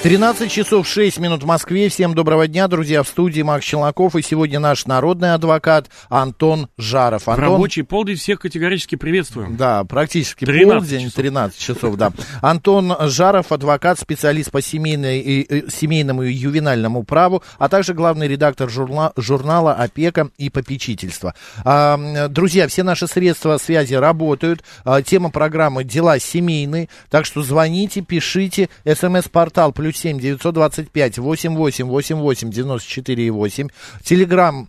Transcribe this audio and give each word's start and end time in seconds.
13 0.00 0.48
часов 0.48 0.86
6 0.86 1.18
минут 1.18 1.42
в 1.42 1.46
Москве. 1.46 1.88
Всем 1.88 2.14
доброго 2.14 2.46
дня, 2.46 2.68
друзья. 2.68 3.02
В 3.02 3.08
студии 3.08 3.42
Макс 3.42 3.64
Челноков. 3.64 4.14
И 4.14 4.22
сегодня 4.22 4.60
наш 4.60 4.86
народный 4.86 5.34
адвокат 5.34 5.90
Антон 6.08 6.68
Жаров. 6.78 7.26
Антон... 7.26 7.44
Рабочий 7.44 7.82
полдень 7.82 8.14
всех 8.14 8.38
категорически 8.38 8.94
приветствуем. 8.94 9.56
Да, 9.56 9.82
практически 9.82 10.44
13 10.44 10.68
полдень, 10.72 11.00
часов. 11.00 11.14
13 11.14 11.58
часов, 11.58 11.96
да. 11.96 12.12
Антон 12.40 12.94
Жаров, 13.08 13.50
адвокат, 13.50 13.98
специалист 13.98 14.52
по 14.52 14.62
семейной, 14.62 15.18
и, 15.18 15.68
семейному 15.68 16.22
и 16.22 16.32
ювенальному 16.32 17.02
праву, 17.02 17.42
а 17.58 17.68
также 17.68 17.92
главный 17.92 18.28
редактор 18.28 18.70
журнала, 18.70 19.12
журнала 19.16 19.72
«Опека 19.74 20.30
и 20.38 20.48
попечительство». 20.48 21.34
А, 21.64 22.28
друзья, 22.28 22.68
все 22.68 22.84
наши 22.84 23.08
средства 23.08 23.56
связи 23.56 23.94
работают. 23.94 24.62
А, 24.84 25.02
тема 25.02 25.30
программы 25.30 25.82
«Дела 25.82 26.20
семейные». 26.20 26.88
Так 27.10 27.26
что 27.26 27.42
звоните, 27.42 28.00
пишите. 28.00 28.68
СМС-портал 28.84 29.72
плюс 29.72 29.87
плюс 29.88 29.96
семь 29.96 30.20
девятьсот 30.20 30.52
двадцать 30.52 30.90
пять 30.90 31.16
восемь 31.18 31.56
восемь 31.56 31.86
восемь 31.86 32.16
восемь 32.16 32.50
девяносто 32.50 32.86
четыре 32.90 33.26
и 33.26 33.30
восемь. 33.30 33.68
Телеграмм 34.04 34.68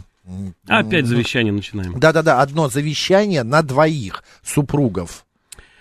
Опять 0.67 1.07
завещание 1.07 1.53
начинаем. 1.53 1.99
Да-да-да, 1.99 2.41
одно 2.41 2.69
завещание 2.69 3.43
на 3.43 3.63
двоих 3.63 4.23
супругов. 4.43 5.25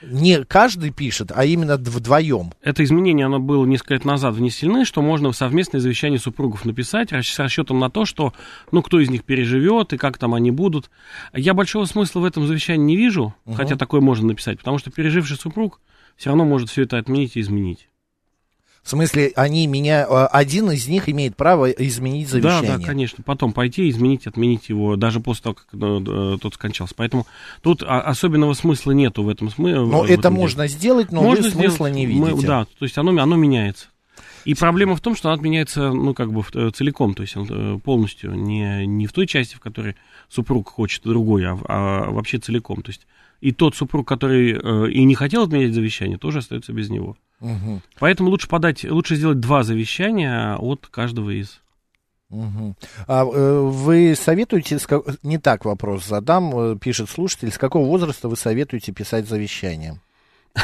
Не 0.01 0.43
каждый 0.45 0.89
пишет, 0.89 1.31
а 1.33 1.45
именно 1.45 1.77
вдвоем. 1.77 2.53
Это 2.63 2.83
изменение, 2.83 3.27
оно 3.27 3.39
было 3.39 3.65
несколько 3.65 3.93
лет 3.93 4.05
назад 4.05 4.33
внесено, 4.33 4.83
что 4.83 5.01
можно 5.01 5.31
в 5.31 5.35
совместное 5.35 5.79
завещание 5.79 6.19
супругов 6.19 6.65
написать 6.65 7.13
с 7.13 7.39
расчетом 7.39 7.79
на 7.79 7.91
то, 7.91 8.05
что, 8.05 8.33
ну, 8.71 8.81
кто 8.81 8.99
из 8.99 9.09
них 9.09 9.23
переживет 9.23 9.93
и 9.93 9.97
как 9.97 10.17
там 10.17 10.33
они 10.33 10.49
будут. 10.49 10.89
Я 11.33 11.53
большого 11.53 11.85
смысла 11.85 12.21
в 12.21 12.25
этом 12.25 12.47
завещании 12.47 12.83
не 12.83 12.97
вижу, 12.97 13.35
угу. 13.45 13.53
хотя 13.53 13.75
такое 13.75 14.01
можно 14.01 14.29
написать, 14.29 14.57
потому 14.57 14.79
что 14.79 14.89
переживший 14.89 15.37
супруг 15.37 15.79
все 16.17 16.29
равно 16.29 16.45
может 16.45 16.69
все 16.69 16.83
это 16.83 16.97
отменить 16.97 17.37
и 17.37 17.41
изменить. 17.41 17.87
В 18.83 18.89
смысле, 18.89 19.31
они 19.35 19.67
меня, 19.67 20.07
э, 20.09 20.25
один 20.31 20.71
из 20.71 20.87
них 20.87 21.07
имеет 21.07 21.35
право 21.35 21.69
изменить 21.69 22.29
завещание. 22.29 22.71
Да, 22.71 22.77
да, 22.79 22.83
конечно. 22.83 23.23
Потом 23.23 23.53
пойти, 23.53 23.89
изменить, 23.89 24.25
отменить 24.25 24.69
его, 24.69 24.95
даже 24.95 25.19
после 25.19 25.43
того, 25.43 25.55
как 25.55 25.67
э, 25.73 26.37
тот 26.41 26.53
скончался. 26.55 26.95
Поэтому 26.95 27.27
тут 27.61 27.83
особенного 27.83 28.53
смысла 28.53 28.91
нету 28.91 29.23
в 29.23 29.29
этом 29.29 29.51
смысле. 29.51 29.81
Но 29.81 30.03
это 30.03 30.13
этом 30.13 30.33
можно 30.33 30.67
деле. 30.67 30.79
сделать, 30.79 31.11
но 31.11 31.21
можно 31.21 31.45
вы 31.45 31.51
смысла 31.51 31.89
сделать, 31.89 31.93
не 31.93 32.05
видите. 32.07 32.35
Мы, 32.35 32.41
да, 32.41 32.65
то 32.65 32.85
есть 32.85 32.97
оно, 32.97 33.11
оно 33.21 33.35
меняется. 33.35 33.87
И 34.45 34.55
проблема 34.55 34.95
в 34.95 35.01
том, 35.01 35.15
что 35.15 35.29
оно 35.29 35.37
отменяется, 35.37 35.91
ну, 35.91 36.15
как 36.15 36.33
бы 36.33 36.43
э, 36.55 36.71
целиком, 36.73 37.13
то 37.13 37.21
есть 37.21 37.35
полностью, 37.83 38.33
не, 38.33 38.87
не 38.87 39.05
в 39.05 39.13
той 39.13 39.27
части, 39.27 39.55
в 39.55 39.59
которой 39.59 39.95
супруг 40.27 40.69
хочет 40.69 41.03
другой, 41.03 41.45
а, 41.45 41.59
а 41.67 42.09
вообще 42.09 42.39
целиком. 42.39 42.81
То 42.81 42.89
есть 42.89 43.05
и 43.41 43.51
тот 43.51 43.75
супруг, 43.75 44.07
который 44.07 44.53
э, 44.53 44.91
и 44.91 45.03
не 45.03 45.15
хотел 45.15 45.43
отменять 45.43 45.73
завещание, 45.73 46.17
тоже 46.17 46.39
остается 46.39 46.73
без 46.73 46.89
него. 46.89 47.17
Угу. 47.41 47.81
Поэтому 47.99 48.29
лучше 48.29 48.47
подать, 48.47 48.83
лучше 48.85 49.15
сделать 49.15 49.39
два 49.39 49.63
завещания 49.63 50.55
от 50.57 50.87
каждого 50.87 51.31
из. 51.31 51.59
Угу. 52.29 52.75
А 53.07 53.25
э, 53.25 53.59
вы 53.59 54.15
советуете, 54.15 54.79
не 55.23 55.37
так 55.37 55.65
вопрос 55.65 56.05
задам, 56.05 56.57
э, 56.57 56.77
пишет 56.77 57.09
слушатель, 57.09 57.51
с 57.51 57.57
какого 57.57 57.85
возраста 57.85 58.29
вы 58.29 58.37
советуете 58.37 58.93
писать 58.93 59.27
завещание? 59.27 59.99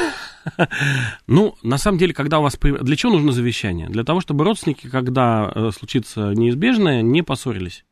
Ну, 1.27 1.55
на 1.61 1.77
самом 1.77 1.97
деле, 1.97 2.13
когда 2.13 2.39
у 2.39 2.41
вас... 2.41 2.57
Для 2.57 2.95
чего 2.95 3.11
нужно 3.11 3.33
завещание? 3.33 3.89
Для 3.89 4.05
того, 4.05 4.21
чтобы 4.21 4.45
родственники, 4.45 4.87
когда 4.87 5.51
э, 5.53 5.71
случится 5.77 6.31
неизбежное, 6.33 7.01
не 7.01 7.21
поссорились 7.21 7.83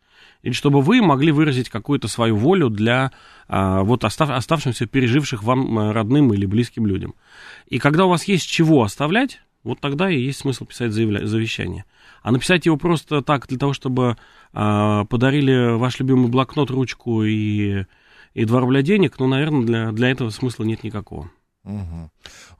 или 0.45 0.53
чтобы 0.53 0.81
вы 0.81 1.01
могли 1.01 1.31
выразить 1.31 1.69
какую-то 1.69 2.07
свою 2.07 2.35
волю 2.35 2.69
для 2.69 3.11
а, 3.47 3.81
вот 3.81 4.03
остав, 4.03 4.29
оставшимся 4.29 4.85
переживших 4.85 5.41
вам 5.41 5.79
э, 5.79 5.91
родным 5.91 6.31
или 6.35 6.45
близким 6.45 6.85
людям. 6.85 7.15
И 7.65 7.79
когда 7.79 8.05
у 8.05 8.09
вас 8.09 8.25
есть 8.25 8.47
чего 8.47 8.83
оставлять, 8.83 9.41
вот 9.63 9.79
тогда 9.79 10.07
и 10.07 10.21
есть 10.21 10.41
смысл 10.41 10.65
писать 10.65 10.91
заявля- 10.91 11.25
завещание. 11.25 11.85
А 12.21 12.31
написать 12.31 12.67
его 12.67 12.77
просто 12.77 13.23
так, 13.23 13.47
для 13.47 13.57
того, 13.57 13.73
чтобы 13.73 14.17
а, 14.53 15.05
подарили 15.05 15.75
ваш 15.77 15.99
любимый 15.99 16.29
блокнот, 16.29 16.69
ручку 16.69 17.23
и, 17.23 17.85
и 18.35 18.45
2 18.45 18.59
рубля 18.59 18.83
денег, 18.83 19.15
ну, 19.17 19.25
наверное, 19.25 19.65
для, 19.65 19.91
для 19.93 20.11
этого 20.11 20.29
смысла 20.29 20.63
нет 20.63 20.83
никакого. 20.83 21.31
Угу. 21.65 22.09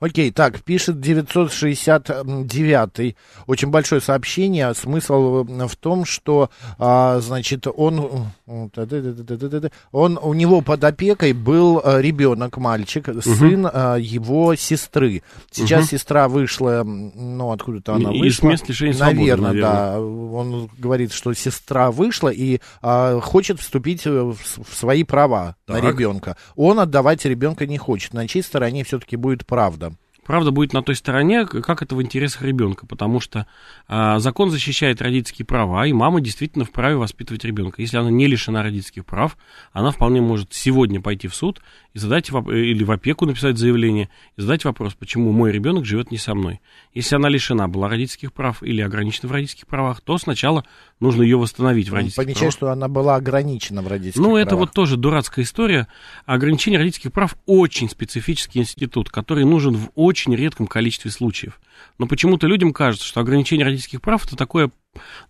Окей, 0.00 0.30
так, 0.30 0.62
пишет 0.62 1.00
969 1.00 3.16
очень 3.46 3.68
большое 3.68 4.00
сообщение. 4.00 4.74
Смысл 4.74 5.44
в 5.44 5.76
том, 5.76 6.04
что, 6.04 6.50
а, 6.78 7.20
значит, 7.20 7.66
он, 7.66 8.26
он, 8.46 10.18
у 10.20 10.34
него 10.34 10.60
под 10.60 10.84
опекой 10.84 11.32
был 11.32 11.80
а, 11.82 12.00
ребенок, 12.00 12.58
мальчик, 12.58 13.08
угу. 13.08 13.22
сын 13.22 13.68
а, 13.72 13.96
его 13.96 14.54
сестры. 14.54 15.22
Сейчас 15.50 15.84
угу. 15.84 15.90
сестра 15.90 16.28
вышла, 16.28 16.82
ну, 16.84 17.52
откуда-то 17.52 17.94
она 17.94 18.10
вышла. 18.10 18.26
Из 18.26 18.42
мест 18.42 18.68
лишения 18.68 18.92
свободы, 18.92 19.18
наверное, 19.18 19.52
наверное, 19.52 19.72
да. 19.72 20.00
Он 20.00 20.68
говорит, 20.78 21.12
что 21.12 21.32
сестра 21.32 21.90
вышла 21.90 22.28
и 22.28 22.60
а, 22.82 23.18
хочет 23.20 23.60
вступить 23.60 24.04
в, 24.04 24.34
в 24.34 24.74
свои 24.74 25.04
права 25.04 25.56
так. 25.64 25.82
на 25.82 25.88
ребенка. 25.88 26.36
Он 26.54 26.80
отдавать 26.80 27.24
ребенка 27.24 27.66
не 27.66 27.78
хочет. 27.78 28.12
На 28.12 28.28
чьей 28.28 28.42
стороне 28.42 28.84
все-таки 28.96 29.16
будет 29.16 29.46
правда? 29.46 29.92
правда 30.26 30.50
будет 30.50 30.72
на 30.72 30.82
той 30.82 30.96
стороне, 30.96 31.46
как 31.46 31.82
это 31.82 31.94
в 31.94 32.02
интересах 32.02 32.42
ребенка, 32.42 32.84
потому 32.84 33.20
что 33.20 33.46
а, 33.86 34.18
закон 34.18 34.50
защищает 34.50 35.00
родительские 35.00 35.46
права, 35.46 35.86
и 35.86 35.92
мама 35.92 36.20
действительно 36.20 36.64
вправе 36.64 36.96
воспитывать 36.96 37.44
ребенка. 37.44 37.80
Если 37.80 37.96
она 37.96 38.10
не 38.10 38.26
лишена 38.26 38.62
родительских 38.62 39.06
прав, 39.06 39.38
она 39.72 39.92
вполне 39.92 40.20
может 40.20 40.52
сегодня 40.52 41.00
пойти 41.00 41.28
в 41.28 41.34
суд 41.34 41.62
и 41.96 41.98
задать 41.98 42.28
или 42.28 42.84
в 42.84 42.90
опеку 42.90 43.24
написать 43.24 43.56
заявление 43.56 44.10
и 44.36 44.42
задать 44.42 44.66
вопрос, 44.66 44.92
почему 44.92 45.32
мой 45.32 45.50
ребенок 45.50 45.86
живет 45.86 46.10
не 46.10 46.18
со 46.18 46.34
мной. 46.34 46.60
Если 46.92 47.16
она 47.16 47.30
лишена 47.30 47.68
была 47.68 47.88
родительских 47.88 48.34
прав 48.34 48.62
или 48.62 48.82
ограничена 48.82 49.30
в 49.30 49.32
родительских 49.32 49.66
правах, 49.66 50.02
то 50.02 50.18
сначала 50.18 50.62
нужно 51.00 51.22
ее 51.22 51.38
восстановить 51.38 51.88
в 51.88 51.94
родительских 51.94 52.22
Помечать, 52.22 52.38
правах. 52.40 52.52
что 52.52 52.70
она 52.70 52.88
была 52.88 53.16
ограничена 53.16 53.80
в 53.80 53.88
родительских 53.88 54.20
ну, 54.20 54.26
правах. 54.26 54.40
Ну, 54.42 54.46
это 54.46 54.56
вот 54.56 54.72
тоже 54.72 54.98
дурацкая 54.98 55.46
история. 55.46 55.88
Ограничение 56.26 56.78
родительских 56.78 57.12
прав 57.12 57.34
очень 57.46 57.88
специфический 57.88 58.58
институт, 58.58 59.08
который 59.08 59.46
нужен 59.46 59.74
в 59.74 59.88
очень 59.94 60.36
редком 60.36 60.66
количестве 60.66 61.10
случаев. 61.10 61.58
Но 61.96 62.06
почему-то 62.06 62.46
людям 62.46 62.74
кажется, 62.74 63.06
что 63.06 63.20
ограничение 63.20 63.64
родительских 63.64 64.02
прав 64.02 64.26
это 64.26 64.36
такое, 64.36 64.70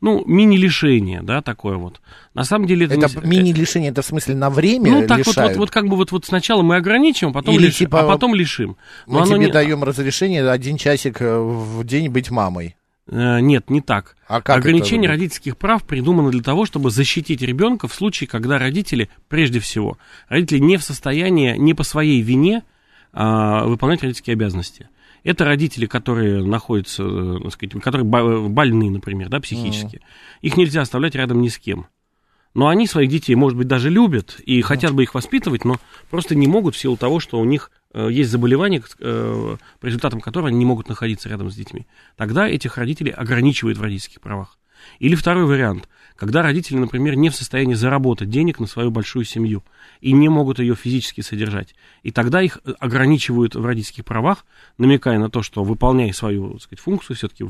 ну, 0.01 0.25
мини-лишение, 0.27 1.23
да, 1.23 1.43
такое 1.43 1.77
вот. 1.77 2.01
На 2.35 2.45
самом 2.45 2.67
деле 2.67 2.87
это... 2.87 2.95
Это 2.95 3.21
не... 3.27 3.39
мини-лишение, 3.39 3.91
это 3.91 4.03
в 4.03 4.07
смысле 4.07 4.35
на 4.35 4.51
время 4.51 4.91
Ну, 4.91 5.07
так 5.07 5.27
вот, 5.27 5.37
вот, 5.37 5.57
вот 5.57 5.71
как 5.71 5.89
бы 5.89 5.97
вот, 5.97 6.13
вот 6.13 6.25
сначала 6.25 6.63
мы 6.63 6.77
ограничим, 6.77 7.29
а 7.29 7.33
потом, 7.33 7.55
Или 7.55 7.67
лиш... 7.67 7.77
типа, 7.77 8.01
а 8.01 8.07
потом 8.07 8.35
лишим. 8.35 8.77
Но 9.07 9.21
мы 9.21 9.27
тебе 9.27 9.39
не... 9.39 9.49
даем 9.49 9.85
разрешение 9.85 10.49
один 10.49 10.77
часик 10.77 11.21
э, 11.21 11.39
в 11.39 11.85
день 11.85 12.09
быть 12.09 12.31
мамой. 12.31 12.77
Э, 13.09 13.41
нет, 13.41 13.71
не 13.71 13.81
так. 13.81 14.17
А 14.27 14.41
как 14.41 14.57
Ограничение 14.57 15.09
родительских 15.09 15.57
прав 15.57 15.85
придумано 15.85 16.31
для 16.31 16.43
того, 16.43 16.67
чтобы 16.67 16.91
защитить 16.91 17.43
ребенка 17.43 17.89
в 17.89 17.95
случае, 17.95 18.29
когда 18.29 18.59
родители, 18.59 19.09
прежде 19.29 19.61
всего, 19.61 19.99
родители 20.29 20.59
не 20.59 20.77
в 20.77 20.83
состоянии, 20.83 21.57
не 21.57 21.75
по 21.75 21.85
своей 21.85 22.21
вине 22.21 22.65
а, 23.13 23.65
выполнять 23.65 24.03
родительские 24.03 24.35
обязанности. 24.35 24.89
Это 25.27 25.45
родители, 25.45 25.87
которые 25.87 26.45
находятся, 26.45 27.03
э, 27.03 27.39
так 27.43 27.53
сказать, 27.53 27.83
которые 27.83 28.05
больны, 28.05 28.91
например, 28.91 29.29
да, 29.29 29.41
психически. 29.41 29.97
Mm. 29.97 30.01
Их 30.43 30.57
нельзя 30.57 30.83
оставлять 30.83 31.15
рядом 31.15 31.41
ни 31.41 31.49
с 31.49 31.59
кем. 31.59 31.87
Но 32.55 32.69
они 32.69 32.87
своих 32.87 33.11
детей, 33.11 33.35
может 33.35 33.59
быть, 33.59 33.69
даже 33.69 33.91
любят 33.91 34.41
и 34.41 34.63
хотят 34.63 34.95
бы 34.95 35.03
их 35.03 35.15
воспитывать, 35.15 35.67
но 35.67 35.77
просто 36.11 36.35
не 36.35 36.47
могут 36.47 36.75
в 36.75 36.79
силу 36.79 36.97
того, 36.97 37.21
что 37.21 37.39
у 37.39 37.45
них 37.45 37.71
Э, 37.97 38.09
есть 38.11 38.31
заболевание, 38.31 38.83
э, 38.99 39.57
по 39.81 39.87
результатам 39.87 40.21
которого 40.21 40.49
они 40.49 40.59
не 40.59 40.67
могут 40.67 40.87
находиться 40.87 41.31
рядом 41.31 41.51
с 41.51 41.57
детьми. 41.57 41.87
Тогда 42.17 42.47
этих 42.47 42.77
родителей 42.77 43.11
ограничивают 43.11 43.79
в 43.79 43.83
родительских 43.83 44.21
правах. 44.21 44.59
Или 44.99 45.15
второй 45.15 45.47
вариант, 45.47 45.89
когда 46.17 46.43
родители, 46.43 46.77
например, 46.77 47.17
не 47.17 47.31
в 47.31 47.37
состоянии 47.37 47.75
заработать 47.75 48.31
денег 48.31 48.59
на 48.59 48.67
свою 48.67 48.91
большую 48.91 49.25
семью 49.25 49.63
и 50.01 50.13
не 50.13 50.29
могут 50.29 50.59
ее 50.59 50.75
физически 50.75 51.21
содержать. 51.21 51.75
И 52.03 52.11
тогда 52.11 52.43
их 52.43 52.59
э, 52.65 52.73
ограничивают 52.81 53.55
в 53.55 53.65
родительских 53.65 54.05
правах, 54.05 54.45
намекая 54.79 55.19
на 55.19 55.31
то, 55.31 55.43
что 55.43 55.63
выполняй 55.63 56.13
свою 56.13 56.55
так 56.55 56.63
сказать, 56.63 56.81
функцию, 56.81 57.17
все-таки 57.17 57.45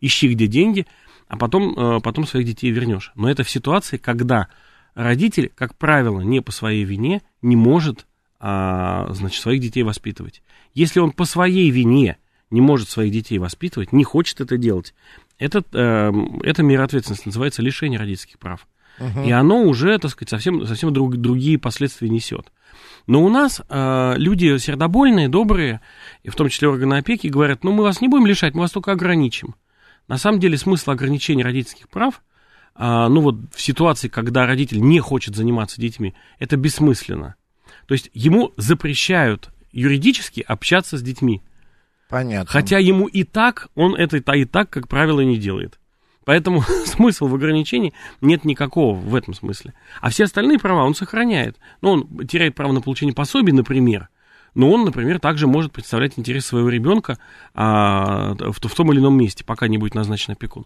ищи 0.00 0.28
где 0.28 0.46
деньги, 0.46 0.86
а 1.28 1.36
потом, 1.36 1.74
э, 1.76 2.00
потом 2.00 2.26
своих 2.26 2.46
детей 2.46 2.70
вернешь. 2.70 3.12
Но 3.14 3.30
это 3.30 3.44
в 3.44 3.50
ситуации, 3.50 3.96
когда 3.96 4.48
родитель, 4.94 5.52
как 5.54 5.76
правило, 5.76 6.20
не 6.20 6.40
по 6.40 6.52
своей 6.52 6.84
вине 6.84 7.22
не 7.42 7.54
может 7.54 8.06
а, 8.38 9.12
значит, 9.12 9.40
своих 9.40 9.60
детей 9.60 9.82
воспитывать. 9.82 10.42
Если 10.74 11.00
он 11.00 11.12
по 11.12 11.24
своей 11.24 11.70
вине 11.70 12.18
не 12.50 12.60
может 12.60 12.88
своих 12.88 13.12
детей 13.12 13.38
воспитывать, 13.38 13.92
не 13.92 14.04
хочет 14.04 14.40
это 14.40 14.56
делать, 14.56 14.94
это, 15.38 15.62
э, 15.72 16.12
эта 16.42 16.62
мера 16.62 16.84
ответственности 16.84 17.26
называется 17.26 17.62
лишение 17.62 17.98
родительских 17.98 18.38
прав. 18.38 18.66
Угу. 18.98 19.24
И 19.24 19.30
оно 19.30 19.62
уже, 19.62 19.98
так 19.98 20.10
сказать, 20.10 20.30
совсем, 20.30 20.66
совсем 20.66 20.92
друг, 20.92 21.16
другие 21.16 21.58
последствия 21.58 22.08
несет. 22.08 22.50
Но 23.06 23.22
у 23.22 23.28
нас 23.28 23.60
э, 23.68 24.14
люди 24.16 24.56
сердобольные, 24.58 25.28
добрые, 25.28 25.80
и 26.22 26.30
в 26.30 26.34
том 26.34 26.48
числе 26.48 26.68
органы 26.68 26.94
опеки, 26.94 27.28
говорят, 27.28 27.62
ну 27.62 27.72
мы 27.72 27.84
вас 27.84 28.00
не 28.00 28.08
будем 28.08 28.26
лишать, 28.26 28.54
мы 28.54 28.60
вас 28.62 28.70
только 28.70 28.92
ограничим. 28.92 29.54
На 30.08 30.18
самом 30.18 30.40
деле 30.40 30.56
смысл 30.56 30.92
ограничения 30.92 31.44
родительских 31.44 31.88
прав, 31.88 32.22
э, 32.74 33.06
ну 33.08 33.20
вот 33.20 33.36
в 33.54 33.60
ситуации, 33.60 34.08
когда 34.08 34.46
родитель 34.46 34.80
не 34.80 35.00
хочет 35.00 35.36
заниматься 35.36 35.80
детьми, 35.80 36.14
это 36.38 36.56
бессмысленно. 36.56 37.36
То 37.86 37.92
есть 37.94 38.10
ему 38.14 38.52
запрещают 38.56 39.50
юридически 39.72 40.40
общаться 40.40 40.96
с 40.96 41.02
детьми. 41.02 41.42
Понятно. 42.08 42.50
Хотя 42.50 42.78
ему 42.78 43.06
и 43.06 43.24
так, 43.24 43.68
он 43.74 43.94
это 43.94 44.18
и 44.18 44.44
так, 44.44 44.70
как 44.70 44.88
правило, 44.88 45.20
не 45.20 45.38
делает. 45.38 45.78
Поэтому 46.24 46.62
смысла 46.84 47.28
в 47.28 47.34
ограничении 47.34 47.94
нет 48.20 48.44
никакого 48.44 48.96
в 48.96 49.14
этом 49.14 49.34
смысле. 49.34 49.74
А 50.00 50.10
все 50.10 50.24
остальные 50.24 50.58
права 50.58 50.84
он 50.84 50.94
сохраняет. 50.94 51.56
Ну, 51.80 51.90
он 51.90 52.26
теряет 52.26 52.54
право 52.54 52.72
на 52.72 52.80
получение 52.80 53.14
пособий, 53.14 53.52
например, 53.52 54.08
но 54.54 54.70
он, 54.70 54.84
например, 54.84 55.20
также 55.20 55.46
может 55.46 55.70
представлять 55.70 56.18
интерес 56.18 56.46
своего 56.46 56.70
ребенка 56.70 57.18
а, 57.54 58.34
в, 58.34 58.54
в 58.54 58.74
том 58.74 58.90
или 58.90 59.00
ином 59.00 59.16
месте, 59.16 59.44
пока 59.44 59.68
не 59.68 59.76
будет 59.76 59.94
назначен 59.94 60.32
опекун. 60.32 60.64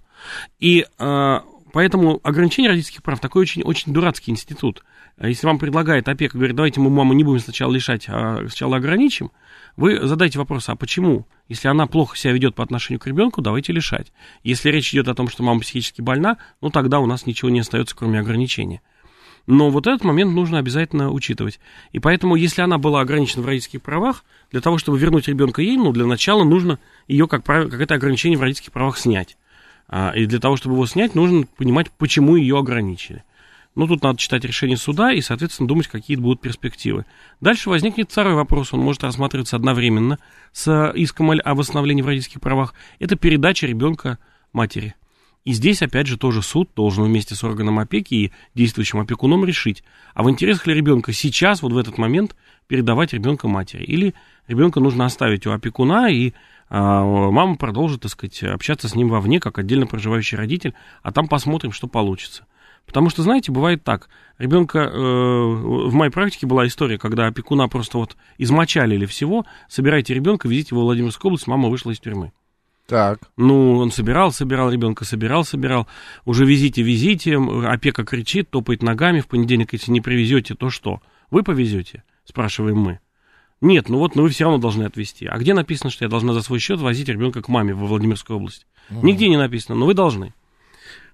И 0.61 0.87
а, 0.99 1.43
поэтому 1.73 2.21
ограничение 2.23 2.71
родительских 2.71 3.03
прав 3.03 3.21
такой 3.21 3.43
очень, 3.43 3.63
очень 3.63 3.93
дурацкий 3.93 4.31
институт. 4.31 4.85
Если 5.21 5.47
вам 5.47 5.59
предлагает 5.59 6.09
опека, 6.09 6.39
говорит, 6.39 6.57
давайте 6.57 6.81
мы 6.81 6.91
маму 6.91 7.13
не 7.13 7.25
будем 7.25 7.41
сначала 7.41 7.73
лишать, 7.73 8.07
а 8.09 8.39
сначала 8.47 8.77
ограничим, 8.77 9.31
вы 9.77 10.07
задайте 10.07 10.39
вопрос, 10.39 10.69
а 10.69 10.77
почему? 10.77 11.27
Если 11.49 11.69
она 11.69 11.87
плохо 11.87 12.17
себя 12.17 12.33
ведет 12.33 12.55
по 12.55 12.63
отношению 12.63 13.01
к 13.01 13.07
ребенку, 13.07 13.43
давайте 13.43 13.73
лишать. 13.73 14.13
Если 14.43 14.71
речь 14.71 14.93
идет 14.93 15.09
о 15.09 15.15
том, 15.15 15.29
что 15.29 15.43
мама 15.43 15.61
психически 15.61 16.01
больна, 16.01 16.39
ну 16.61 16.71
тогда 16.71 17.01
у 17.01 17.07
нас 17.07 17.27
ничего 17.27 17.51
не 17.51 17.61
остается, 17.61 17.95
кроме 17.95 18.21
ограничения. 18.21 18.81
Но 19.47 19.71
вот 19.71 19.87
этот 19.87 20.05
момент 20.05 20.33
нужно 20.33 20.59
обязательно 20.59 21.11
учитывать. 21.11 21.61
И 21.93 21.99
поэтому, 21.99 22.37
если 22.37 22.63
она 22.63 22.79
была 22.79 23.01
ограничена 23.01 23.43
в 23.43 23.47
родительских 23.47 23.83
правах, 23.83 24.25
для 24.51 24.61
того, 24.61 24.79
чтобы 24.79 24.99
вернуть 24.99 25.29
ребенка 25.29 25.63
ей, 25.63 25.77
ну, 25.77 25.93
для 25.93 26.07
начала 26.07 26.45
нужно 26.45 26.79
ее, 27.09 27.27
как 27.27 27.43
правило, 27.43 27.69
как 27.69 27.81
это 27.81 27.95
ограничение 27.95 28.39
в 28.39 28.43
родительских 28.43 28.73
правах 28.73 28.99
снять. 28.99 29.37
А, 29.93 30.13
и 30.15 30.27
для 30.27 30.39
того, 30.39 30.57
чтобы 30.57 30.77
его 30.77 30.87
снять, 30.87 31.17
нужно 31.17 31.47
понимать, 31.57 31.91
почему 31.91 32.37
ее 32.37 32.59
ограничили. 32.59 33.25
Ну, 33.75 33.89
тут 33.89 34.03
надо 34.03 34.19
читать 34.19 34.45
решение 34.45 34.77
суда 34.77 35.13
и, 35.13 35.21
соответственно, 35.21 35.69
думать, 35.69 35.89
какие 35.89 36.17
будут 36.17 36.41
перспективы. 36.41 37.07
Дальше 37.41 37.71
возникнет 37.71 38.11
второй 38.11 38.35
вопрос, 38.35 38.73
он 38.73 38.81
может 38.81 39.03
рассматриваться 39.03 39.57
одновременно 39.57 40.19
с 40.53 40.93
иском 40.95 41.33
о 41.33 41.55
восстановлении 41.55 42.03
в 42.03 42.07
родительских 42.07 42.41
правах. 42.41 42.75
Это 43.01 43.17
передача 43.17 43.67
ребенка 43.67 44.19
матери. 44.53 44.95
И 45.45 45.53
здесь, 45.53 45.83
опять 45.83 46.07
же, 46.07 46.19
тоже 46.19 46.43
суд 46.43 46.71
должен 46.77 47.05
вместе 47.05 47.35
с 47.35 47.43
органом 47.43 47.79
опеки 47.79 48.15
и 48.15 48.33
действующим 48.55 49.01
опекуном 49.01 49.45
решить, 49.45 49.83
а 50.15 50.23
в 50.23 50.31
интересах 50.31 50.67
ли 50.67 50.75
ребенка 50.75 51.13
сейчас, 51.13 51.63
вот 51.63 51.73
в 51.73 51.79
этот 51.79 51.99
момент, 51.99 52.37
передавать 52.67 53.13
ребенка 53.13 53.49
матери. 53.49 53.83
Или 53.85 54.15
ребенка 54.47 54.81
нужно 54.81 55.07
оставить 55.07 55.47
у 55.47 55.53
опекуна, 55.53 56.11
и 56.11 56.35
мама 56.79 57.57
продолжит, 57.57 58.03
так 58.03 58.13
сказать, 58.13 58.43
общаться 58.45 58.89
с 58.89 58.95
ним 58.95 59.09
вовне, 59.09 59.41
как 59.41 59.59
отдельно 59.59 59.87
проживающий 59.87 60.37
родитель, 60.37 60.75
а 61.03 61.13
там 61.13 61.27
посмотрим, 61.27 61.73
что 61.73 61.89
получится. 61.89 62.47
Потому 62.87 63.11
что, 63.11 63.23
знаете, 63.23 63.53
бывает 63.53 63.85
так. 63.85 64.09
Ребенка, 64.39 64.79
э, 64.79 64.99
в 64.99 65.93
моей 65.95 66.11
практике 66.11 66.47
была 66.47 66.67
история, 66.67 66.99
когда 66.99 67.27
опекуна 67.27 67.69
просто 67.69 67.99
вот 67.99 68.17
измочалили 68.39 69.07
всего, 69.07 69.45
собирайте 69.69 70.15
ребенка, 70.15 70.49
везите 70.49 70.71
его 70.73 70.83
в 70.83 70.85
Владимирскую 70.85 71.31
область, 71.31 71.47
мама 71.47 71.69
вышла 71.69 71.91
из 71.91 72.01
тюрьмы. 72.01 72.33
Так. 72.91 73.21
Ну, 73.37 73.77
он 73.77 73.93
собирал, 73.93 74.33
собирал 74.33 74.73
ребенка, 74.73 75.05
собирал, 75.05 75.45
собирал. 75.45 75.87
Уже 76.25 76.45
везите, 76.45 76.83
везите. 76.83 77.37
Опека 77.37 78.05
кричит, 78.05 78.51
топает 78.51 78.83
ногами. 78.83 79.21
В 79.21 79.29
понедельник, 79.29 79.73
если 79.73 79.93
не 79.93 80.01
привезете, 80.01 80.57
то 80.57 80.71
что? 80.71 81.01
Вы 81.31 81.45
повезете? 81.45 82.03
Спрашиваем 82.25 82.79
мы. 82.79 82.99
Нет, 83.61 83.89
ну 83.89 83.99
вот, 83.99 84.15
ну 84.15 84.23
вы 84.23 84.31
все 84.31 84.45
равно 84.45 84.59
должны 84.59 84.85
отвезти. 84.85 85.27
А 85.27 85.39
где 85.39 85.53
написано, 85.53 85.91
что 85.91 86.05
я 86.05 86.09
должна 86.09 86.33
за 86.33 86.43
свой 86.43 86.59
счет 86.59 86.81
возить 86.81 87.09
ребенка 87.09 87.43
к 87.43 87.49
маме 87.49 87.75
во 87.75 87.87
Владимирскую 87.87 88.39
область? 88.39 88.67
Угу. 88.91 89.07
Нигде 89.07 89.29
не 89.29 89.37
написано, 89.37 89.75
но 89.75 89.87
вы 89.87 89.95
должны. 89.95 90.33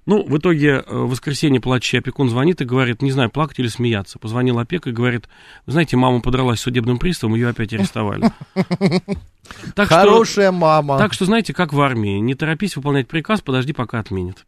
Ну, 0.07 0.23
в 0.23 0.39
итоге 0.39 0.69
э, 0.69 0.83
в 0.87 1.11
воскресенье 1.11 1.61
плачущий 1.61 1.99
опекун 1.99 2.29
звонит 2.29 2.61
и 2.61 2.65
говорит, 2.65 3.03
не 3.03 3.11
знаю, 3.11 3.29
плакать 3.29 3.59
или 3.59 3.67
смеяться. 3.67 4.21
Позвонил 4.21 4.61
опека 4.61 4.91
и 4.91 4.93
говорит, 4.93 5.29
вы 5.67 5.73
знаете, 5.73 5.97
мама 5.97 6.21
подралась 6.21 6.61
с 6.61 6.63
судебным 6.63 6.99
приставом, 6.99 7.35
ее 7.35 7.49
опять 7.49 7.73
арестовали. 7.73 8.31
Так 9.77 9.89
Хорошая 9.89 10.51
что, 10.51 10.59
мама. 10.59 10.99
Так 10.99 11.13
что, 11.13 11.25
знаете, 11.25 11.55
как 11.55 11.73
в 11.73 11.81
армии, 11.81 12.19
не 12.19 12.35
торопись 12.35 12.75
выполнять 12.75 13.07
приказ, 13.07 13.43
подожди, 13.43 13.73
пока 13.73 14.01
отменят. 14.01 14.45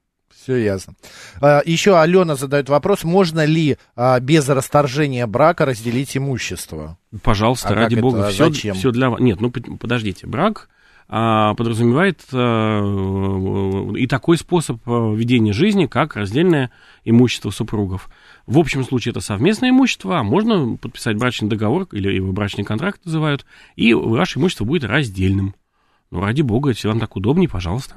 Все 0.49 0.57
ясно. 0.57 0.95
А, 1.43 1.61
еще 1.67 2.01
Алена 2.01 2.35
задает 2.35 2.71
вопрос, 2.71 3.05
можно 3.05 3.45
ли 3.45 3.77
а, 3.95 4.19
без 4.19 4.49
расторжения 4.49 5.27
брака 5.27 5.67
разделить 5.67 6.17
имущество? 6.17 6.97
Пожалуйста, 7.23 7.69
а 7.69 7.75
ради 7.75 7.97
бога, 7.97 8.21
это, 8.21 8.31
все, 8.31 8.49
зачем? 8.49 8.75
все 8.75 8.91
для 8.91 9.11
вас. 9.11 9.21
Нет, 9.21 9.43
ну 9.43 9.51
подождите, 9.51 10.27
брак 10.27 10.71
а, 11.07 11.53
подразумевает 11.53 12.23
а, 12.33 13.93
и 13.95 14.07
такой 14.07 14.39
способ 14.39 14.81
а, 14.87 15.13
ведения 15.13 15.53
жизни, 15.53 15.85
как 15.85 16.17
раздельное 16.17 16.71
имущество 17.05 17.51
супругов. 17.51 18.09
В 18.47 18.59
общем 18.59 18.85
случае 18.85 19.11
это 19.11 19.21
совместное 19.21 19.69
имущество, 19.69 20.19
а 20.19 20.23
можно 20.23 20.79
подписать 20.79 21.19
брачный 21.19 21.51
договор, 21.51 21.89
или 21.93 22.11
его 22.11 22.33
брачный 22.33 22.65
контракт 22.65 23.05
называют, 23.05 23.45
и 23.77 23.93
ваше 23.93 24.39
имущество 24.39 24.65
будет 24.65 24.85
раздельным. 24.85 25.55
Ну, 26.11 26.23
ради 26.23 26.41
бога, 26.41 26.71
если 26.71 26.89
вам 26.89 27.01
так 27.01 27.17
удобнее, 27.17 27.51
пожалуйста. 27.51 27.97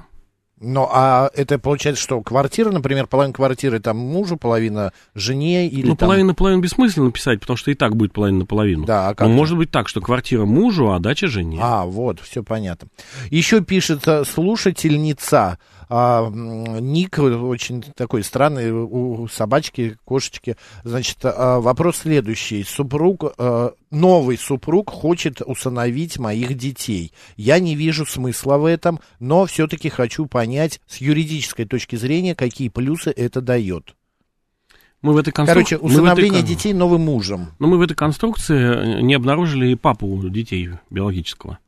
Ну, 0.63 0.87
а 0.91 1.31
это 1.33 1.57
получается, 1.57 2.01
что 2.03 2.21
квартира, 2.21 2.69
например, 2.69 3.07
половина 3.07 3.33
квартиры 3.33 3.79
там 3.79 3.97
мужу, 3.97 4.37
половина 4.37 4.93
жене 5.15 5.67
или 5.67 5.87
Ну, 5.87 5.95
там... 5.95 6.07
половина 6.07 6.35
половину 6.35 6.61
бессмысленно 6.61 7.11
писать, 7.11 7.39
потому 7.39 7.57
что 7.57 7.71
и 7.71 7.73
так 7.73 7.95
будет 7.95 8.13
половина 8.13 8.39
на 8.39 8.45
половину. 8.45 8.85
Да, 8.85 9.09
а 9.09 9.15
как 9.15 9.27
Но 9.27 9.33
может 9.33 9.57
быть 9.57 9.71
так, 9.71 9.89
что 9.89 10.01
квартира 10.01 10.45
мужу, 10.45 10.91
а 10.91 10.99
дача 10.99 11.27
жене. 11.27 11.59
А, 11.61 11.85
вот, 11.85 12.19
все 12.19 12.43
понятно. 12.43 12.89
Еще 13.31 13.61
пишет 13.61 14.03
слушательница, 14.27 15.57
а, 15.93 16.29
ник 16.29 17.19
очень 17.19 17.81
такой 17.81 18.23
странный, 18.23 18.71
у 18.71 19.27
собачки, 19.27 19.97
кошечки. 20.05 20.55
Значит, 20.85 21.17
а, 21.23 21.59
вопрос 21.59 21.97
следующий. 21.97 22.63
Супруг, 22.63 23.33
а, 23.37 23.73
новый 23.89 24.37
супруг 24.37 24.89
хочет 24.89 25.41
усыновить 25.41 26.17
моих 26.17 26.55
детей. 26.55 27.11
Я 27.35 27.59
не 27.59 27.75
вижу 27.75 28.05
смысла 28.05 28.57
в 28.57 28.63
этом, 28.63 29.01
но 29.19 29.45
все-таки 29.45 29.89
хочу 29.89 30.27
понять 30.27 30.79
с 30.87 31.01
юридической 31.01 31.65
точки 31.65 31.97
зрения, 31.97 32.35
какие 32.35 32.69
плюсы 32.69 33.11
это 33.11 33.41
дает. 33.41 33.93
Мы 35.01 35.11
в 35.11 35.17
этой 35.17 35.33
конструк... 35.33 35.55
Короче, 35.55 35.77
усыновление 35.77 36.39
этой... 36.39 36.55
детей 36.55 36.71
новым 36.71 37.01
мужем. 37.01 37.49
Но 37.59 37.67
мы 37.67 37.77
в 37.77 37.81
этой 37.81 37.95
конструкции 37.95 39.01
не 39.01 39.13
обнаружили 39.13 39.67
и 39.67 39.75
папу 39.75 40.21
детей 40.29 40.69
биологического. 40.89 41.59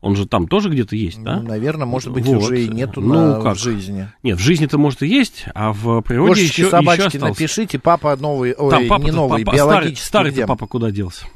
Он 0.00 0.14
же 0.14 0.26
там 0.26 0.46
тоже 0.46 0.68
где-то 0.70 0.94
есть, 0.94 1.22
да? 1.22 1.40
Ну, 1.40 1.48
наверное, 1.48 1.86
может 1.86 2.12
быть, 2.12 2.24
вот. 2.24 2.36
уже 2.36 2.62
и 2.62 2.68
нету 2.68 3.00
ну, 3.00 3.36
на, 3.36 3.42
как? 3.42 3.56
в 3.56 3.60
жизни. 3.60 4.08
Нет, 4.22 4.38
в 4.38 4.40
жизни-то, 4.40 4.78
может, 4.78 5.02
и 5.02 5.08
есть, 5.08 5.46
а 5.54 5.72
в 5.72 6.02
природе 6.02 6.34
Кошечки, 6.34 6.60
еще, 6.60 6.70
собачки, 6.70 7.00
еще 7.00 7.06
остался. 7.08 7.26
напишите, 7.26 7.78
папа 7.80 8.16
новый, 8.16 8.54
ой, 8.56 8.70
там 8.70 8.86
папа 8.86 9.02
не 9.02 9.10
новый, 9.10 9.44
папа, 9.44 9.56
биологический. 9.56 10.06
Старый, 10.06 10.30
старый 10.30 10.46
папа 10.46 10.66
куда 10.68 10.92
делся? 10.92 11.26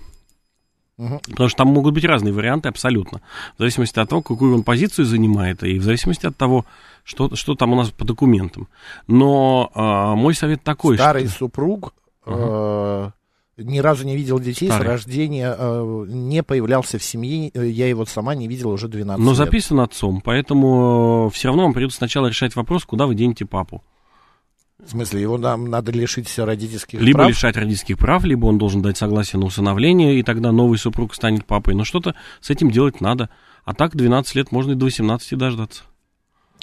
Угу. 0.97 1.21
Потому 1.31 1.49
что 1.49 1.59
там 1.59 1.69
могут 1.69 1.95
быть 1.95 2.05
разные 2.05 2.33
варианты 2.33 2.69
абсолютно. 2.69 3.21
В 3.57 3.59
зависимости 3.59 3.99
от 3.99 4.09
того, 4.09 4.23
какую 4.23 4.55
он 4.55 4.63
позицию 4.63 5.07
занимает, 5.07 5.65
и 5.65 5.81
в 5.81 5.83
зависимости 5.83 6.27
от 6.27 6.37
того, 6.37 6.65
что, 7.03 7.35
что 7.35 7.57
там 7.57 7.73
у 7.73 7.77
нас 7.77 7.91
по 7.91 8.05
документам. 8.05 8.69
Но 9.09 9.73
э, 9.75 10.17
мой 10.17 10.35
совет 10.35 10.63
такой, 10.63 10.97
Старый 10.97 11.27
что... 11.27 11.39
супруг... 11.39 11.95
Угу. 12.27 12.35
Э 12.37 13.11
ни 13.63 13.79
разу 13.79 14.05
не 14.05 14.17
видел 14.17 14.39
детей 14.39 14.67
Старый. 14.67 14.87
с 14.87 14.91
рождения, 14.91 15.55
э, 15.57 16.05
не 16.09 16.43
появлялся 16.43 16.99
в 16.99 17.05
семье, 17.05 17.51
э, 17.53 17.69
я 17.69 17.89
его 17.89 18.05
сама 18.07 18.35
не 18.35 18.49
видел 18.49 18.71
уже 18.71 18.89
12 18.89 19.19
Но 19.19 19.31
лет. 19.31 19.39
Но 19.39 19.45
записан 19.45 19.81
отцом, 19.81 20.21
поэтому 20.21 21.31
все 21.33 21.49
равно 21.49 21.65
вам 21.65 21.73
придется 21.73 21.99
сначала 21.99 22.27
решать 22.29 22.57
вопрос, 22.57 22.85
куда 22.85 23.07
вы 23.07 23.15
денете 23.15 23.47
папу. 23.47 23.83
В 24.85 24.91
смысле, 24.91 25.23
его 25.23 25.39
нам 25.39 25.71
надо 25.71 25.93
лишить 25.93 26.37
родительских 26.37 27.01
либо 27.01 27.19
прав? 27.19 27.29
Либо 27.29 27.37
лишать 27.37 27.57
родительских 27.57 27.99
прав, 27.99 28.25
либо 28.25 28.47
он 28.47 28.59
должен 28.59 28.83
дать 28.83 28.97
согласие 28.97 29.39
на 29.39 29.47
усыновление, 29.47 30.19
и 30.19 30.23
тогда 30.25 30.51
новый 30.51 30.77
супруг 30.77 31.15
станет 31.15 31.47
папой. 31.47 31.75
Но 31.75 31.85
что-то 31.85 32.17
с 32.41 32.51
этим 32.51 32.71
делать 32.71 33.01
надо. 33.01 33.31
А 33.65 33.75
так 33.75 33.95
12 33.95 34.35
лет 34.35 34.51
можно 34.51 34.73
и 34.73 34.75
до 34.75 34.87
18 34.87 35.39
дождаться. 35.39 35.85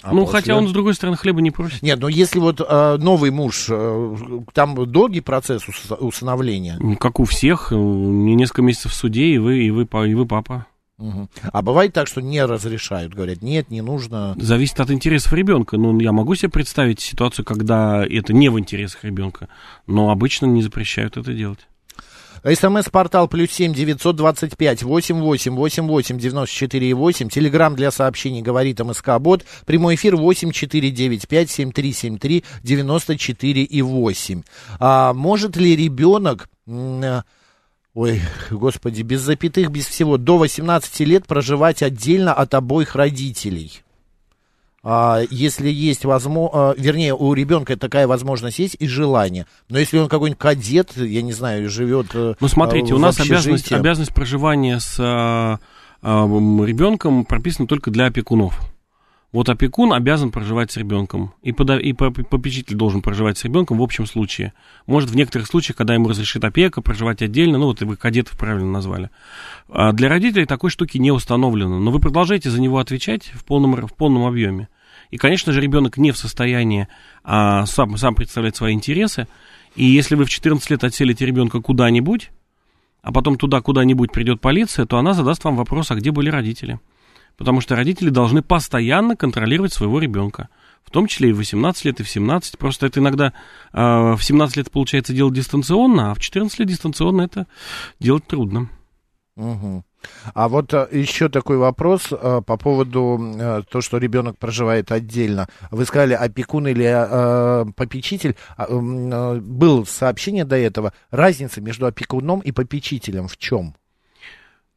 А 0.02 0.12
ну, 0.12 0.22
после... 0.22 0.40
хотя 0.40 0.56
он, 0.56 0.68
с 0.68 0.72
другой 0.72 0.94
стороны, 0.94 1.16
хлеба 1.16 1.40
не 1.40 1.50
просит. 1.50 1.82
Нет, 1.82 1.98
но 2.00 2.08
если 2.08 2.38
вот 2.38 2.60
э, 2.66 2.96
новый 2.98 3.30
муж, 3.30 3.66
э, 3.68 4.16
там 4.54 4.90
долгий 4.90 5.20
процесс 5.20 5.62
усыновления? 5.98 6.78
Как 6.96 7.20
у 7.20 7.24
всех, 7.24 7.70
несколько 7.70 8.62
месяцев 8.62 8.92
в 8.92 8.94
суде, 8.94 9.26
и 9.26 9.38
вы, 9.38 9.64
и 9.64 9.70
вы, 9.70 9.82
и 9.84 10.14
вы 10.14 10.26
папа. 10.26 10.66
Угу. 11.00 11.28
А 11.52 11.62
бывает 11.62 11.94
так, 11.94 12.06
что 12.06 12.20
не 12.20 12.44
разрешают, 12.44 13.14
говорят, 13.14 13.40
нет, 13.42 13.70
не 13.70 13.80
нужно. 13.80 14.34
Зависит 14.38 14.80
от 14.80 14.90
интересов 14.90 15.32
ребенка. 15.32 15.78
Ну, 15.78 15.98
я 15.98 16.12
могу 16.12 16.34
себе 16.34 16.50
представить 16.50 17.00
ситуацию, 17.00 17.44
когда 17.44 18.04
это 18.04 18.32
не 18.34 18.50
в 18.50 18.58
интересах 18.58 19.04
ребенка, 19.04 19.48
но 19.86 20.10
обычно 20.10 20.46
не 20.46 20.62
запрещают 20.62 21.16
это 21.16 21.32
делать. 21.32 21.66
СМС-портал 22.44 23.28
плюс 23.28 23.50
семь 23.50 23.74
девятьсот 23.74 24.16
двадцать 24.16 24.56
пять 24.56 24.82
восемь 24.82 25.20
восемь 25.20 25.54
восемь 25.54 25.86
восемь 25.86 26.18
девяносто 26.18 26.54
четыре 26.54 26.90
и 26.90 26.94
восемь. 26.94 27.28
Телеграмм 27.28 27.76
для 27.76 27.90
сообщений 27.90 28.42
говорит 28.42 28.80
МСК 28.80 29.18
Бот. 29.18 29.44
Прямой 29.66 29.96
эфир 29.96 30.16
восемь 30.16 30.50
четыре 30.50 30.90
девять 30.90 31.28
пять 31.28 31.50
семь 31.50 31.72
три 31.72 31.92
семь 31.92 32.18
три 32.18 32.44
девяносто 32.62 33.18
четыре 33.18 33.62
и 33.62 33.82
восемь. 33.82 34.42
А 34.78 35.12
может 35.12 35.56
ли 35.56 35.76
ребенок 35.76 36.48
ой, 37.94 38.22
господи, 38.50 39.02
без 39.02 39.20
запятых, 39.20 39.70
без 39.70 39.86
всего, 39.86 40.16
до 40.16 40.38
18 40.38 41.00
лет 41.00 41.26
проживать 41.26 41.82
отдельно 41.82 42.32
от 42.32 42.54
обоих 42.54 42.94
родителей. 42.94 43.82
А, 44.82 45.20
если 45.30 45.68
есть 45.68 46.04
возможность, 46.04 46.54
а, 46.54 46.74
вернее, 46.76 47.14
у 47.14 47.34
ребенка 47.34 47.76
такая 47.76 48.06
возможность 48.06 48.58
есть 48.58 48.76
и 48.78 48.86
желание. 48.86 49.46
Но 49.68 49.78
если 49.78 49.98
он 49.98 50.08
какой-нибудь 50.08 50.38
кадет, 50.38 50.96
я 50.96 51.20
не 51.20 51.32
знаю, 51.32 51.68
живет. 51.68 52.08
Э, 52.14 52.34
ну, 52.40 52.48
смотрите, 52.48 52.94
у 52.94 52.98
нас 52.98 53.20
обязанность, 53.20 53.70
обязанность 53.72 54.14
проживания 54.14 54.80
с 54.80 54.96
а, 54.98 55.58
ребенком 56.02 57.26
прописана 57.26 57.68
только 57.68 57.90
для 57.90 58.06
опекунов. 58.06 58.58
Вот 59.32 59.48
опекун 59.48 59.92
обязан 59.92 60.32
проживать 60.32 60.72
с 60.72 60.76
ребенком, 60.76 61.32
и, 61.42 61.52
пода- 61.52 61.78
и 61.78 61.92
попечитель 61.92 62.74
должен 62.74 63.00
проживать 63.00 63.38
с 63.38 63.44
ребенком 63.44 63.78
в 63.78 63.82
общем 63.82 64.04
случае. 64.04 64.52
Может, 64.86 65.10
в 65.10 65.14
некоторых 65.14 65.46
случаях, 65.46 65.76
когда 65.76 65.94
ему 65.94 66.08
разрешит 66.08 66.44
опека, 66.44 66.82
проживать 66.82 67.22
отдельно, 67.22 67.58
ну 67.58 67.66
вот 67.66 67.80
вы 67.80 67.96
кадетов 67.96 68.36
правильно 68.36 68.68
назвали. 68.68 69.10
А 69.68 69.92
для 69.92 70.08
родителей 70.08 70.46
такой 70.46 70.70
штуки 70.70 70.98
не 70.98 71.12
установлено, 71.12 71.78
но 71.78 71.92
вы 71.92 72.00
продолжаете 72.00 72.50
за 72.50 72.60
него 72.60 72.78
отвечать 72.78 73.30
в 73.32 73.44
полном, 73.44 73.86
в 73.86 73.94
полном 73.94 74.26
объеме. 74.26 74.68
И, 75.12 75.16
конечно 75.16 75.52
же, 75.52 75.60
ребенок 75.60 75.96
не 75.96 76.10
в 76.10 76.18
состоянии 76.18 76.88
а, 77.22 77.66
сам, 77.66 77.96
сам 77.98 78.16
представлять 78.16 78.56
свои 78.56 78.74
интересы, 78.74 79.28
и 79.76 79.84
если 79.84 80.16
вы 80.16 80.24
в 80.24 80.30
14 80.30 80.68
лет 80.70 80.82
отселите 80.82 81.24
ребенка 81.24 81.60
куда-нибудь, 81.60 82.30
а 83.02 83.12
потом 83.12 83.36
туда 83.36 83.60
куда-нибудь 83.60 84.10
придет 84.10 84.40
полиция, 84.40 84.86
то 84.86 84.98
она 84.98 85.14
задаст 85.14 85.44
вам 85.44 85.54
вопрос, 85.54 85.92
а 85.92 85.94
где 85.94 86.10
были 86.10 86.30
родители 86.30 86.80
потому 87.40 87.62
что 87.62 87.74
родители 87.74 88.10
должны 88.10 88.42
постоянно 88.42 89.16
контролировать 89.16 89.72
своего 89.72 89.98
ребенка. 89.98 90.50
В 90.84 90.90
том 90.90 91.06
числе 91.06 91.30
и 91.30 91.32
в 91.32 91.38
18 91.38 91.86
лет, 91.86 91.98
и 91.98 92.02
в 92.02 92.08
17. 92.10 92.58
Просто 92.58 92.86
это 92.86 93.00
иногда 93.00 93.32
э, 93.72 93.80
в 93.80 94.20
17 94.20 94.58
лет 94.58 94.70
получается 94.70 95.14
делать 95.14 95.32
дистанционно, 95.32 96.10
а 96.10 96.14
в 96.14 96.20
14 96.20 96.58
лет 96.58 96.68
дистанционно 96.68 97.22
это 97.22 97.46
делать 97.98 98.26
трудно. 98.26 98.68
Угу. 99.36 99.84
А 100.34 100.48
вот 100.50 100.74
а, 100.74 100.86
еще 100.92 101.30
такой 101.30 101.56
вопрос 101.56 102.08
а, 102.12 102.42
по 102.42 102.58
поводу 102.58 103.18
а, 103.18 103.62
то, 103.62 103.80
что 103.80 103.96
ребенок 103.96 104.36
проживает 104.36 104.92
отдельно. 104.92 105.48
Вы 105.70 105.86
сказали, 105.86 106.12
опекун 106.12 106.68
или 106.68 107.72
попечитель. 107.72 108.36
А, 108.58 108.68
было 108.68 109.84
сообщение 109.84 110.44
до 110.44 110.56
этого. 110.56 110.92
Разница 111.10 111.62
между 111.62 111.86
опекуном 111.86 112.40
и 112.40 112.52
попечителем 112.52 113.28
в 113.28 113.38
чем? 113.38 113.76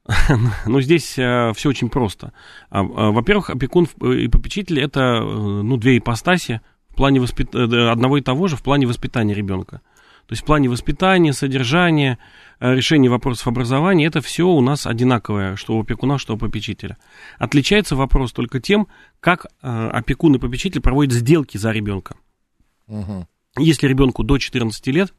ну, 0.66 0.82
здесь 0.82 1.18
э, 1.18 1.54
все 1.56 1.70
очень 1.70 1.90
просто. 1.90 2.34
А, 2.70 2.82
а, 2.82 3.12
во-первых, 3.12 3.50
опекун 3.50 3.86
и 4.02 4.28
попечитель 4.28 4.80
это 4.82 5.00
э, 5.00 5.24
ну, 5.24 5.78
две 5.78 5.98
ипостаси 5.98 6.62
в 6.90 6.96
плане 6.96 7.22
воспит... 7.22 7.56
Э, 7.56 7.90
одного 7.90 8.18
и 8.18 8.22
того 8.22 8.48
же 8.48 8.58
в 8.58 8.64
плане 8.64 8.86
воспитания 8.86 9.34
ребенка. 9.34 9.82
То 10.28 10.34
есть 10.34 10.44
в 10.44 10.46
плане 10.46 10.70
воспитания, 10.70 11.34
содержания, 11.34 12.18
э, 12.60 12.74
решения 12.74 13.10
вопросов 13.10 13.48
образования, 13.48 14.06
это 14.06 14.22
все 14.22 14.48
у 14.48 14.62
нас 14.62 14.88
одинаковое, 14.88 15.56
что 15.56 15.76
у 15.76 15.82
опекуна, 15.82 16.18
что 16.18 16.36
у 16.36 16.38
попечителя. 16.38 16.98
Отличается 17.40 17.96
вопрос 17.96 18.34
только 18.34 18.60
тем, 18.60 18.88
как 19.20 19.46
э, 19.46 19.90
опекун 19.90 20.36
и 20.36 20.40
попечитель 20.40 20.82
проводят 20.82 21.14
сделки 21.14 21.58
за 21.58 21.72
ребенка. 21.72 22.16
Угу. 22.88 23.28
Если 23.60 23.88
ребенку 23.88 24.24
до 24.24 24.38
14 24.38 24.88
лет, 24.88 25.14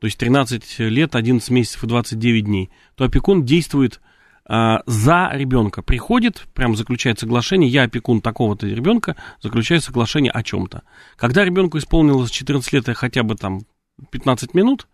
то 0.00 0.06
есть 0.06 0.18
13 0.18 0.78
лет, 0.80 1.16
11 1.16 1.50
месяцев 1.50 1.84
и 1.84 1.86
29 1.86 2.44
дней, 2.44 2.70
то 2.94 3.04
опекун 3.04 3.44
действует 3.44 4.00
за 4.48 5.30
ребенка. 5.32 5.82
Приходит, 5.82 6.46
прям 6.54 6.74
заключает 6.74 7.18
соглашение, 7.18 7.68
я 7.68 7.82
опекун 7.82 8.22
такого-то 8.22 8.66
ребенка, 8.66 9.14
заключаю 9.42 9.82
соглашение 9.82 10.32
о 10.32 10.42
чем-то. 10.42 10.82
Когда 11.16 11.44
ребенку 11.44 11.76
исполнилось 11.76 12.30
14 12.30 12.72
лет 12.72 12.88
и 12.88 12.94
хотя 12.94 13.22
бы 13.22 13.34
там 13.36 13.60
15 14.10 14.54
минут, 14.54 14.88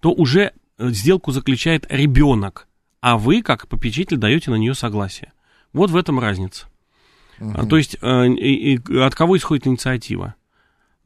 то 0.00 0.12
уже 0.12 0.52
э, 0.78 0.88
сделку 0.90 1.32
заключает 1.32 1.86
ребенок, 1.88 2.68
а 3.00 3.16
вы, 3.16 3.42
как 3.42 3.68
попечитель, 3.68 4.16
даете 4.16 4.50
на 4.50 4.56
нее 4.56 4.74
согласие. 4.74 5.32
Вот 5.72 5.90
в 5.90 5.96
этом 5.96 6.18
разница. 6.18 6.66
Угу. 7.40 7.66
То 7.66 7.76
есть 7.76 7.96
э, 8.00 8.76
от 9.00 9.14
кого 9.14 9.36
исходит 9.36 9.66
инициатива? 9.66 10.34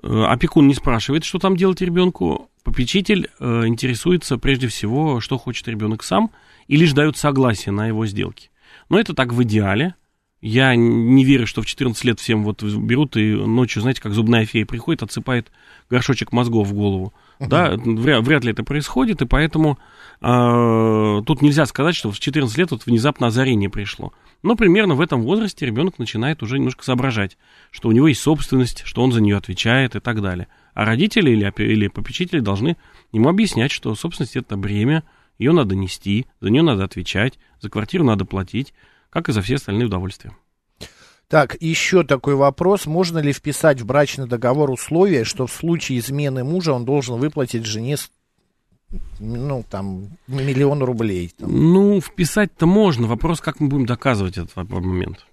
Э, 0.03 0.25
опекун 0.29 0.69
не 0.69 0.75
спрашивает, 0.75 1.25
что 1.25 1.39
там 1.39 1.57
делать 1.57 1.81
ребенку, 1.81 2.51
попечитель 2.63 3.31
интересуется 3.41 4.37
прежде 4.37 4.69
всего, 4.69 5.21
что 5.21 5.39
хочет 5.39 5.67
ребенок 5.67 6.03
сам, 6.03 6.31
и 6.71 6.77
лишь 6.77 6.93
дает 6.93 7.17
согласие 7.17 7.73
на 7.73 7.89
его 7.89 8.07
сделки. 8.07 8.51
Но 8.89 9.01
это 9.01 9.13
так 9.13 9.33
в 9.33 9.43
идеале. 9.43 9.97
Я 10.41 10.77
не 10.77 11.25
верю, 11.25 11.45
что 11.45 11.63
в 11.63 11.67
14 11.67 12.03
лет 12.05 12.21
всем 12.21 12.45
вот 12.45 12.63
берут 12.63 13.17
и 13.17 13.35
ночью, 13.35 13.83
знаете, 13.83 14.01
как 14.01 14.13
зубная 14.13 14.47
фея 14.47 14.65
приходит, 14.65 15.03
отсыпает 15.03 15.51
горшочек 15.91 16.31
мозгов 16.31 16.69
в 16.69 16.73
голову. 16.73 17.13
Uh-huh. 17.41 17.49
Да, 17.49 17.73
вряд, 17.77 18.25
вряд 18.25 18.45
ли 18.45 18.53
это 18.53 18.63
происходит, 18.63 19.21
и 19.21 19.27
поэтому 19.27 19.79
э, 20.21 21.23
тут 21.27 21.43
нельзя 21.43 21.67
сказать, 21.67 21.97
что 21.97 22.13
в 22.13 22.21
14 22.21 22.57
лет 22.57 22.71
вот 22.71 22.87
внезапно 22.87 23.27
озарение 23.27 23.69
пришло. 23.69 24.13
Но 24.45 24.55
примерно 24.55 24.95
в 24.95 25.01
этом 25.01 25.23
возрасте 25.23 25.67
ребенок 25.67 25.99
начинает 25.99 26.41
уже 26.41 26.59
немножко 26.59 26.85
соображать, 26.85 27.37
что 27.73 27.89
у 27.89 27.93
него 27.93 28.07
есть 28.07 28.21
собственность, 28.21 28.83
что 28.87 29.03
он 29.03 29.11
за 29.11 29.21
нее 29.21 29.37
отвечает 29.37 29.97
и 29.97 30.01
так 30.01 30.23
далее. 30.23 30.47
А 30.75 30.85
родители 30.85 31.33
или, 31.33 31.53
или 31.59 31.89
попечители 31.89 32.39
должны 32.39 32.77
ему 33.13 33.29
объяснять, 33.29 33.73
что 33.73 33.93
собственность 33.97 34.37
это 34.37 34.57
бремя, 34.57 35.03
ее 35.41 35.53
надо 35.53 35.75
нести, 35.75 36.27
за 36.41 36.51
нее 36.51 36.63
надо 36.63 36.85
отвечать, 36.85 37.39
за 37.61 37.71
квартиру 37.71 38.05
надо 38.05 38.27
платить, 38.27 38.75
как 39.09 39.29
и 39.29 39.33
за 39.33 39.41
все 39.41 39.57
остальные 39.57 39.87
удовольствия. 39.87 40.37
Так, 41.29 41.57
еще 41.61 42.05
такой 42.05 42.35
вопрос. 42.35 42.87
Можно 42.87 43.21
ли 43.21 43.33
вписать 43.33 43.81
в 43.81 43.87
брачный 43.87 44.29
договор 44.29 44.71
условие, 44.71 45.25
что 45.25 45.47
в 45.47 45.53
случае 45.53 45.99
измены 46.01 46.45
мужа 46.45 46.73
он 46.73 46.85
должен 46.85 47.17
выплатить 47.17 47.65
жене 47.65 47.97
ну, 49.19 49.65
там, 49.71 50.09
миллион 50.27 50.83
рублей. 50.83 51.33
Там. 51.39 51.49
Ну, 51.51 52.01
вписать-то 52.01 52.67
можно. 52.67 53.07
Вопрос, 53.07 53.41
как 53.41 53.61
мы 53.61 53.69
будем 53.69 53.87
доказывать 53.87 54.37
этот 54.37 54.55
момент. 54.57 55.27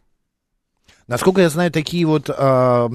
Насколько 1.07 1.41
я 1.41 1.49
знаю, 1.49 1.71
такие 1.71 2.05
вот 2.05 2.29
а, 2.29 2.89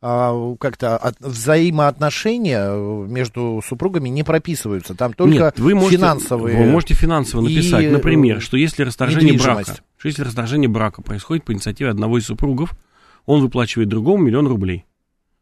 а, 0.00 0.56
как-то 0.56 0.96
от, 0.96 1.18
взаимоотношения 1.20 2.70
между 3.06 3.62
супругами 3.66 4.08
не 4.08 4.22
прописываются. 4.22 4.94
Там 4.94 5.12
только 5.12 5.34
Нет, 5.34 5.58
вы 5.58 5.74
можете, 5.74 5.96
финансовые. 5.96 6.56
Вы 6.56 6.70
можете 6.70 6.94
финансово 6.94 7.42
написать, 7.42 7.84
и, 7.84 7.88
например, 7.88 8.40
что 8.40 8.56
если 8.56 8.84
расторжение 8.84 9.38
брака, 9.38 9.76
что 9.98 10.08
если 10.08 10.22
расторжение 10.22 10.68
брака 10.68 11.02
происходит 11.02 11.44
по 11.44 11.52
инициативе 11.52 11.90
одного 11.90 12.18
из 12.18 12.26
супругов, 12.26 12.72
он 13.26 13.42
выплачивает 13.42 13.88
другому 13.88 14.24
миллион 14.24 14.46
рублей. 14.46 14.86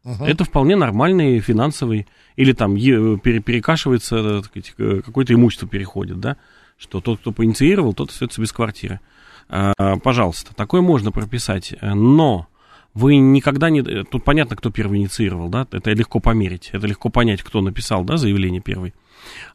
Угу. 0.03 0.25
Это 0.25 0.43
вполне 0.43 0.75
нормальный 0.75 1.39
финансовый, 1.39 2.07
или 2.35 2.51
там 2.53 2.75
перекашивается, 2.75 4.41
сказать, 4.41 4.73
какое-то 5.05 5.33
имущество 5.33 5.67
переходит, 5.67 6.19
да, 6.19 6.37
что 6.77 6.99
тот, 6.99 7.19
кто 7.19 7.31
поинициировал, 7.31 7.93
тот 7.93 8.09
остается 8.09 8.41
без 8.41 8.51
квартиры. 8.51 8.99
А, 9.49 9.97
пожалуйста, 9.97 10.55
такое 10.55 10.81
можно 10.81 11.11
прописать, 11.11 11.73
но 11.81 12.47
вы 12.93 13.17
никогда 13.17 13.69
не... 13.69 13.81
Тут 13.81 14.23
понятно, 14.23 14.55
кто 14.55 14.71
первый 14.71 14.99
инициировал, 14.99 15.49
да, 15.49 15.67
это 15.71 15.91
легко 15.91 16.19
померить, 16.19 16.69
это 16.73 16.87
легко 16.87 17.09
понять, 17.09 17.43
кто 17.43 17.61
написал, 17.61 18.03
да, 18.03 18.17
заявление 18.17 18.61
первый. 18.61 18.93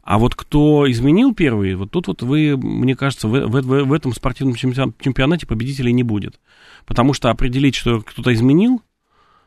А 0.03 0.17
вот 0.17 0.35
кто 0.35 0.89
изменил 0.89 1.33
первый, 1.33 1.75
вот 1.75 1.91
тут 1.91 2.07
вот 2.07 2.21
вы, 2.21 2.55
мне 2.57 2.95
кажется, 2.95 3.27
в, 3.27 3.47
в, 3.47 3.61
в 3.61 3.93
этом 3.93 4.13
спортивном 4.13 4.55
чемпионате 4.55 5.45
победителей 5.45 5.91
не 5.91 6.03
будет. 6.03 6.39
Потому 6.85 7.13
что 7.13 7.29
определить, 7.31 7.75
что 7.75 8.01
кто-то 8.01 8.33
изменил, 8.33 8.81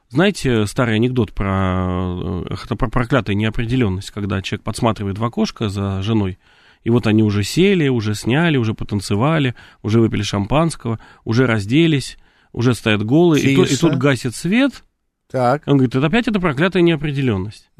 знаете 0.08 0.66
старый 0.66 0.96
анекдот 0.96 1.32
про, 1.32 2.44
э, 2.48 2.54
это 2.64 2.76
про 2.76 2.88
проклятую 2.88 3.36
неопределенность, 3.36 4.10
когда 4.10 4.40
человек 4.42 4.62
подсматривает 4.64 5.18
в 5.18 5.24
окошко 5.24 5.68
за 5.68 6.02
женой, 6.02 6.38
и 6.84 6.90
вот 6.90 7.06
они 7.06 7.22
уже 7.22 7.42
сели, 7.42 7.88
уже 7.88 8.14
сняли, 8.14 8.56
уже 8.56 8.74
потанцевали, 8.74 9.54
уже 9.82 10.00
выпили 10.00 10.22
шампанского, 10.22 10.98
уже 11.24 11.46
разделись, 11.46 12.18
уже 12.52 12.74
стоят 12.74 13.04
голые, 13.04 13.44
и, 13.44 13.56
то, 13.56 13.64
и 13.64 13.76
тут 13.76 13.96
гасит 13.96 14.34
свет. 14.34 14.84
Так. 15.30 15.62
Он 15.66 15.78
говорит, 15.78 15.94
это 15.94 16.06
опять 16.06 16.28
эта 16.28 16.40
проклятая 16.40 16.82
неопределенность. 16.82 17.70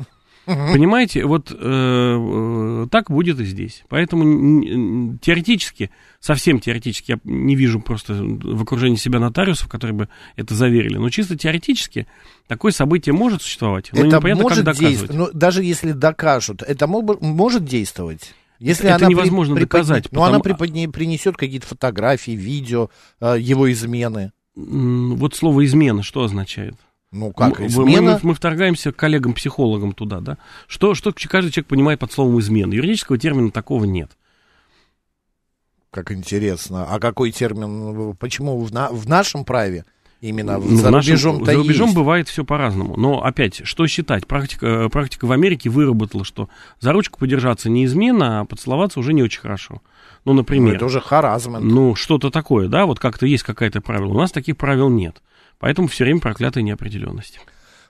Понимаете, 0.47 1.25
вот 1.25 1.51
э, 1.51 1.57
э, 1.61 2.87
так 2.91 3.11
будет 3.11 3.41
и 3.41 3.45
здесь. 3.45 3.83
Поэтому 3.89 5.19
теоретически, 5.19 5.91
совсем 6.21 6.61
теоретически, 6.61 7.13
я 7.13 7.19
не 7.25 7.57
вижу 7.57 7.81
просто 7.81 8.15
в 8.15 8.63
окружении 8.63 8.97
себя 8.97 9.19
нотариусов, 9.19 9.69
которые 9.69 9.97
бы 9.97 10.09
это 10.37 10.55
заверили. 10.55 10.99
Но 10.99 11.11
чисто 11.11 11.37
теоретически 11.37 12.07
такое 12.47 12.71
событие 12.71 13.13
может 13.13 13.43
существовать. 13.43 13.91
Но 13.93 14.07
это 14.07 14.19
непонятно, 14.19 14.43
может 14.45 14.65
как 14.65 14.77
доказывать. 14.77 15.13
Ну, 15.13 15.29
даже 15.33 15.65
если 15.65 15.91
докажут, 15.91 16.63
это 16.63 16.87
мог, 16.87 17.21
может 17.21 17.65
действовать. 17.65 18.33
Если 18.59 18.87
это 18.87 18.97
она 18.97 19.09
невозможно 19.09 19.55
при, 19.55 19.63
доказать. 19.63 20.05
Ну, 20.05 20.21
потому... 20.21 20.27
она 20.27 20.41
преподне, 20.41 20.89
принесет 20.89 21.37
какие-то 21.37 21.67
фотографии, 21.67 22.33
видео 22.33 22.91
э, 23.21 23.37
его 23.39 23.71
измены. 23.71 24.33
Вот 24.55 25.35
слово 25.35 25.65
измена 25.67 26.03
что 26.03 26.25
означает? 26.25 26.75
Ну 27.13 27.33
как, 27.33 27.61
измена? 27.61 28.03
Мы, 28.03 28.13
мы, 28.15 28.21
мы 28.23 28.35
вторгаемся 28.35 28.93
к 28.93 28.97
коллегам-психологам 28.97 29.93
туда, 29.93 30.21
да? 30.21 30.39
Что, 30.67 30.95
что 30.95 31.13
каждый 31.13 31.51
человек 31.51 31.69
понимает 31.69 31.99
под 32.01 32.13
словом 32.13 32.41
измена? 32.41 32.73
Юридического 32.73 33.19
термина 33.19 33.51
такого 33.51 33.85
нет. 33.85 34.11
Как 35.91 36.13
интересно. 36.13 36.87
А 36.89 36.99
какой 36.99 37.33
термин? 37.33 38.15
Почему 38.17 38.59
в, 38.59 38.73
на, 38.73 38.91
в 38.91 39.09
нашем 39.09 39.45
праве 39.45 39.85
именно 40.29 40.59
ну, 40.59 40.77
за 40.77 40.91
рубежом 40.91 41.45
За 41.45 41.55
рубежом 41.55 41.87
есть? 41.87 41.97
бывает 41.97 42.29
все 42.29 42.45
по-разному. 42.45 42.97
Но 42.97 43.25
опять, 43.25 43.63
что 43.65 43.87
считать? 43.87 44.27
Практика, 44.27 44.67
э, 44.67 44.89
практика 44.89 45.27
в 45.27 45.33
Америке 45.33 45.71
выработала, 45.71 46.25
что 46.25 46.49
за 46.81 46.93
ручку 46.93 47.19
подержаться 47.19 47.71
не 47.71 47.85
измена, 47.85 48.41
а 48.41 48.45
поцеловаться 48.45 49.01
уже 49.01 49.13
не 49.13 49.23
очень 49.23 49.41
хорошо. 49.41 49.81
Ну, 50.25 50.33
например. 50.33 50.73
Ну, 50.73 50.77
это 50.77 50.87
уже 50.87 51.01
харазмент. 51.01 51.65
Ну, 51.65 51.95
что-то 51.95 52.31
такое, 52.31 52.69
да? 52.69 52.87
Вот 52.87 52.99
как-то 52.99 53.27
есть 53.27 53.45
какая-то 53.45 53.81
правило. 53.81 54.13
У 54.13 54.19
нас 54.19 54.33
таких 54.33 54.57
правил 54.57 54.89
нет. 54.89 55.23
Поэтому 55.59 55.89
все 55.89 56.05
время 56.05 56.21
проклятая 56.21 56.63
неопределенность. 56.63 57.41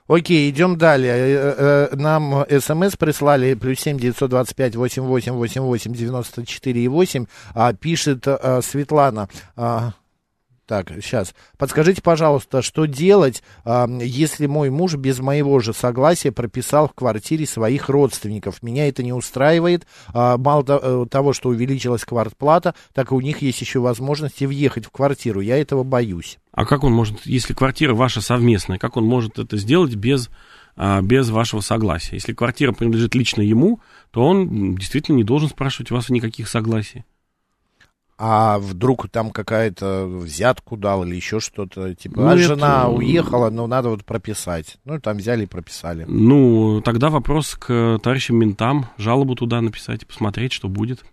Окей, 0.07 0.49
идем 0.49 0.77
далее. 0.77 1.13
Э, 1.13 1.89
э, 1.91 1.95
нам 1.97 2.45
смс 2.61 2.95
прислали 2.95 3.55
плюс 3.55 3.79
семь 3.79 3.99
девятьсот 3.99 4.29
двадцать 4.29 4.55
пять 4.55 4.75
восемь 4.77 5.03
восемь 5.03 5.33
восемь 5.33 5.63
восемь 5.63 5.93
девяносто 5.93 6.45
четыре 6.45 6.85
и 6.85 6.87
восемь. 6.87 7.25
А, 7.53 7.73
пишет 7.73 8.25
а, 8.25 8.61
Светлана. 8.63 9.27
А, 10.69 10.83
так, 10.83 10.91
сейчас. 11.01 11.33
Подскажите, 11.57 12.01
пожалуйста, 12.01 12.61
что 12.61 12.85
делать, 12.85 13.41
если 13.65 14.47
мой 14.47 14.69
муж 14.69 14.95
без 14.95 15.19
моего 15.19 15.59
же 15.59 15.73
согласия 15.73 16.31
прописал 16.31 16.87
в 16.89 16.93
квартире 16.93 17.45
своих 17.45 17.89
родственников? 17.89 18.61
Меня 18.61 18.87
это 18.87 19.03
не 19.03 19.13
устраивает. 19.13 19.87
Э, 20.13 20.35
мало 20.37 20.65
э, 20.67 21.05
того, 21.09 21.33
что 21.33 21.49
увеличилась 21.49 22.03
квартплата, 22.03 22.75
так 22.93 23.11
и 23.11 23.15
у 23.15 23.21
них 23.21 23.41
есть 23.41 23.61
еще 23.61 23.79
возможности 23.79 24.43
въехать 24.43 24.85
в 24.85 24.91
квартиру. 24.91 25.39
Я 25.41 25.57
этого 25.57 25.83
боюсь. 25.83 26.37
А 26.51 26.65
как 26.65 26.83
он 26.83 26.91
может, 26.91 27.25
если 27.25 27.53
квартира 27.53 27.93
ваша 27.93 28.21
совместная, 28.21 28.77
как 28.77 28.97
он 28.97 29.05
может 29.05 29.39
это 29.39 29.57
сделать 29.57 29.95
без, 29.95 30.29
а, 30.75 31.01
без 31.01 31.29
вашего 31.29 31.61
согласия? 31.61 32.15
Если 32.15 32.33
квартира 32.33 32.71
принадлежит 32.71 33.15
лично 33.15 33.41
ему, 33.41 33.79
то 34.11 34.25
он 34.25 34.75
действительно 34.75 35.15
не 35.15 35.23
должен 35.23 35.49
спрашивать 35.49 35.91
у 35.91 35.95
вас 35.95 36.09
никаких 36.09 36.47
согласий 36.47 37.05
а 38.17 38.57
вдруг 38.57 39.09
там 39.09 39.29
какая-то 39.29 40.07
взятку 40.07 40.75
дал 40.75 41.03
или 41.03 41.15
еще 41.15 41.39
что-то, 41.39 41.93
типа, 41.93 42.21
ну, 42.21 42.27
а 42.29 42.33
это... 42.33 42.41
жена 42.41 42.89
уехала, 42.89 43.49
но 43.51 43.67
надо 43.67 43.89
вот 43.89 44.05
прописать. 44.05 44.77
Ну, 44.85 44.99
там 44.99 45.17
взяли 45.17 45.43
и 45.43 45.47
прописали. 45.47 46.05
Ну, 46.07 46.81
тогда 46.83 47.09
вопрос 47.09 47.55
к 47.55 47.99
товарищам 48.01 48.37
ментам, 48.37 48.87
жалобу 48.97 49.35
туда 49.35 49.61
написать, 49.61 50.07
посмотреть, 50.07 50.51
что 50.51 50.67
будет. 50.67 51.05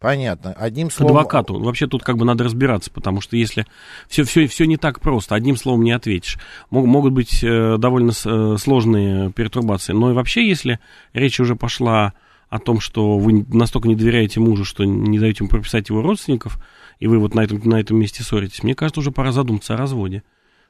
Понятно. 0.00 0.52
Одним 0.52 0.90
словом... 0.90 1.14
К 1.14 1.18
адвокату. 1.18 1.60
Вообще 1.60 1.88
тут 1.88 2.04
как 2.04 2.16
бы 2.16 2.24
надо 2.24 2.44
разбираться, 2.44 2.90
потому 2.90 3.20
что 3.20 3.36
если 3.36 3.66
все, 4.08 4.22
все, 4.22 4.46
все 4.46 4.64
не 4.64 4.76
так 4.76 5.00
просто, 5.00 5.34
одним 5.34 5.56
словом 5.56 5.82
не 5.82 5.90
ответишь. 5.90 6.38
Мог, 6.70 6.86
могут 6.86 7.12
быть 7.12 7.42
э, 7.42 7.76
довольно 7.78 8.12
с, 8.12 8.24
э, 8.24 8.56
сложные 8.58 9.32
пертурбации. 9.32 9.92
Но 9.92 10.12
и 10.12 10.14
вообще, 10.14 10.48
если 10.48 10.78
речь 11.12 11.40
уже 11.40 11.56
пошла 11.56 12.14
о 12.48 12.58
том, 12.58 12.80
что 12.80 13.18
вы 13.18 13.44
настолько 13.48 13.88
не 13.88 13.94
доверяете 13.94 14.40
мужу, 14.40 14.64
что 14.64 14.84
не 14.84 15.18
даете 15.18 15.38
ему 15.40 15.50
прописать 15.50 15.88
его 15.88 16.02
родственников, 16.02 16.58
и 16.98 17.06
вы 17.06 17.18
вот 17.18 17.34
на 17.34 17.40
этом, 17.40 17.60
на 17.64 17.80
этом 17.80 17.98
месте 17.98 18.22
ссоритесь, 18.22 18.62
мне 18.62 18.74
кажется, 18.74 19.00
уже 19.00 19.12
пора 19.12 19.32
задуматься 19.32 19.74
о 19.74 19.76
разводе. 19.76 20.22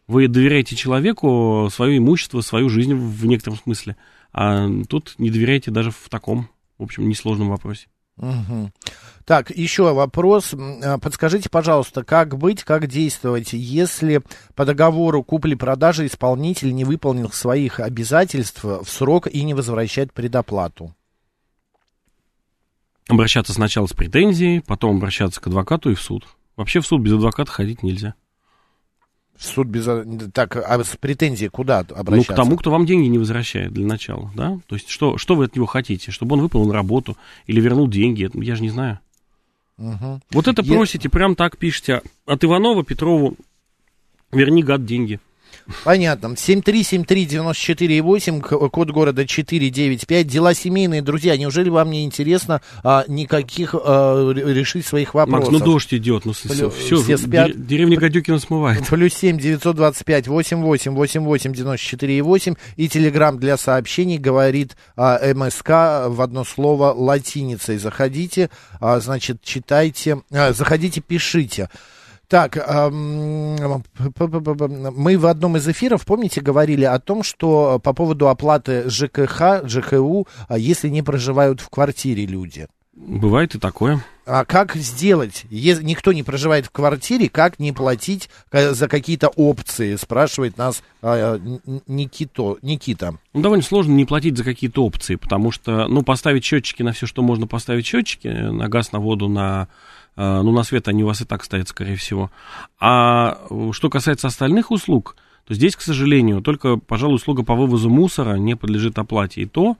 Вы 0.06 0.26
доверяете 0.26 0.74
человеку 0.74 1.68
свое 1.72 1.98
имущество, 1.98 2.40
свою 2.40 2.68
жизнь 2.68 2.94
в 2.94 3.26
некотором 3.26 3.58
смысле, 3.58 3.96
а 4.32 4.68
тут 4.88 5.14
не 5.18 5.30
доверяете 5.30 5.70
даже 5.70 5.90
в 5.90 6.08
таком, 6.08 6.48
в 6.78 6.84
общем, 6.84 7.08
несложном 7.08 7.50
вопросе. 7.50 7.88
Угу. 8.16 8.72
Так, 9.24 9.50
еще 9.50 9.92
вопрос. 9.92 10.54
А, 10.54 10.98
подскажите, 10.98 11.48
пожалуйста, 11.48 12.02
как 12.02 12.36
быть, 12.36 12.64
как 12.64 12.86
действовать, 12.86 13.52
если 13.52 14.22
по 14.54 14.64
договору 14.64 15.22
купли-продажи 15.22 16.06
исполнитель 16.06 16.74
не 16.74 16.84
выполнил 16.84 17.30
своих 17.30 17.78
обязательств 17.78 18.64
в 18.64 18.86
срок 18.86 19.28
и 19.28 19.44
не 19.44 19.54
возвращает 19.54 20.12
предоплату? 20.12 20.94
Обращаться 23.08 23.52
сначала 23.52 23.86
с 23.86 23.92
претензией, 23.92 24.60
потом 24.60 24.96
обращаться 24.96 25.40
к 25.40 25.46
адвокату 25.46 25.90
и 25.90 25.94
в 25.94 26.00
суд. 26.00 26.26
Вообще 26.56 26.80
в 26.80 26.86
суд 26.86 27.00
без 27.00 27.14
адвоката 27.14 27.50
ходить 27.50 27.82
нельзя. 27.82 28.14
В 29.36 29.44
суд 29.44 29.68
без... 29.68 29.86
Так, 30.32 30.56
а 30.56 30.82
с 30.82 30.96
претензией 30.96 31.48
куда 31.48 31.80
обращаться? 31.80 32.32
Ну, 32.32 32.34
к 32.34 32.36
тому, 32.36 32.56
кто 32.56 32.70
вам 32.72 32.86
деньги 32.86 33.06
не 33.06 33.18
возвращает 33.18 33.72
для 33.72 33.86
начала, 33.86 34.32
да? 34.34 34.58
То 34.66 34.74
есть, 34.74 34.88
что, 34.88 35.16
что 35.16 35.36
вы 35.36 35.44
от 35.44 35.54
него 35.54 35.66
хотите? 35.66 36.10
Чтобы 36.10 36.34
он 36.34 36.42
выполнил 36.42 36.72
работу 36.72 37.16
или 37.46 37.60
вернул 37.60 37.88
деньги? 37.88 38.28
Я 38.34 38.56
же 38.56 38.62
не 38.62 38.70
знаю. 38.70 38.98
Угу. 39.78 40.20
Вот 40.32 40.48
это 40.48 40.62
Я... 40.62 40.74
просите, 40.74 41.08
прям 41.08 41.36
так 41.36 41.56
пишите. 41.56 42.02
От 42.26 42.44
Иванова 42.44 42.82
Петрову 42.82 43.36
верни, 44.32 44.64
гад, 44.64 44.84
деньги. 44.84 45.20
Понятно. 45.84 46.28
7373948, 46.28 48.70
код 48.70 48.90
города 48.90 49.26
495. 49.26 50.26
Дела 50.26 50.54
семейные, 50.54 51.02
друзья, 51.02 51.36
неужели 51.36 51.68
вам 51.68 51.90
не 51.90 52.04
интересно 52.04 52.62
а, 52.82 53.04
никаких 53.08 53.74
а, 53.74 54.32
решить 54.32 54.86
своих 54.86 55.12
вопросов? 55.14 55.52
Макс, 55.52 55.60
ну 55.60 55.64
дождь 55.64 55.94
идет, 55.94 56.24
ну 56.24 56.32
все, 56.32 56.70
все, 56.70 56.96
все 56.96 57.18
спят. 57.18 57.66
Деревня 57.66 57.98
Гадюкина 57.98 58.38
смывает. 58.38 58.86
Плюс 58.88 59.14
7 59.14 59.38
925 59.38 60.28
88 60.28 60.94
88 60.94 61.52
94 61.52 62.22
8 62.22 62.54
и 62.76 62.88
телеграмм 62.88 63.38
для 63.38 63.56
сообщений 63.56 64.18
говорит 64.18 64.76
а, 64.96 65.18
МСК 65.34 66.08
в 66.08 66.20
одно 66.22 66.44
слово 66.44 66.92
латиницей. 66.92 67.78
Заходите, 67.78 68.50
а, 68.80 69.00
значит, 69.00 69.42
читайте, 69.42 70.22
а, 70.30 70.52
заходите, 70.52 71.00
пишите. 71.00 71.68
Так, 72.28 72.56
мы 72.90 73.58
в 75.18 75.26
одном 75.26 75.56
из 75.56 75.66
эфиров, 75.66 76.04
помните, 76.04 76.42
говорили 76.42 76.84
о 76.84 76.98
том, 76.98 77.22
что 77.22 77.80
по 77.82 77.94
поводу 77.94 78.28
оплаты 78.28 78.88
ЖКХ, 78.90 79.66
ЖКУ, 79.66 80.28
а 80.46 80.58
если 80.58 80.88
не 80.90 81.02
проживают 81.02 81.60
в 81.62 81.70
квартире 81.70 82.26
люди. 82.26 82.68
Бывает 82.98 83.54
и 83.54 83.58
такое. 83.58 84.04
А 84.26 84.44
как 84.44 84.74
сделать? 84.74 85.46
Если 85.48 85.84
никто 85.84 86.12
не 86.12 86.24
проживает 86.24 86.66
в 86.66 86.70
квартире, 86.70 87.28
как 87.28 87.60
не 87.60 87.72
платить 87.72 88.28
э, 88.50 88.74
за 88.74 88.88
какие-то 88.88 89.28
опции? 89.28 89.94
Спрашивает 89.94 90.58
нас 90.58 90.82
а, 91.00 91.40
Никито, 91.86 92.58
Никита. 92.60 93.14
Ну, 93.32 93.40
довольно 93.40 93.62
сложно 93.62 93.92
не 93.92 94.04
платить 94.04 94.36
за 94.36 94.42
какие-то 94.42 94.84
опции, 94.84 95.14
потому 95.14 95.52
что, 95.52 95.86
ну, 95.86 96.02
поставить 96.02 96.44
счетчики 96.44 96.82
на 96.82 96.92
все, 96.92 97.06
что 97.06 97.22
можно 97.22 97.46
поставить 97.46 97.86
счетчики, 97.86 98.26
на 98.26 98.68
газ, 98.68 98.90
на 98.90 98.98
воду, 98.98 99.28
на 99.28 99.68
ну, 100.18 100.50
на 100.50 100.64
свет 100.64 100.88
они 100.88 101.04
у 101.04 101.06
вас 101.06 101.20
и 101.20 101.24
так 101.24 101.44
стоят, 101.44 101.68
скорее 101.68 101.96
всего. 101.96 102.30
А 102.80 103.38
что 103.72 103.88
касается 103.88 104.26
остальных 104.26 104.70
услуг, 104.72 105.16
то 105.46 105.54
здесь, 105.54 105.76
к 105.76 105.80
сожалению, 105.80 106.42
только, 106.42 106.76
пожалуй, 106.76 107.14
услуга 107.14 107.44
по 107.44 107.54
вывозу 107.54 107.88
мусора 107.88 108.34
не 108.34 108.56
подлежит 108.56 108.98
оплате. 108.98 109.42
И 109.42 109.46
то 109.46 109.72
а, 109.72 109.76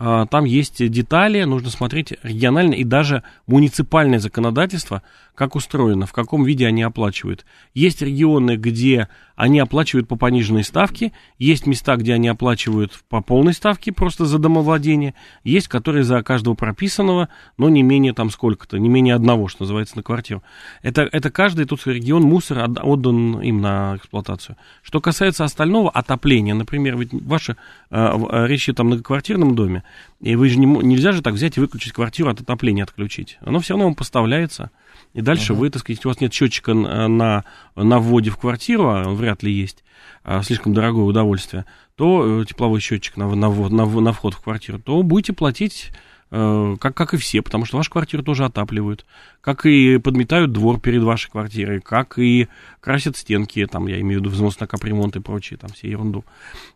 там 0.00 0.44
есть 0.46 0.88
детали, 0.88 1.42
нужно 1.42 1.68
смотреть 1.68 2.14
региональное 2.22 2.78
и 2.78 2.84
даже 2.84 3.22
муниципальное 3.46 4.18
законодательство, 4.18 5.02
как 5.34 5.56
устроено, 5.56 6.06
в 6.06 6.12
каком 6.12 6.44
виде 6.44 6.66
они 6.66 6.82
оплачивают. 6.82 7.44
Есть 7.74 8.02
регионы, 8.02 8.56
где 8.56 9.08
они 9.36 9.58
оплачивают 9.58 10.06
по 10.06 10.16
пониженной 10.16 10.64
ставке, 10.64 11.12
есть 11.38 11.66
места, 11.66 11.96
где 11.96 12.12
они 12.12 12.28
оплачивают 12.28 12.92
по 13.08 13.22
полной 13.22 13.54
ставке 13.54 13.90
просто 13.90 14.26
за 14.26 14.38
домовладение, 14.38 15.14
есть, 15.44 15.68
которые 15.68 16.04
за 16.04 16.22
каждого 16.22 16.54
прописанного, 16.54 17.30
но 17.56 17.70
не 17.70 17.82
менее 17.82 18.12
там 18.12 18.30
сколько-то, 18.30 18.78
не 18.78 18.90
менее 18.90 19.14
одного, 19.14 19.48
что 19.48 19.62
называется, 19.62 19.96
на 19.96 20.02
квартиру. 20.02 20.42
Это, 20.82 21.08
это 21.10 21.30
каждый 21.30 21.64
тут 21.64 21.86
регион 21.86 22.22
мусор 22.22 22.68
отдан 22.82 23.40
им 23.40 23.62
на 23.62 23.96
эксплуатацию. 23.96 24.56
Что 24.82 25.00
касается 25.00 25.44
остального 25.44 25.90
отопления, 25.90 26.54
например, 26.54 26.98
ведь 26.98 27.12
ваша 27.12 27.56
э, 27.90 28.46
речь 28.46 28.64
идет 28.64 28.80
о 28.80 28.84
многоквартирном 28.84 29.54
доме, 29.54 29.84
и 30.20 30.36
вы 30.36 30.48
же 30.48 30.58
не, 30.58 30.66
нельзя 30.66 31.12
же 31.12 31.22
так 31.22 31.34
взять 31.34 31.56
и 31.56 31.60
выключить 31.60 31.92
квартиру 31.92 32.30
от 32.30 32.40
отопления 32.40 32.84
отключить. 32.84 33.38
Оно 33.40 33.60
все 33.60 33.74
равно 33.74 33.86
вам 33.86 33.94
поставляется. 33.94 34.70
И 35.14 35.22
дальше 35.22 35.52
uh-huh. 35.52 35.56
вы, 35.56 35.70
так 35.70 35.80
сказать, 35.80 36.04
у 36.04 36.08
вас 36.08 36.20
нет 36.20 36.32
счетчика 36.32 36.74
на, 36.74 37.44
на 37.74 37.98
вводе 37.98 38.30
в 38.30 38.36
квартиру, 38.36 38.88
а 38.88 39.08
вряд 39.08 39.42
ли 39.42 39.52
есть, 39.52 39.82
а, 40.22 40.42
слишком 40.42 40.74
дорогое 40.74 41.04
удовольствие, 41.04 41.64
то 41.96 42.42
э, 42.42 42.44
тепловой 42.44 42.80
счетчик 42.80 43.16
на, 43.16 43.34
на, 43.34 43.50
на, 43.50 43.86
на 43.86 44.12
вход 44.12 44.34
в 44.34 44.40
квартиру, 44.40 44.78
то 44.78 45.02
будете 45.02 45.32
платить 45.32 45.90
э, 46.30 46.76
как, 46.80 46.94
как 46.94 47.14
и 47.14 47.16
все, 47.16 47.42
потому 47.42 47.64
что 47.64 47.76
вашу 47.76 47.90
квартиру 47.90 48.22
тоже 48.22 48.44
отапливают, 48.44 49.04
как 49.40 49.66
и 49.66 49.98
подметают 49.98 50.52
двор 50.52 50.80
перед 50.80 51.02
вашей 51.02 51.30
квартирой, 51.30 51.80
как 51.80 52.18
и 52.18 52.48
красят 52.80 53.16
стенки, 53.16 53.66
там, 53.66 53.86
я 53.86 54.00
имею 54.00 54.20
в 54.20 54.22
виду 54.22 54.30
взнос 54.30 54.60
на 54.60 54.66
капремонт 54.66 55.16
и 55.16 55.20
прочее, 55.20 55.58
там, 55.58 55.70
все 55.70 55.90
ерунду. 55.90 56.24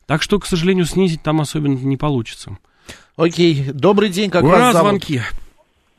Так 0.07 0.23
что, 0.23 0.39
к 0.39 0.47
сожалению, 0.47 0.87
снизить 0.87 1.23
там 1.23 1.41
особенно 1.41 1.79
не 1.79 1.97
получится. 1.97 2.59
Окей, 3.17 3.71
добрый 3.73 4.09
день, 4.09 4.29
как 4.31 4.43
Ура, 4.43 4.59
вас 4.59 4.73
зовут? 4.73 4.89
звонки. 4.89 5.21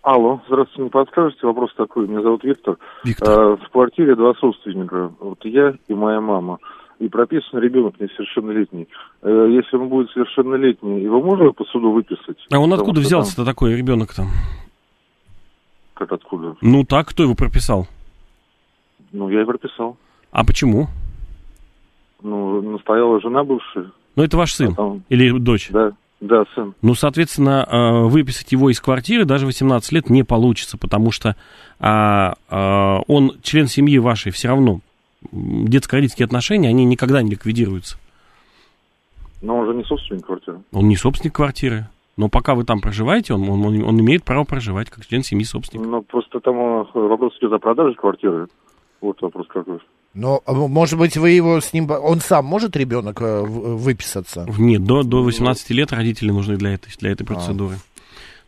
Алло, 0.02 0.42
здравствуйте, 0.48 0.84
не 0.84 0.90
подскажете? 0.90 1.48
Вопрос 1.48 1.74
такой, 1.76 2.08
меня 2.08 2.22
зовут 2.22 2.44
Виктор. 2.44 2.78
Виктор. 3.04 3.30
Э, 3.30 3.56
в 3.56 3.70
квартире 3.72 4.16
два 4.16 4.34
собственника, 4.36 5.12
вот 5.20 5.44
я 5.46 5.74
и 5.88 5.94
моя 5.94 6.20
мама. 6.20 6.60
И 7.00 7.08
прописан 7.08 7.60
ребенок 7.60 8.00
несовершеннолетний. 8.00 8.88
Э, 9.22 9.48
если 9.50 9.78
он 9.78 9.88
будет 9.88 10.12
совершеннолетний, 10.12 11.02
его 11.02 11.22
можно 11.22 11.52
по 11.52 11.64
суду 11.66 11.92
выписать? 11.92 12.38
А 12.52 12.60
он 12.60 12.70
Потому 12.70 12.74
откуда 12.76 13.00
взялся-то 13.02 13.46
такой 13.46 13.76
ребенок 13.76 14.14
там? 14.14 14.28
там- 14.28 14.36
Как 15.94 16.12
откуда? 16.12 16.56
Ну 16.62 16.84
так, 16.84 17.08
кто 17.08 17.24
его 17.24 17.34
прописал? 17.34 17.88
Ну, 19.14 19.30
я 19.30 19.42
и 19.42 19.46
прописал. 19.46 19.98
А 20.32 20.44
почему? 20.46 20.88
Ну, 22.22 22.62
настояла 22.62 23.22
жена 23.22 23.44
бывшая. 23.46 23.92
Ну 24.18 24.24
это 24.24 24.38
ваш 24.38 24.54
сын 24.54 24.74
а 24.74 24.76
там- 24.76 25.04
или 25.10 25.32
дочь? 25.40 25.70
Да, 25.72 25.94
да, 26.22 26.44
сын. 26.56 26.74
Ну, 26.82 26.96
соответственно, 26.96 27.68
э, 27.70 28.08
выписать 28.08 28.52
его 28.52 28.70
из 28.70 28.80
квартиры 28.80 29.26
даже 29.26 29.46
18 29.46 29.92
лет 29.92 30.10
не 30.10 30.24
получится, 30.24 30.78
потому 30.78 31.12
что 31.12 31.36
а, 31.80 32.34
а, 32.50 33.02
он 33.08 33.34
член 33.42 33.68
семьи 33.68 33.98
вашей 34.00 34.32
все 34.32 34.48
равно. 34.48 34.80
Детско-родительские 35.32 36.26
отношения, 36.26 36.70
они 36.70 36.86
никогда 36.86 37.22
не 37.22 37.32
ликвидируются. 37.32 37.98
Но 39.42 39.58
он 39.58 39.68
же 39.68 39.74
не 39.76 39.84
собственник 39.84 40.26
квартиры. 40.26 40.60
Он 40.72 40.88
не 40.88 40.96
собственник 40.96 41.36
квартиры. 41.36 41.88
Но 42.18 42.30
пока 42.30 42.56
вы 42.56 42.64
там 42.64 42.80
проживаете, 42.80 43.34
он, 43.34 43.48
он, 43.50 43.66
он- 43.66 43.84
он 43.84 44.00
имеет 44.00 44.24
право 44.24 44.46
проживать 44.46 44.90
как 44.90 45.06
член 45.06 45.22
семьи 45.24 45.44
собственника. 45.44 45.90
Ну, 45.90 46.02
просто 46.02 46.40
там 46.40 46.56
э, 46.56 46.86
вопрос 46.94 47.34
идет 47.40 47.52
о 47.52 47.60
продаже 47.60 47.96
квартиры. 47.96 48.48
Вот 49.02 49.22
вопрос 49.22 49.48
какой. 49.48 49.80
Но, 50.16 50.42
а, 50.46 50.54
может 50.54 50.98
быть, 50.98 51.18
вы 51.18 51.32
его 51.32 51.60
с 51.60 51.74
ним... 51.74 51.92
Он 51.92 52.22
сам 52.22 52.46
может, 52.46 52.78
ребенок, 52.78 53.22
э, 53.22 53.42
выписаться? 53.44 54.48
Нет, 54.58 54.84
до, 54.84 55.04
до 55.04 55.22
18 55.22 55.70
лет 55.72 55.92
родители 55.92 56.32
нужны 56.32 56.56
для 56.56 56.74
этой, 56.74 56.90
для 56.98 57.12
этой 57.12 57.26
процедуры. 57.26 57.76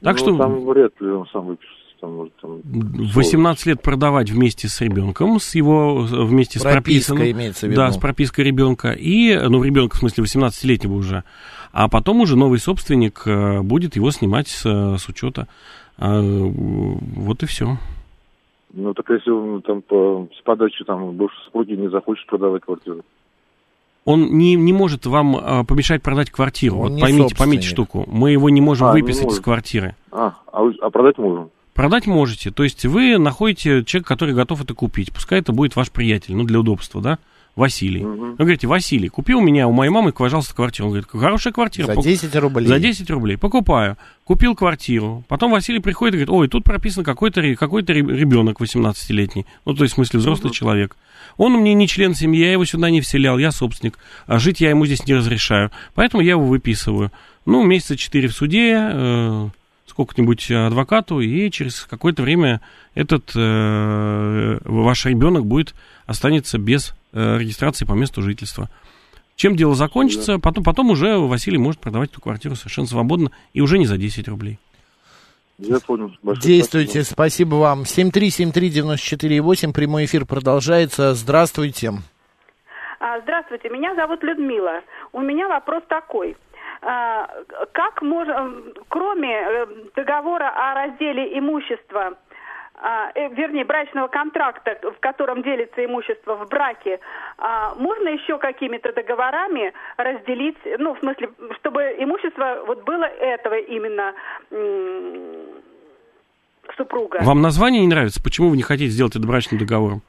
Так 0.01 0.17
ну, 0.17 0.17
что 0.17 0.37
там 0.37 0.65
вряд 0.65 0.93
ли 1.01 1.09
он 1.09 1.27
сам 1.31 1.47
выпишется. 1.47 1.75
Там, 1.99 2.15
может, 2.15 2.33
там... 2.41 2.61
в 2.63 3.15
18 3.15 3.65
лет 3.65 3.81
продавать 3.81 4.29
вместе 4.29 4.69
с 4.69 4.79
ребенком, 4.79 5.41
с 5.41 5.55
его, 5.55 6.03
вместе 6.03 6.59
с 6.59 6.61
Прописка 6.61 7.15
прописанным. 7.15 7.31
имеется 7.31 7.65
в 7.65 7.69
виду. 7.69 7.81
Да, 7.81 7.91
с 7.91 7.97
пропиской 7.97 8.45
ребенка. 8.45 8.91
И, 8.91 9.35
ну, 9.35 9.61
ребенка, 9.61 9.97
в 9.97 9.99
смысле, 9.99 10.23
18-летнего 10.23 10.93
уже. 10.93 11.25
А 11.73 11.89
потом 11.89 12.21
уже 12.21 12.37
новый 12.37 12.59
собственник 12.59 13.23
э, 13.25 13.61
будет 13.61 13.97
его 13.97 14.11
снимать 14.11 14.47
с, 14.47 14.61
с 14.63 15.09
учета. 15.09 15.47
А, 15.97 16.21
вот 16.21 17.43
и 17.43 17.45
все. 17.45 17.77
Ну, 18.77 18.93
так 18.93 19.09
если 19.09 19.31
он 19.31 19.63
там 19.63 19.81
по, 19.81 20.27
с 20.37 20.41
подачи 20.43 20.83
там 20.85 21.11
бывшей 21.13 21.43
супруги 21.45 21.73
не 21.73 21.89
захочет 21.89 22.27
продавать 22.27 22.61
квартиру. 22.61 23.01
Он 24.05 24.37
не, 24.37 24.53
не 24.53 24.71
может 24.71 25.07
вам 25.07 25.35
э, 25.35 25.63
помешать 25.65 26.03
продать 26.03 26.29
квартиру. 26.29 26.77
Он 26.77 26.81
вот 26.83 26.91
не 26.91 27.01
поймите, 27.01 27.35
поймите 27.35 27.67
штуку. 27.67 28.05
Мы 28.07 28.31
его 28.31 28.51
не 28.51 28.61
можем 28.61 28.87
А, 28.87 28.95
не 28.95 29.01
выписать 29.01 29.23
из 29.23 29.29
может. 29.29 29.43
квартиры. 29.43 29.95
А, 30.11 30.35
а, 30.53 30.61
а 30.81 30.89
продать 30.91 31.17
можем? 31.17 31.49
Продать 31.73 32.05
можете. 32.05 32.51
То 32.51 32.63
есть 32.63 32.85
вы 32.85 33.17
находите 33.17 33.83
человека, 33.83 34.09
который 34.09 34.35
готов 34.35 34.63
это 34.63 34.75
купить. 34.75 35.11
Пускай 35.11 35.39
это 35.39 35.53
будет 35.53 35.75
ваш 35.75 35.91
приятель, 35.91 36.35
ну, 36.35 36.43
для 36.43 36.59
удобства, 36.59 37.01
да? 37.01 37.17
Василий. 37.57 38.03
Мгм. 38.03 38.31
Вы 38.31 38.37
говорите, 38.37 38.67
Василий, 38.67 39.09
купи 39.09 39.33
у 39.33 39.41
меня, 39.41 39.67
у 39.67 39.71
моей 39.73 39.89
мамы, 39.89 40.13
пожалуйста, 40.13 40.55
квартиру. 40.55 40.85
Он 40.87 40.91
говорит, 40.91 41.09
хорошая 41.11 41.51
квартира. 41.51 41.87
За 41.87 41.93
пок- 41.93 42.03
10 42.03 42.35
рублей. 42.35 42.67
За 42.67 42.79
10 42.79 43.09
рублей. 43.09 43.35
Покупаю. 43.35 43.97
Купил 44.23 44.55
квартиру. 44.55 45.23
Потом 45.27 45.51
Василий 45.51 45.79
приходит 45.79 46.13
и 46.13 46.17
говорит, 46.17 46.29
ой, 46.29 46.47
тут 46.49 46.63
прописан 46.63 47.03
какой-то, 47.03 47.41
ре- 47.41 47.55
ребенок 47.55 48.61
18-летний. 48.61 49.45
Ну, 49.65 49.73
то 49.73 49.83
есть, 49.83 49.93
в 49.93 49.95
смысле, 49.95 50.19
взрослый 50.19 50.53
человек. 50.53 50.95
Он 51.37 51.53
мне 51.53 51.73
не 51.73 51.87
член 51.87 52.13
семьи, 52.13 52.39
я 52.41 52.51
его 52.51 52.63
сюда 52.63 52.89
не 52.91 53.01
вселял, 53.01 53.37
я 53.39 53.51
собственник. 53.51 53.97
А 54.27 54.37
жить 54.37 54.61
я 54.61 54.69
ему 54.69 54.85
здесь 54.85 55.05
не 55.07 55.15
разрешаю. 55.15 55.71
Поэтому 55.95 56.21
я 56.21 56.31
его 56.31 56.45
выписываю. 56.45 57.11
Ну, 57.45 57.63
месяца 57.63 57.97
4 57.97 58.27
в 58.27 58.33
суде, 58.33 58.77
э, 58.77 59.49
сколько-нибудь 59.97 60.51
адвокату, 60.51 61.21
и 61.21 61.49
через 61.49 61.81
какое-то 61.81 62.21
время 62.21 62.61
этот 62.93 63.31
э, 63.35 64.59
ваш 64.63 65.05
ребенок 65.07 65.47
будет 65.47 65.73
останется 66.05 66.59
без 66.59 66.93
э, 67.13 67.39
регистрации 67.39 67.83
по 67.83 67.93
месту 67.93 68.21
жительства. 68.21 68.69
Чем 69.35 69.55
дело 69.55 69.73
закончится, 69.73 70.37
потом, 70.37 70.63
потом 70.63 70.91
уже 70.91 71.17
Василий 71.17 71.57
может 71.57 71.81
продавать 71.81 72.11
эту 72.11 72.21
квартиру 72.21 72.55
совершенно 72.55 72.85
свободно 72.85 73.31
и 73.53 73.61
уже 73.61 73.79
не 73.79 73.87
за 73.87 73.97
10 73.97 74.27
рублей. 74.27 74.59
Я 75.57 75.79
понял. 75.79 76.13
Большое 76.21 76.45
Действуйте, 76.45 77.01
спасибо. 77.01 77.13
спасибо 77.13 77.55
вам. 77.55 77.81
7373948, 77.81 79.73
прямой 79.73 80.05
эфир 80.05 80.27
продолжается. 80.27 81.15
Здравствуйте. 81.15 81.93
А, 82.99 83.19
Здравствуйте, 83.21 83.69
меня 83.69 83.95
зовут 83.95 84.21
Людмила. 84.21 84.81
У 85.11 85.21
меня 85.21 85.47
вопрос 85.47 85.81
такой. 85.89 86.37
А, 86.89 87.27
Как 87.73 88.01
можно, 88.01 88.53
кроме 88.87 89.33
э, 89.33 89.67
договора 89.93 90.49
о 90.55 90.73
разделе 90.73 91.37
имущества, 91.37 92.13
а, 92.75 93.11
э, 93.13 93.27
вернее, 93.33 93.65
брачного 93.65 94.07
контракта, 94.07 94.79
в 94.81 94.97
котором 95.01 95.43
делится 95.43 95.83
имущество 95.83 96.35
в 96.35 96.47
браке, 96.47 97.01
а, 97.37 97.75
можно 97.75 98.07
еще 98.07 98.37
какими-то 98.37 98.93
договорами 98.93 99.73
разделить, 99.97 100.57
ну, 100.79 100.95
в 100.95 100.99
смысле, 100.99 101.29
чтобы 101.59 101.93
имущество 101.99 102.63
вот 102.65 102.85
было 102.85 103.03
этого 103.03 103.55
именно 103.55 104.13
супруга? 106.77 107.19
Вам 107.21 107.41
название 107.41 107.81
не 107.81 107.87
нравится? 107.87 108.23
Почему 108.23 108.49
вы 108.49 108.55
не 108.55 108.63
хотите 108.63 108.91
сделать 108.91 109.17
это 109.17 109.27
брачным 109.27 109.59
договором? 109.59 110.01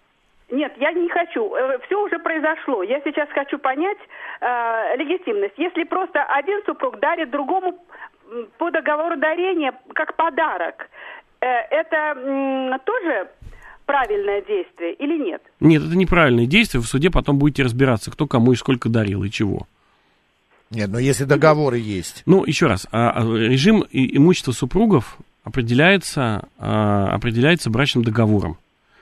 Нет, 0.50 0.72
я 0.78 0.92
не 0.92 1.08
хочу. 1.10 1.52
Все 1.86 2.02
уже 2.02 2.18
произошло. 2.18 2.82
Я 2.82 3.00
сейчас 3.04 3.28
хочу 3.30 3.58
понять 3.58 3.98
э, 4.40 4.96
легитимность. 4.96 5.54
Если 5.58 5.84
просто 5.84 6.22
один 6.24 6.60
супруг 6.64 6.98
дарит 7.00 7.30
другому 7.30 7.78
по 8.58 8.70
договору 8.70 9.16
дарения 9.18 9.72
как 9.94 10.16
подарок, 10.16 10.88
э, 11.40 11.46
это 11.46 11.96
м, 12.18 12.78
тоже 12.84 13.28
правильное 13.84 14.40
действие 14.42 14.94
или 14.94 15.18
нет? 15.22 15.42
Нет, 15.60 15.82
это 15.82 15.96
неправильное 15.96 16.46
действие. 16.46 16.80
В 16.82 16.86
суде 16.86 17.10
потом 17.10 17.38
будете 17.38 17.62
разбираться, 17.62 18.10
кто 18.10 18.26
кому 18.26 18.52
и 18.52 18.56
сколько 18.56 18.88
дарил 18.88 19.24
и 19.24 19.30
чего. 19.30 19.66
Нет, 20.70 20.88
но 20.90 20.98
если 20.98 21.24
договоры 21.24 21.78
есть. 21.78 22.22
Ну, 22.26 22.44
еще 22.44 22.66
раз, 22.66 22.86
а, 22.92 23.10
а, 23.10 23.20
режим 23.22 23.80
и- 23.90 24.16
имущества 24.16 24.52
супругов 24.52 25.16
определяется, 25.44 26.48
а, 26.58 27.08
определяется 27.14 27.70
брачным 27.70 28.04
договором. 28.04 28.58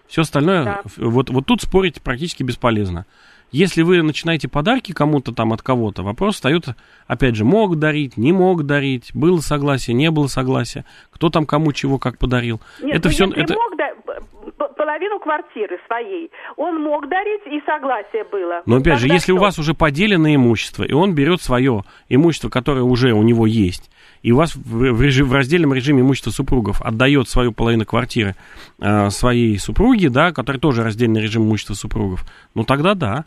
Все 0.09 0.23
остальное, 0.23 0.65
Да. 0.65 0.81
вот, 0.97 1.31
вот 1.31 1.47
тут 1.47 1.63
спорить 1.63 2.01
практически 2.03 2.43
бесполезно. 2.43 3.07
Если 3.53 3.83
вы 3.83 4.03
начинаете 4.03 4.49
подарки 4.49 4.93
кому-то 4.93 5.33
там 5.33 5.53
от 5.53 5.63
кого-то, 5.63 6.03
вопрос 6.03 6.35
встает, 6.35 6.67
опять 7.07 7.37
же, 7.37 7.45
мог 7.45 7.77
дарить, 7.79 8.17
не 8.17 8.33
мог 8.33 8.65
дарить, 8.67 9.11
было 9.15 9.39
согласие, 9.39 9.95
не 9.95 10.11
было 10.11 10.27
согласия, 10.27 10.85
кто 11.13 11.31
там 11.31 11.47
кому 11.47 11.73
чего 11.73 11.99
как 11.99 12.19
подарил. 12.19 12.61
Нет, 12.83 12.97
это 12.97 13.09
ну, 13.09 13.15
все, 13.15 13.25
если 13.27 13.43
это, 13.45 13.55
мог 13.55 13.77
да- 13.77 14.67
половину 14.77 15.19
квартиры 15.21 15.79
своей, 15.87 16.31
он 16.57 16.83
мог 16.83 17.09
дарить 17.09 17.43
и 17.47 17.61
согласие 17.65 18.25
было. 18.25 18.63
Но 18.67 18.77
опять 18.77 18.95
же, 18.99 19.03
Тогда 19.03 19.15
если 19.15 19.33
у 19.33 19.37
что? 19.37 19.45
вас 19.45 19.59
уже 19.59 19.75
поделено 19.75 20.35
имущество, 20.35 20.83
и 20.85 20.93
он 20.93 21.15
берет 21.15 21.41
свое 21.41 21.85
имущество, 22.09 22.49
которое 22.49 22.83
уже 22.83 23.13
у 23.13 23.23
него 23.23 23.47
есть, 23.47 23.91
и 24.27 24.33
у 24.33 24.37
вас 24.37 24.57
в, 24.57 24.61
в 24.93 25.03
режим- 25.03 25.29
в 25.29 25.33
раздельном 25.33 25.73
режиме 25.73 26.01
имущества 26.01 26.33
супругов 26.33 26.83
отдает 26.83 27.29
свою 27.29 27.53
половину 27.53 27.85
квартиры 27.87 28.35
э, 28.81 29.09
своей 29.11 29.57
супруге, 29.57 30.11
да, 30.11 30.33
который 30.33 30.59
тоже 30.61 30.83
раздельный 30.83 31.21
режим 31.23 31.45
имущества 31.45 31.75
супругов, 31.75 32.25
ну 32.55 32.65
тогда 32.65 32.95
да. 32.95 33.25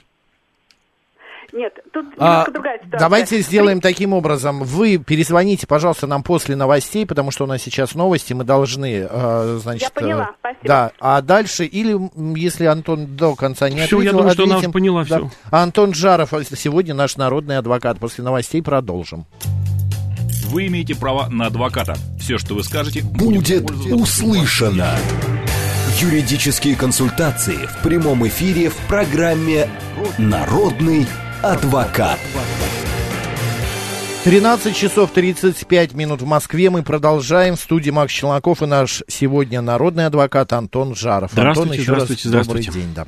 Нет, 1.54 1.74
тут 1.94 2.06
А, 2.20 2.46
другая 2.52 2.78
ситуация. 2.80 3.00
давайте 3.00 3.40
сделаем 3.40 3.80
таким 3.80 4.14
образом. 4.14 4.62
Вы 4.64 4.98
перезвоните, 4.98 5.68
пожалуйста, 5.68 6.06
нам 6.06 6.22
после 6.22 6.58
новостей, 6.58 7.06
потому 7.08 7.32
что 7.32 7.46
у 7.46 7.48
нас 7.48 7.62
сейчас 7.62 7.96
новости, 7.96 8.34
мы 8.34 8.44
должны, 8.44 9.08
э, 9.10 9.60
значит... 9.64 9.84
Я 9.84 9.90
поняла, 10.02 10.24
э, 10.24 10.34
спасибо. 10.40 10.64
Да, 10.68 10.92
а 11.00 11.22
дальше, 11.22 11.64
или 11.66 11.98
если 12.38 12.66
Антон 12.66 13.16
до 13.16 13.36
конца 13.36 13.70
не 13.70 13.78
Всё, 13.78 13.86
ответил, 13.86 14.02
я 14.02 14.12
думаю, 14.12 14.32
что 14.34 14.44
она 14.44 14.56
ответим. 14.58 14.74
поняла 14.74 15.06
Да. 15.06 15.18
всё. 15.20 15.30
Антон 15.50 15.94
Жаров 15.94 16.34
э, 16.34 16.44
сегодня 16.44 16.94
наш 16.94 17.16
народный 17.16 17.58
адвокат. 17.58 18.00
После 18.00 18.22
новостей 18.24 18.62
продолжим. 18.62 19.26
Вы 20.50 20.66
имеете 20.66 20.96
право 20.96 21.28
на 21.30 21.46
адвоката. 21.46 21.96
Все, 22.20 22.40
что 22.40 22.56
вы 22.56 22.64
скажете, 22.64 23.04
Будет 23.04 23.70
услышано. 23.92 24.96
Юридические 26.00 26.76
консультации 26.76 27.68
в 27.68 27.84
прямом 27.84 28.28
эфире 28.28 28.72
в 28.72 28.76
программе 28.88 29.70
«Народный 30.18 31.06
адвокат». 31.44 32.20
13 34.24 34.76
часов 34.76 35.12
35 35.12 35.94
минут 35.94 36.24
в 36.24 36.26
Москве. 36.26 36.72
Мы 36.72 36.82
продолжаем. 36.82 37.56
В 37.56 37.60
студии 37.60 37.92
Макс 37.92 38.12
Челноков 38.12 38.64
и 38.64 38.66
наш 38.66 39.04
сегодня 39.08 39.62
народный 39.62 40.08
адвокат 40.08 40.52
Антон 40.54 40.96
Жаров. 40.96 41.32
Здравствуйте, 41.32 41.72
Антон, 41.72 41.82
еще 41.82 41.92
раз 41.94 42.04
здравствуйте, 42.04 42.30
добрый 42.30 42.64
здравствуйте. 42.64 42.80
день. 42.80 42.94
Да. 42.96 43.06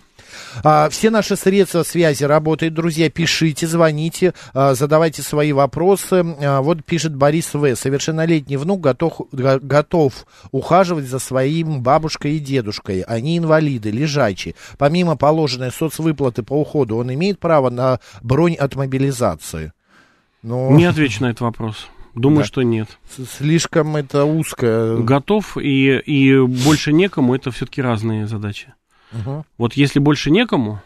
А, 0.63 0.89
все 0.89 1.09
наши 1.09 1.35
средства 1.35 1.83
связи 1.83 2.23
работают, 2.23 2.73
друзья. 2.73 3.09
Пишите, 3.09 3.67
звоните, 3.67 4.33
а, 4.53 4.73
задавайте 4.75 5.21
свои 5.21 5.51
вопросы. 5.53 6.23
А, 6.41 6.61
вот 6.61 6.83
пишет 6.83 7.15
Борис 7.15 7.53
В. 7.53 7.75
Совершеннолетний 7.75 8.57
внук 8.57 8.81
готов, 8.81 9.21
го- 9.31 9.59
готов 9.61 10.25
ухаживать 10.51 11.05
за 11.05 11.19
своим 11.19 11.81
бабушкой 11.81 12.37
и 12.37 12.39
дедушкой. 12.39 13.01
Они 13.01 13.37
инвалиды, 13.37 13.91
лежачие. 13.91 14.55
Помимо 14.77 15.15
положенной 15.15 15.71
соцвыплаты 15.71 16.43
по 16.43 16.53
уходу, 16.59 16.97
он 16.97 17.13
имеет 17.13 17.39
право 17.39 17.69
на 17.69 17.99
бронь 18.21 18.55
от 18.55 18.75
мобилизации. 18.75 19.73
Ну, 20.43 20.75
Не 20.75 20.85
отвечу 20.85 21.21
на 21.23 21.27
этот 21.27 21.41
вопрос. 21.41 21.87
Думаю, 22.15 22.39
Да. 22.39 22.45
что 22.45 22.61
нет. 22.63 22.89
Слишком 23.37 23.95
это 23.95 24.25
узко. 24.25 24.97
Готов 24.99 25.57
и, 25.57 25.97
и 25.99 26.37
больше 26.41 26.91
некому, 26.91 27.35
это 27.35 27.51
все-таки 27.51 27.81
разные 27.81 28.27
задачи. 28.27 28.73
Мгм. 29.12 29.43
Вот 29.58 29.74
если 29.74 30.00
больше 30.00 30.32
некому, 30.32 30.82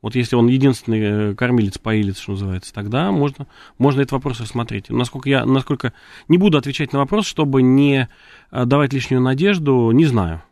вот 0.00 0.14
если 0.14 0.36
он 0.36 0.46
единственный 0.46 1.30
э, 1.30 1.34
кормилец-поилец, 1.34 2.18
что 2.18 2.32
называется, 2.32 2.72
тогда 2.72 3.10
можно, 3.10 3.46
можно 3.78 4.00
этот 4.00 4.12
вопрос 4.12 4.40
рассмотреть. 4.40 4.90
Насколько 4.90 5.28
я, 5.28 5.44
насколько 5.44 5.92
не 6.28 6.38
буду 6.38 6.56
отвечать 6.56 6.92
на 6.92 7.00
вопрос, 7.00 7.26
чтобы 7.26 7.62
не 7.62 8.08
э, 8.52 8.64
давать 8.64 8.92
лишнюю 8.92 9.20
надежду, 9.20 9.90
не 9.90 10.04
знаю. 10.04 10.42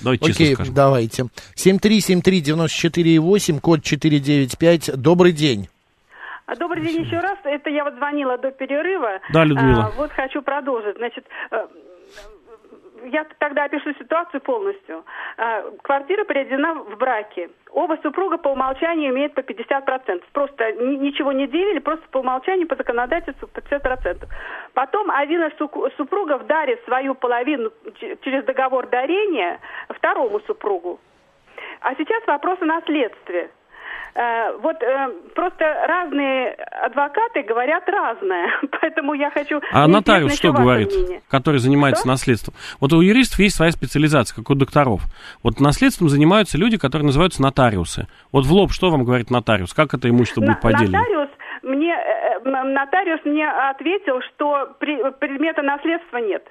Давайте 0.00 0.26
честно 0.26 0.44
Окей, 0.44 0.54
скажем. 0.54 0.74
давайте. 0.74 1.24
7373948, 1.56 3.60
код 3.60 3.82
495. 3.82 5.00
Добрый 5.00 5.32
день. 5.32 5.68
А, 6.46 6.56
Добрый 6.56 6.84
день 6.84 7.04
еще 7.04 7.20
раз. 7.20 7.38
Это 7.44 7.70
я 7.70 7.84
вот 7.84 7.94
звонила 7.94 8.36
до 8.36 8.50
перерыва. 8.50 9.20
Да, 9.32 9.44
Людмила. 9.44 9.86
А, 9.86 9.90
вот 9.96 10.12
хочу 10.12 10.42
продолжить. 10.42 10.96
Значит, 10.96 11.24
э, 11.50 11.66
я 13.04 13.26
тогда 13.38 13.64
опишу 13.64 13.92
ситуацию 13.94 14.40
полностью. 14.40 15.04
А, 15.36 15.62
Квартира 15.82 16.24
приведена 16.24 16.74
в 16.74 16.96
браке. 16.96 17.50
Оба 17.70 17.98
супруга 18.02 18.38
по 18.38 18.48
умолчанию 18.48 19.10
имеют 19.10 19.34
по 19.34 19.40
50%. 19.40 20.24
Просто 20.32 20.72
ни- 20.72 20.96
ничего 20.96 21.32
не 21.32 21.46
делили, 21.46 21.80
просто 21.80 22.06
по 22.10 22.18
умолчанию, 22.18 22.68
по 22.68 22.76
законодательству 22.76 23.48
по 23.48 23.60
50%. 23.60 24.28
Потом 24.74 25.10
один 25.10 25.42
из 25.42 25.94
супругов 25.96 26.46
дарит 26.46 26.82
свою 26.84 27.14
половину 27.14 27.70
через 28.22 28.44
договор 28.44 28.86
дарения 28.88 29.58
второму 29.88 30.40
супругу. 30.40 31.00
А 31.80 31.94
сейчас 31.96 32.26
вопрос 32.26 32.58
о 32.60 32.64
наследстве. 32.66 33.50
Э, 34.14 34.56
Вот 34.62 34.80
э, 34.80 35.12
просто 35.34 35.64
разные 35.88 36.52
адвокаты 36.52 37.42
говорят 37.42 37.88
разное, 37.88 38.48
поэтому 38.80 39.14
я 39.14 39.30
хочу... 39.30 39.60
А 39.72 39.88
нотариус 39.88 40.34
что 40.34 40.52
говорит, 40.52 40.92
мнение. 40.92 41.20
который 41.28 41.58
занимается 41.58 42.02
Что? 42.02 42.08
наследством? 42.10 42.54
Вот 42.80 42.92
у 42.92 43.00
юристов 43.00 43.40
есть 43.40 43.56
своя 43.56 43.72
специализация, 43.72 44.36
как 44.36 44.48
у 44.50 44.54
докторов. 44.54 45.02
Вот 45.42 45.58
наследством 45.58 46.08
занимаются 46.08 46.56
люди, 46.58 46.78
которые 46.78 47.06
называются 47.06 47.42
нотариусы. 47.42 48.06
Вот 48.30 48.46
в 48.46 48.52
лоб 48.52 48.70
что 48.70 48.90
вам 48.90 49.04
говорит 49.04 49.30
нотариус? 49.30 49.74
Как 49.74 49.94
это 49.94 50.08
имущество 50.08 50.42
будет 50.42 50.60
поделено? 50.60 50.98
Нотариус 50.98 51.30
мне, 51.62 51.92
э, 51.92 52.38
нотариус 52.44 53.20
мне 53.24 53.48
ответил, 53.48 54.20
что 54.28 54.76
предмета 54.78 55.62
наследства 55.62 56.18
нет. 56.18 56.44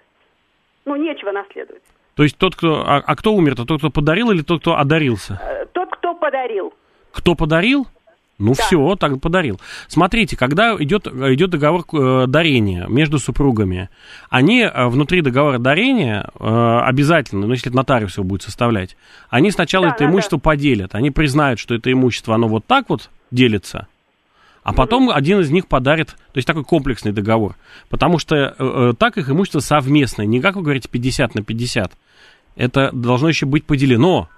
Ну, 0.86 0.98
нечего 0.98 1.32
наследовать. 1.32 1.84
То 2.16 2.24
есть 2.24 2.38
тот, 2.38 2.58
кто... 2.58 2.84
А, 2.86 3.02
а 3.06 3.16
кто 3.16 3.34
умер-то? 3.34 3.66
Тот, 3.66 3.80
кто 3.80 3.90
подарил 3.90 4.32
или 4.32 4.42
тот, 4.42 4.60
кто 4.62 4.76
одарился? 4.76 5.40
Тот, 5.72 5.96
кто 5.96 6.14
подарил. 6.14 6.74
Кто 7.14 7.36
подарил? 7.36 7.88
Ну 8.40 8.54
Да. 8.56 8.64
все, 8.64 8.96
так 8.96 9.22
подарил. 9.22 9.62
Смотрите, 9.88 10.36
когда 10.36 10.76
идет, 10.76 11.08
идет 11.08 11.52
договор 11.52 11.86
э, 11.94 12.26
дарения 12.28 12.88
между 12.88 13.20
супругами, 13.20 13.90
они 14.30 14.62
э, 14.62 14.88
внутри 14.88 15.22
договора 15.22 15.60
дарения 15.60 16.30
э, 16.40 16.80
обязательно, 16.84 17.46
ну 17.46 17.54
если 17.54 17.70
это 17.70 17.78
нотариус 17.78 18.18
его 18.18 18.26
будет 18.26 18.42
составлять, 18.42 18.98
они 19.30 19.52
сначала 19.52 19.86
Да, 19.86 19.92
это 19.94 20.00
да, 20.06 20.10
имущество 20.10 20.38
поделят. 20.40 20.96
Они 20.96 21.12
признают, 21.12 21.60
что 21.60 21.76
это 21.76 21.92
имущество, 21.92 22.34
оно 22.34 22.48
вот 22.48 22.66
так 22.66 22.90
вот 22.90 23.12
делится, 23.30 23.88
а 24.64 24.74
потом 24.74 25.10
один 25.10 25.42
из 25.42 25.52
них 25.52 25.68
подарит, 25.68 26.08
то 26.08 26.38
есть 26.38 26.48
такой 26.48 26.64
комплексный 26.64 27.12
договор. 27.12 27.56
Потому 27.90 28.18
что 28.18 28.56
э, 28.58 28.94
так 28.98 29.18
их 29.18 29.30
имущество 29.30 29.60
совместное, 29.60 30.26
не 30.26 30.40
как 30.40 30.56
вы 30.56 30.64
говорите 30.64 30.88
50 30.90 31.36
на 31.36 31.44
50. 31.44 31.92
Это 32.56 32.92
должно 32.94 33.28
еще 33.28 33.46
быть 33.46 33.66
поделено. 33.66 34.30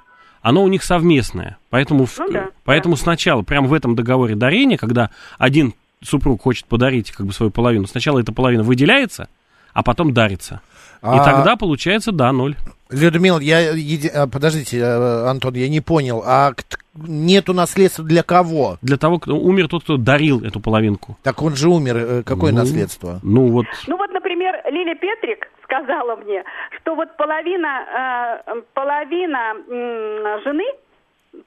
Оно 0.46 0.64
у 0.64 0.68
них 0.68 0.84
совместное. 0.84 1.58
Поэтому, 1.72 2.06
в- 2.06 2.20
Ну 2.20 2.32
да, 2.32 2.50
поэтому 2.66 2.96
сначала, 2.98 3.42
прямо 3.42 3.68
в 3.68 3.74
этом 3.74 3.96
договоре 3.96 4.36
дарения, 4.36 4.78
когда 4.78 5.10
один 5.40 5.74
супруг 6.04 6.44
хочет 6.44 6.68
подарить 6.68 7.10
как 7.10 7.26
бы 7.26 7.34
свою 7.34 7.50
половину, 7.52 7.88
сначала 7.88 8.20
эта 8.20 8.32
половина 8.32 8.62
выделяется, 8.62 9.28
а 9.74 9.82
потом 9.82 10.14
дарится. 10.14 10.62
И 11.02 11.08
А- 11.08 11.24
тогда 11.26 11.56
получается, 11.56 12.12
да, 12.12 12.32
ноль. 12.32 12.56
Людмила, 12.92 13.40
я... 13.40 13.74
а, 14.14 14.28
Подождите, 14.28 14.78
э, 14.78 15.28
Антон, 15.28 15.56
я 15.56 15.68
не 15.68 15.82
понял. 15.82 16.22
А 16.24 16.54
нету 16.96 17.54
наследства 17.54 18.04
для 18.06 18.24
кого? 18.24 18.78
Для 18.82 18.98
того, 18.98 19.20
кто 19.20 19.36
умер 19.36 19.68
тот, 19.68 19.84
кто 19.84 19.98
дарил 19.98 20.44
эту 20.44 20.60
половинку. 20.60 21.18
Так 21.24 21.42
он 21.42 21.56
же 21.56 21.70
умер. 21.70 21.98
э, 21.98 22.24
Какое 22.24 22.52
Ну, 22.52 22.60
наследство? 22.60 23.20
Ну 23.24 23.48
вот, 23.52 23.66
Ну 23.88 23.98
вот, 23.98 24.12
например, 24.12 24.62
Лилия 24.72 24.96
Петрик 24.96 25.48
сказала 25.64 26.16
мне, 26.16 26.44
что 26.78 26.96
вот 26.96 27.16
половина, 27.18 28.42
э, 28.48 28.62
половина 28.74 29.56
м, 29.68 30.42
жены, 30.44 30.66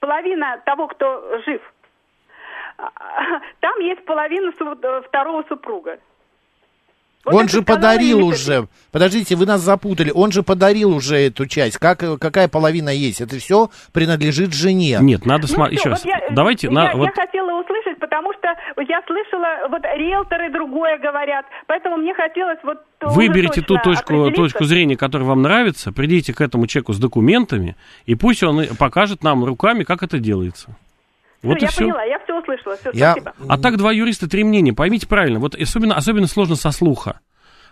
половина 0.01 0.61
того, 0.67 0.89
кто 0.89 1.41
жив, 1.47 1.61
а, 2.79 2.91
там 3.61 3.79
есть 3.81 4.05
половина 4.05 4.53
су- 4.59 4.79
э, 4.83 5.03
второго 5.09 5.45
супруга. 5.49 5.99
Вот 7.33 7.41
он 7.43 7.49
же 7.49 7.63
подарил 7.63 8.25
уже. 8.27 8.69
Подождите, 8.93 9.37
вы 9.37 9.47
нас 9.47 9.61
запутали. 9.61 10.11
Он 10.15 10.33
же 10.33 10.43
подарил 10.43 10.95
уже 10.95 11.17
эту 11.17 11.47
часть. 11.47 11.79
Как, 11.79 12.03
э, 12.03 12.17
какая 12.19 12.49
половина 12.49 12.89
есть? 12.89 13.21
Это 13.21 13.39
все 13.39 13.71
принадлежит 13.93 14.53
жене. 14.55 14.99
нет, 15.01 15.27
надо 15.27 15.47
Ну 15.49 15.55
смотреть. 15.55 15.81
Еще 15.81 15.91
вот 15.91 15.95
раз, 15.97 16.05
я- 16.05 16.21
давайте, 16.31 16.67
я, 16.69 16.73
на, 16.73 16.85
я 16.87 16.97
вот 16.97 17.11
хотела 17.15 17.61
услышать, 17.61 17.99
потому 17.99 18.33
что 18.35 18.49
я 18.83 19.01
слышала, 19.07 19.69
вот 19.71 19.83
риэлторы 19.83 20.51
другое 20.53 20.99
говорят, 20.99 21.45
поэтому 21.67 21.97
мне 21.99 22.15
хотелось 22.15 22.59
вот 22.63 22.79
Выберите 23.01 23.61
ту 23.63 23.79
точку, 23.79 24.31
точку 24.33 24.65
зрения, 24.65 24.97
которая 24.97 25.29
вам 25.29 25.43
нравится, 25.43 25.93
придите 25.93 26.33
к 26.35 26.41
этому 26.41 26.67
человеку 26.67 26.93
с 26.93 26.99
документами, 26.99 27.77
и 28.07 28.15
пусть 28.15 28.43
он 28.43 28.67
покажет 28.79 29.23
нам 29.23 29.45
руками, 29.45 29.85
как 29.85 30.03
это 30.03 30.19
делается. 30.19 30.77
Вот 31.43 31.59
и 31.59 31.63
я 31.63 31.69
все. 31.69 31.85
поняла, 31.85 32.03
я 32.03 32.18
все 32.29 32.39
услышала. 32.41 32.77
Все, 32.77 32.91
Я... 32.93 33.13
спасибо. 33.13 33.33
А 33.49 33.59
так 33.59 33.77
два 33.79 33.93
юриста, 33.93 34.29
три 34.29 34.45
мнения. 34.45 34.73
Поймите 34.73 35.07
правильно, 35.07 35.39
вот 35.41 35.55
особенно, 35.55 35.95
особенно 35.97 36.27
сложно 36.27 36.57
со 36.57 36.71
слуха. 36.71 37.21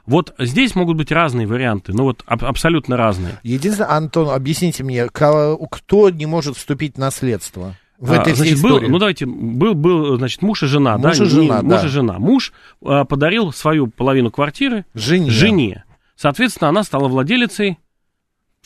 Вот 0.07 0.35
здесь 0.38 0.75
могут 0.77 0.97
быть 0.97 1.11
разные 1.11 1.47
варианты, 1.49 1.92
ну 1.92 2.05
вот 2.05 2.23
аб- 2.27 2.45
абсолютно 2.45 2.97
разные. 2.97 3.40
Единственное, 3.42 3.90
Антон, 3.90 4.31
объясните 4.31 4.85
мне, 4.85 5.07
кто 5.09 6.11
не 6.11 6.27
может 6.27 6.57
вступить 6.57 6.95
в 6.95 6.99
наследство? 6.99 7.75
В 7.99 8.12
А, 8.12 8.16
этой 8.16 8.35
всей 8.35 8.49
значит, 8.51 8.62
был, 8.62 8.71
истории? 8.77 8.88
ну 8.88 8.99
давайте, 8.99 9.27
был, 9.27 9.75
был, 9.75 10.16
значит, 10.19 10.42
муж 10.42 10.62
и 10.62 10.66
жена, 10.66 10.97
Муж 10.99 11.16
да? 11.19 11.25
и 11.25 11.29
жена, 11.29 11.57
Не- 11.59 11.62
муж 11.62 11.81
да. 11.81 11.87
и 11.87 11.88
жена. 11.88 12.19
Муж 12.19 12.53
а, 12.85 13.05
подарил 13.05 13.53
свою 13.53 13.87
половину 13.88 14.31
квартиры 14.31 14.85
Жене. 14.95 15.31
жене. 15.31 15.85
Соответственно, 16.14 16.69
она 16.69 16.83
стала 16.85 17.09
владелицей 17.09 17.79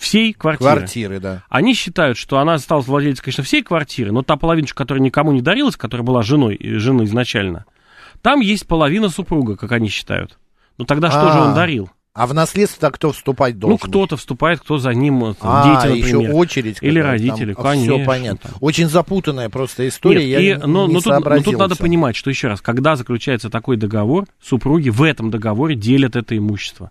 всей 0.01 0.33
квартиры. 0.33 0.77
Квартиры, 0.77 1.21
да. 1.21 1.43
Они 1.49 1.75
считают, 1.75 2.17
что 2.17 2.39
она 2.39 2.59
стала 2.59 2.81
владельцем, 2.81 3.25
конечно, 3.25 3.45
всей 3.45 3.63
квартиры, 3.63 4.13
но 4.13 4.23
та 4.23 4.37
половиночка, 4.37 4.79
которая 4.79 5.03
никому 5.03 5.33
не 5.33 5.43
дарилась, 5.43 5.77
которая 5.77 6.05
была 6.05 6.23
женой, 6.23 6.57
э, 6.57 6.79
женой 6.79 7.05
изначально, 7.05 7.67
там 8.23 8.41
есть 8.41 8.67
половина 8.67 9.11
супруга, 9.11 9.57
как 9.57 9.73
они 9.73 9.89
считают. 9.89 10.39
Ну 10.79 10.85
тогда 10.87 11.11
что 11.11 11.31
же 11.33 11.39
А, 11.39 11.45
он 11.49 11.55
дарил? 11.55 11.91
А 12.13 12.27
в 12.27 12.35
наследство 12.35 12.91
кто 12.91 13.13
вступать 13.13 13.59
должен? 13.59 13.79
Ну, 13.83 13.89
кто-то 13.89 14.17
вступает, 14.17 14.61
кто 14.61 14.79
за 14.79 14.91
ним, 14.95 15.25
э, 15.25 15.35
А, 15.43 15.85
дети, 15.87 15.97
еще 15.99 16.15
например. 16.17 16.35
очередь. 16.35 16.79
Или 16.81 16.99
родители, 16.99 17.53
там. 17.55 17.63
конечно. 17.65 17.95
Все 17.97 18.05
понятно. 18.05 18.51
там. 18.51 18.59
Очень 18.61 18.89
запутанная 18.89 19.49
просто 19.49 19.87
история. 19.87 20.27
Нет, 20.27 20.41
я 20.41 20.41
и- 20.41 20.57
но, 20.67 20.87
не 20.89 20.95
но 20.95 21.01
тут, 21.01 21.25
но 21.25 21.43
тут 21.43 21.59
надо 21.59 21.77
понимать, 21.77 22.17
что 22.17 22.29
еще 22.31 22.49
раз, 22.49 22.61
когда 22.61 22.97
заключается 22.97 23.49
такой 23.49 23.77
договор, 23.77 24.25
супруги 24.43 24.89
в 24.89 25.03
этом 25.03 25.31
договоре 25.31 25.77
делят 25.77 26.17
это 26.17 26.37
имущество. 26.37 26.91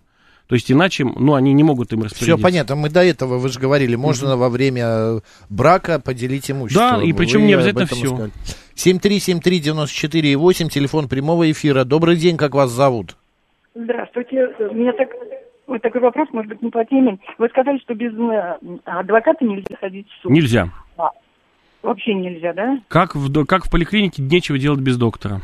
То 0.50 0.54
есть 0.54 0.70
иначе, 0.72 1.04
ну, 1.04 1.34
они 1.34 1.52
не 1.52 1.62
могут 1.62 1.92
им 1.92 2.02
распорядиться. 2.02 2.36
Все 2.36 2.42
понятно, 2.42 2.74
мы 2.74 2.90
до 2.90 3.04
этого, 3.04 3.38
вы 3.38 3.50
же 3.50 3.60
говорили, 3.60 3.94
можно 3.94 4.36
во 4.36 4.48
время 4.48 4.82
э, 4.84 5.20
брака 5.48 6.00
поделить 6.00 6.50
имущество. 6.50 6.98
Да, 6.98 7.04
и 7.04 7.12
причем 7.12 7.42
Вы 7.42 7.46
не 7.46 7.52
об 7.52 7.60
обязательно 7.60 7.86
сказали. 7.86 8.32
7373948, 8.74 10.68
телефон 10.68 11.08
прямого 11.08 11.48
эфира. 11.48 11.84
Добрый 11.84 12.16
день, 12.16 12.36
как 12.36 12.56
вас 12.56 12.70
зовут? 12.70 13.16
Здравствуйте. 13.76 14.48
У 14.58 14.74
меня 14.74 14.92
так, 14.94 15.10
вот 15.68 15.82
такой 15.82 16.00
вопрос, 16.00 16.26
может 16.32 16.48
быть, 16.48 16.62
не 16.62 16.70
по 16.70 16.84
теме. 16.84 17.20
Вы 17.38 17.48
сказали, 17.50 17.78
что 17.78 17.94
без 17.94 18.10
адвоката 18.86 19.44
нельзя 19.44 19.76
ходить 19.80 20.08
в 20.08 20.22
суд. 20.22 20.32
Нельзя. 20.32 20.68
Вообще 21.84 22.12
нельзя, 22.12 22.54
да? 22.54 22.80
Как 22.88 23.14
в, 23.14 23.44
как 23.44 23.66
в 23.66 23.70
поликлинике 23.70 24.20
нечего 24.20 24.58
делать 24.58 24.80
без 24.80 24.96
доктора. 24.96 25.42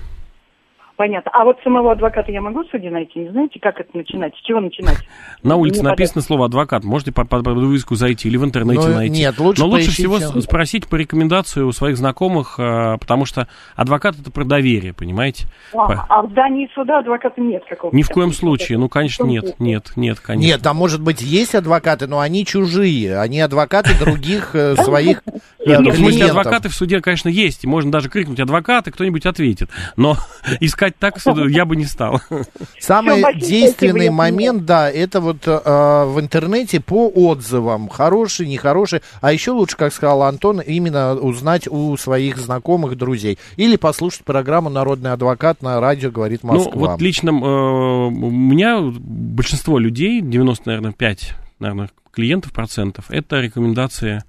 Понятно. 0.96 1.30
А 1.34 1.44
вот 1.44 1.58
самого 1.62 1.92
адвоката 1.92 2.32
я 2.32 2.40
могу 2.40 2.64
в 2.64 2.70
суде 2.70 2.88
найти? 2.90 3.18
Не 3.18 3.30
знаете, 3.30 3.60
как 3.60 3.78
это 3.78 3.94
начинать? 3.94 4.34
С 4.34 4.40
чего 4.46 4.60
начинать? 4.60 4.96
На 5.42 5.56
улице 5.56 5.80
Не 5.80 5.88
написано 5.88 6.22
слово 6.22 6.46
адвокат. 6.46 6.84
Можете 6.84 7.12
по, 7.12 7.24
по, 7.26 7.42
по 7.42 7.52
вывеску 7.52 7.96
зайти 7.96 8.28
или 8.28 8.38
в 8.38 8.44
интернете 8.44 8.88
Ну, 8.88 8.94
найти. 8.94 9.12
нет, 9.18 9.38
лучше 9.38 9.60
Но 9.60 9.68
лучше 9.68 9.86
поищите. 9.88 10.08
всего 10.08 10.40
спросить 10.40 10.86
по 10.88 10.96
рекомендации 10.96 11.60
у 11.60 11.72
своих 11.72 11.98
знакомых, 11.98 12.58
э, 12.58 12.96
потому 12.98 13.26
что 13.26 13.46
адвокат 13.74 14.16
это 14.18 14.30
про 14.30 14.44
доверие, 14.44 14.94
понимаете? 14.94 15.46
А, 15.74 15.86
По- 15.86 16.06
а 16.08 16.22
в 16.22 16.30
здании 16.30 16.68
суда 16.74 17.00
адвоката 17.00 17.40
нет 17.42 17.62
какого-то? 17.68 17.94
Ни 17.96 18.02
в 18.02 18.08
коем 18.08 18.32
случае. 18.32 18.78
Ну, 18.78 18.88
конечно, 18.88 19.24
нет, 19.24 19.58
нет, 19.58 19.92
нет, 19.96 20.20
конечно. 20.20 20.46
Нет, 20.48 20.62
там, 20.62 20.76
может 20.76 21.02
быть, 21.02 21.20
есть 21.20 21.54
адвокаты, 21.54 22.06
но 22.06 22.20
они 22.20 22.46
чужие. 22.46 23.18
Они 23.18 23.40
адвокаты 23.40 23.90
других 23.98 24.54
э, 24.54 24.76
своих 24.76 25.22
э, 25.26 25.30
Нет, 25.66 25.80
ну, 25.80 25.90
в 25.90 25.94
смысле, 25.96 26.12
клиентов. 26.20 26.38
адвокаты 26.38 26.68
в 26.70 26.74
суде, 26.74 27.00
конечно, 27.02 27.28
есть. 27.28 27.64
И 27.64 27.66
можно 27.66 27.92
даже 27.92 28.08
крикнуть 28.08 28.40
адвокаты, 28.40 28.90
кто-нибудь 28.92 29.26
ответит. 29.26 29.68
Но 29.96 30.16
искать 30.60 30.85
искать 30.86 30.96
так, 30.98 31.18
я 31.50 31.64
бы 31.64 31.76
не 31.76 31.84
стал. 31.84 32.20
Самый 32.78 33.22
действенный 33.38 34.10
момент, 34.10 34.64
да, 34.64 34.90
это 34.90 35.20
вот 35.20 35.46
э, 35.46 35.50
в 35.50 36.18
интернете 36.20 36.80
по 36.80 37.08
отзывам, 37.08 37.88
хороший, 37.88 38.46
нехороший, 38.46 39.02
а 39.20 39.32
еще 39.32 39.52
лучше, 39.52 39.76
как 39.76 39.92
сказал 39.92 40.22
Антон, 40.22 40.60
именно 40.60 41.14
узнать 41.14 41.68
у 41.68 41.96
своих 41.96 42.38
знакомых, 42.38 42.96
друзей, 42.96 43.38
или 43.56 43.76
послушать 43.76 44.24
программу 44.24 44.70
«Народный 44.70 45.12
адвокат» 45.12 45.62
на 45.62 45.80
радио 45.80 46.10
«Говорит 46.10 46.42
Москва». 46.42 46.72
Ну, 46.74 46.80
вот 46.80 47.00
лично 47.00 47.30
э, 47.30 47.32
у 47.32 48.10
меня 48.10 48.80
большинство 48.80 49.78
людей, 49.78 50.20
90, 50.20 50.64
наверное, 50.66 50.92
5, 50.92 51.34
наверное, 51.58 51.90
клиентов 52.12 52.52
процентов, 52.52 53.06
это 53.10 53.40
рекомендации 53.40 54.22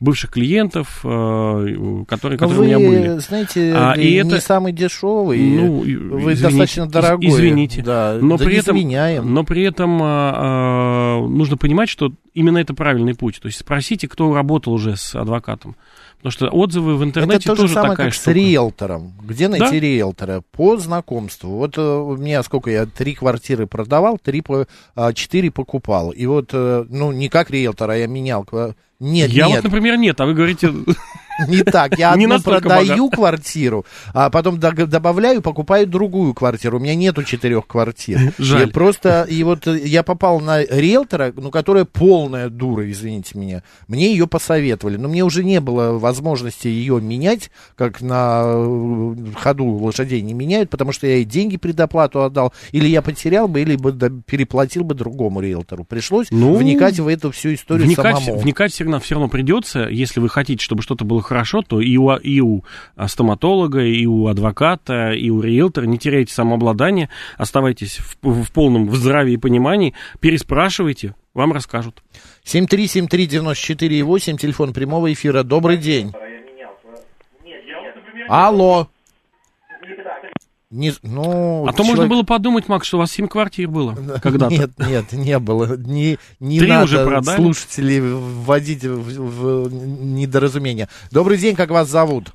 бывших 0.00 0.30
клиентов, 0.30 1.00
э, 1.04 2.04
которые, 2.06 2.38
которые 2.38 2.58
вы, 2.58 2.64
у 2.64 2.66
меня 2.66 2.78
были. 2.78 3.18
знаете, 3.18 3.72
а, 3.74 3.94
и 3.94 4.10
не 4.10 4.16
это... 4.16 4.40
самый 4.40 4.72
дешевый, 4.72 5.40
ну, 5.40 5.78
вы 5.80 5.86
извините, 6.34 6.42
достаточно 6.42 6.86
дорогой. 6.86 7.28
Извините. 7.28 7.82
Да, 7.82 8.18
но, 8.20 8.36
да 8.36 8.44
при 8.44 8.56
этом, 8.56 8.76
извиняем. 8.76 9.32
но 9.32 9.44
при 9.44 9.62
этом 9.62 10.00
а, 10.02 10.32
а, 10.36 11.26
нужно 11.26 11.56
понимать, 11.56 11.88
что 11.88 12.12
именно 12.32 12.58
это 12.58 12.74
правильный 12.74 13.14
путь. 13.14 13.40
То 13.40 13.46
есть 13.46 13.58
спросите, 13.58 14.06
кто 14.06 14.32
работал 14.34 14.72
уже 14.72 14.96
с 14.96 15.14
адвокатом. 15.14 15.76
Потому 16.18 16.32
что 16.32 16.48
отзывы 16.48 16.96
в 16.96 17.04
интернете 17.04 17.36
Это 17.38 17.46
то 17.46 17.54
тоже 17.56 17.68
же 17.68 17.74
самое, 17.74 17.92
такая 17.92 18.06
как 18.08 18.14
штука. 18.14 18.30
с 18.30 18.34
риэлтором. 18.34 19.12
Где 19.22 19.48
найти 19.48 19.64
Да? 19.64 19.80
риэлтора? 19.80 20.42
По 20.52 20.76
знакомству. 20.76 21.50
Вот 21.56 21.78
э, 21.78 21.80
у 21.80 22.16
меня 22.16 22.42
сколько 22.42 22.70
я 22.70 22.86
три 22.86 23.14
квартиры 23.14 23.66
продавал, 23.68 24.18
три 24.18 24.40
по, 24.40 24.66
а, 24.96 25.12
четыре 25.12 25.50
покупал. 25.52 26.10
И 26.10 26.26
вот, 26.26 26.50
э, 26.52 26.84
ну, 26.88 27.12
не 27.12 27.28
как 27.28 27.50
риэлтор, 27.50 27.90
а 27.90 27.96
я 27.96 28.08
менял. 28.08 28.44
Нет, 29.00 29.30
Я 29.30 29.46
нет, 29.46 29.56
вот, 29.56 29.64
например, 29.64 29.96
нет, 29.96 30.20
а 30.20 30.26
вы 30.26 30.34
говорите, 30.34 30.72
не 31.46 31.62
так. 31.62 31.98
Я 31.98 32.12
одну 32.12 32.40
продаю 32.40 33.10
квартиру, 33.10 33.84
а 34.12 34.30
потом 34.30 34.58
добавляю, 34.58 35.42
покупаю 35.42 35.86
другую 35.86 36.34
квартиру. 36.34 36.78
У 36.78 36.80
меня 36.80 36.94
нету 36.94 37.22
четырех 37.22 37.66
квартир. 37.66 38.32
Жаль. 38.38 38.70
Просто, 38.72 39.26
и 39.28 39.42
вот 39.42 39.66
э, 39.66 39.78
я 39.84 40.02
попал 40.02 40.40
на 40.40 40.62
риэлтора, 40.62 41.32
ну, 41.36 41.50
которая 41.50 41.84
полная 41.84 42.48
дура, 42.48 42.90
извините 42.90 43.38
меня. 43.38 43.62
Мне 43.86 44.10
ее 44.10 44.26
посоветовали, 44.26 44.96
но 44.96 45.08
мне 45.08 45.24
уже 45.24 45.44
не 45.44 45.60
было 45.60 45.98
возможности 45.98 46.68
ее 46.68 47.00
менять, 47.00 47.50
как 47.76 48.00
на 48.00 48.42
э, 48.46 49.14
ходу 49.36 49.66
лошадей 49.66 50.20
не 50.22 50.34
меняют, 50.34 50.70
потому 50.70 50.92
что 50.92 51.06
я 51.06 51.16
и 51.16 51.24
деньги 51.24 51.56
предоплату 51.56 52.22
отдал, 52.22 52.52
или 52.72 52.86
я 52.88 53.02
потерял 53.02 53.48
бы, 53.48 53.60
или 53.60 53.76
бы 53.76 53.92
переплатил 54.26 54.84
бы 54.84 54.94
другому 54.94 55.40
риэлтору. 55.40 55.84
Пришлось 55.84 56.28
Ну, 56.30 56.54
вникать 56.56 56.98
в 56.98 57.06
эту 57.06 57.30
всю 57.30 57.54
историю 57.54 57.86
вникать, 57.86 58.18
самому. 58.18 58.40
вникать 58.40 58.72
все 58.72 58.84
равно, 58.84 59.00
все 59.00 59.14
равно 59.14 59.28
придется. 59.28 59.88
Если 59.88 60.20
вы 60.20 60.28
хотите, 60.28 60.62
чтобы 60.62 60.82
что-то 60.82 61.04
было 61.04 61.22
хорошо, 61.28 61.62
то 61.62 61.80
и 61.80 61.96
у, 61.96 62.12
и 62.16 62.40
у 62.40 62.64
стоматолога, 63.06 63.82
и 63.84 64.06
у 64.06 64.26
адвоката, 64.26 65.12
и 65.12 65.30
у 65.30 65.40
риэлтора 65.40 65.84
не 65.86 65.98
теряйте 65.98 66.32
самообладание, 66.32 67.08
оставайтесь 67.36 67.98
в, 67.98 68.16
в 68.44 68.52
полном 68.52 68.94
здравии 68.94 69.34
и 69.34 69.36
понимании, 69.36 69.94
переспрашивайте, 70.20 71.14
вам 71.34 71.52
расскажут. 71.52 72.02
7373948, 72.44 74.38
телефон 74.38 74.72
прямого 74.72 75.12
эфира. 75.12 75.42
Добрый 75.42 75.76
день. 75.76 76.12
Алло. 78.28 78.88
Не, 80.70 80.90
ну, 81.02 81.66
А 81.66 81.72
то 81.72 81.82
можно 81.82 82.06
было 82.06 82.24
подумать, 82.24 82.68
Макс, 82.68 82.86
что 82.86 82.98
у 82.98 83.00
вас 83.00 83.10
7 83.12 83.26
квартир 83.26 83.68
было 83.70 83.94
когда-то. 84.22 84.52
Нет, 84.54 84.70
нет, 84.78 85.12
не 85.12 85.38
было. 85.38 85.76
Не, 85.78 86.18
не 86.40 86.58
Три 86.58 86.68
надо 86.68 86.84
уже 86.84 87.06
продали? 87.06 87.36
слушателей 87.36 88.00
вводить 88.00 88.84
в, 88.84 89.66
в 89.66 89.72
недоразумение. 89.72 90.88
Добрый 91.10 91.38
день, 91.38 91.56
как 91.56 91.70
вас 91.70 91.88
зовут? 91.88 92.26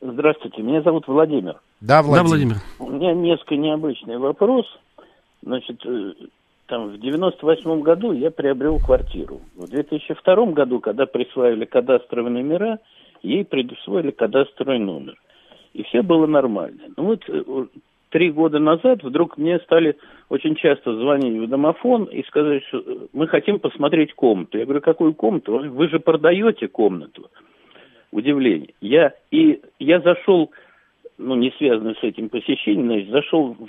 Здравствуйте, 0.00 0.62
меня 0.62 0.82
зовут 0.82 1.06
Владимир. 1.06 1.60
Да, 1.80 2.02
Да, 2.02 2.02
Владимир. 2.02 2.28
Владимир. 2.28 2.56
У 2.80 2.90
меня 2.90 3.14
несколько 3.14 3.54
необычный 3.54 4.18
вопрос. 4.18 4.66
Значит, 5.42 5.80
э, 5.86 6.12
там 6.66 6.88
в 6.88 6.98
98 6.98 7.82
году 7.82 8.10
я 8.12 8.32
приобрел 8.32 8.80
квартиру. 8.80 9.42
В 9.54 9.68
2002 9.68 10.46
году, 10.46 10.80
когда 10.80 11.06
присваивали 11.06 11.66
кадастровые 11.66 12.32
номера, 12.32 12.78
ей 13.22 13.44
присвоили 13.44 14.10
кадастровый 14.10 14.80
номер. 14.80 15.14
И 15.72 15.82
все 15.84 16.02
было 16.02 16.26
нормально. 16.26 16.80
Ну 16.96 17.04
вот 17.04 17.22
э, 17.28 17.66
три 18.10 18.30
года 18.30 18.58
назад 18.58 19.02
вдруг 19.02 19.38
мне 19.38 19.58
стали 19.60 19.96
очень 20.28 20.56
часто 20.56 20.94
звонить 20.94 21.40
в 21.40 21.48
домофон 21.48 22.04
и 22.04 22.22
сказать, 22.24 22.64
что 22.64 22.78
э, 22.78 22.96
мы 23.12 23.28
хотим 23.28 23.60
посмотреть 23.60 24.12
комнату. 24.14 24.58
Я 24.58 24.64
говорю, 24.64 24.80
какую 24.80 25.14
комнату? 25.14 25.58
Вы- 25.58 25.88
же 25.88 26.00
продаете 26.00 26.68
комнату. 26.68 27.30
Удивление. 28.12 28.74
Я, 28.80 29.14
и 29.30 29.60
я 29.78 30.00
зашел, 30.00 30.50
ну, 31.18 31.36
не 31.36 31.52
связано 31.52 31.94
с 31.94 32.02
этим 32.02 32.28
посещением, 32.28 32.86
значит, 32.86 33.10
зашел 33.10 33.54
в 33.54 33.68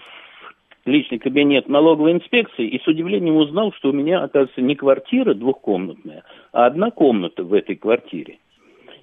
личный 0.86 1.20
кабинет 1.20 1.70
налоговой 1.70 2.14
инспекции 2.14 2.68
и 2.68 2.80
с 2.80 2.88
удивлением 2.88 3.36
узнал, 3.38 3.72
что 3.74 3.90
у 3.90 3.94
меня, 3.94 4.24
оказывается, 4.24 4.62
не 4.62 4.76
квартира 4.76 5.36
двухкомнатная, 5.36 6.24
а 6.52 6.66
одна 6.66 6.90
комната 6.90 7.44
в 7.44 7.54
этой 7.54 7.76
квартире. 7.76 8.40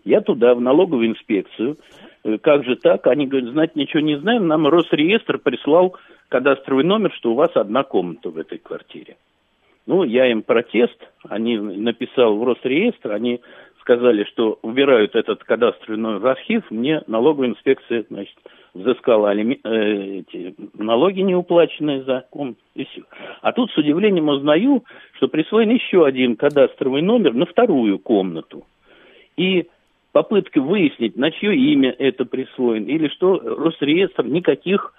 Я 0.08 0.22
туда, 0.22 0.54
в 0.54 0.60
налоговую 0.60 1.08
инспекцию, 1.08 1.76
э, 2.24 2.38
как 2.38 2.64
же 2.64 2.76
так? 2.76 3.06
Они 3.06 3.26
говорят, 3.26 3.50
знать 3.50 3.76
ничего 3.76 4.00
не 4.00 4.16
знаем, 4.16 4.46
нам 4.46 4.66
Росреестр 4.66 5.36
прислал 5.36 5.96
кадастровый 6.30 6.82
номер, 6.84 7.12
что 7.12 7.32
у 7.32 7.34
вас 7.34 7.50
одна 7.54 7.82
комната 7.82 8.30
в 8.30 8.38
этой 8.38 8.56
квартире. 8.56 9.18
Ну, 9.86 10.04
я 10.04 10.26
им 10.26 10.42
протест, 10.42 10.98
они 11.28 11.58
написал 11.58 12.38
в 12.38 12.42
Росреестр, 12.42 13.12
они 13.12 13.40
сказали, 13.82 14.24
что 14.24 14.58
убирают 14.62 15.14
этот 15.14 15.44
кадастровый 15.44 15.98
номер 15.98 16.20
в 16.20 16.26
архив, 16.26 16.62
мне 16.70 17.02
налоговая 17.06 17.50
инспекция, 17.50 18.06
значит, 18.08 18.36
взыскала 18.72 19.34
алиме- 19.34 19.60
э, 19.62 20.20
эти 20.20 20.54
налоги 20.72 21.20
неуплаченные 21.20 22.02
за 22.04 22.24
комнату, 22.30 22.60
и 22.74 22.84
все. 22.86 23.02
А 23.42 23.52
тут 23.52 23.70
с 23.72 23.76
удивлением 23.76 24.28
узнаю, 24.28 24.84
что 25.16 25.28
присвоен 25.28 25.68
еще 25.68 26.06
один 26.06 26.36
кадастровый 26.36 27.02
номер 27.02 27.34
на 27.34 27.44
вторую 27.44 27.98
комнату. 27.98 28.64
И 29.36 29.68
попытка 30.18 30.60
выяснить, 30.60 31.16
на 31.16 31.30
чье 31.30 31.54
имя 31.54 31.94
это 31.96 32.24
присвоено, 32.24 32.88
или 32.88 33.06
что 33.06 33.38
Росреестр 33.38 34.24
никаких, 34.24 34.92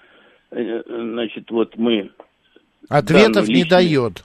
э, 0.52 0.82
значит, 0.88 1.52
вот 1.52 1.76
мы 1.76 2.12
Ответов 2.88 3.50
не 3.50 3.66
дает. 3.66 4.24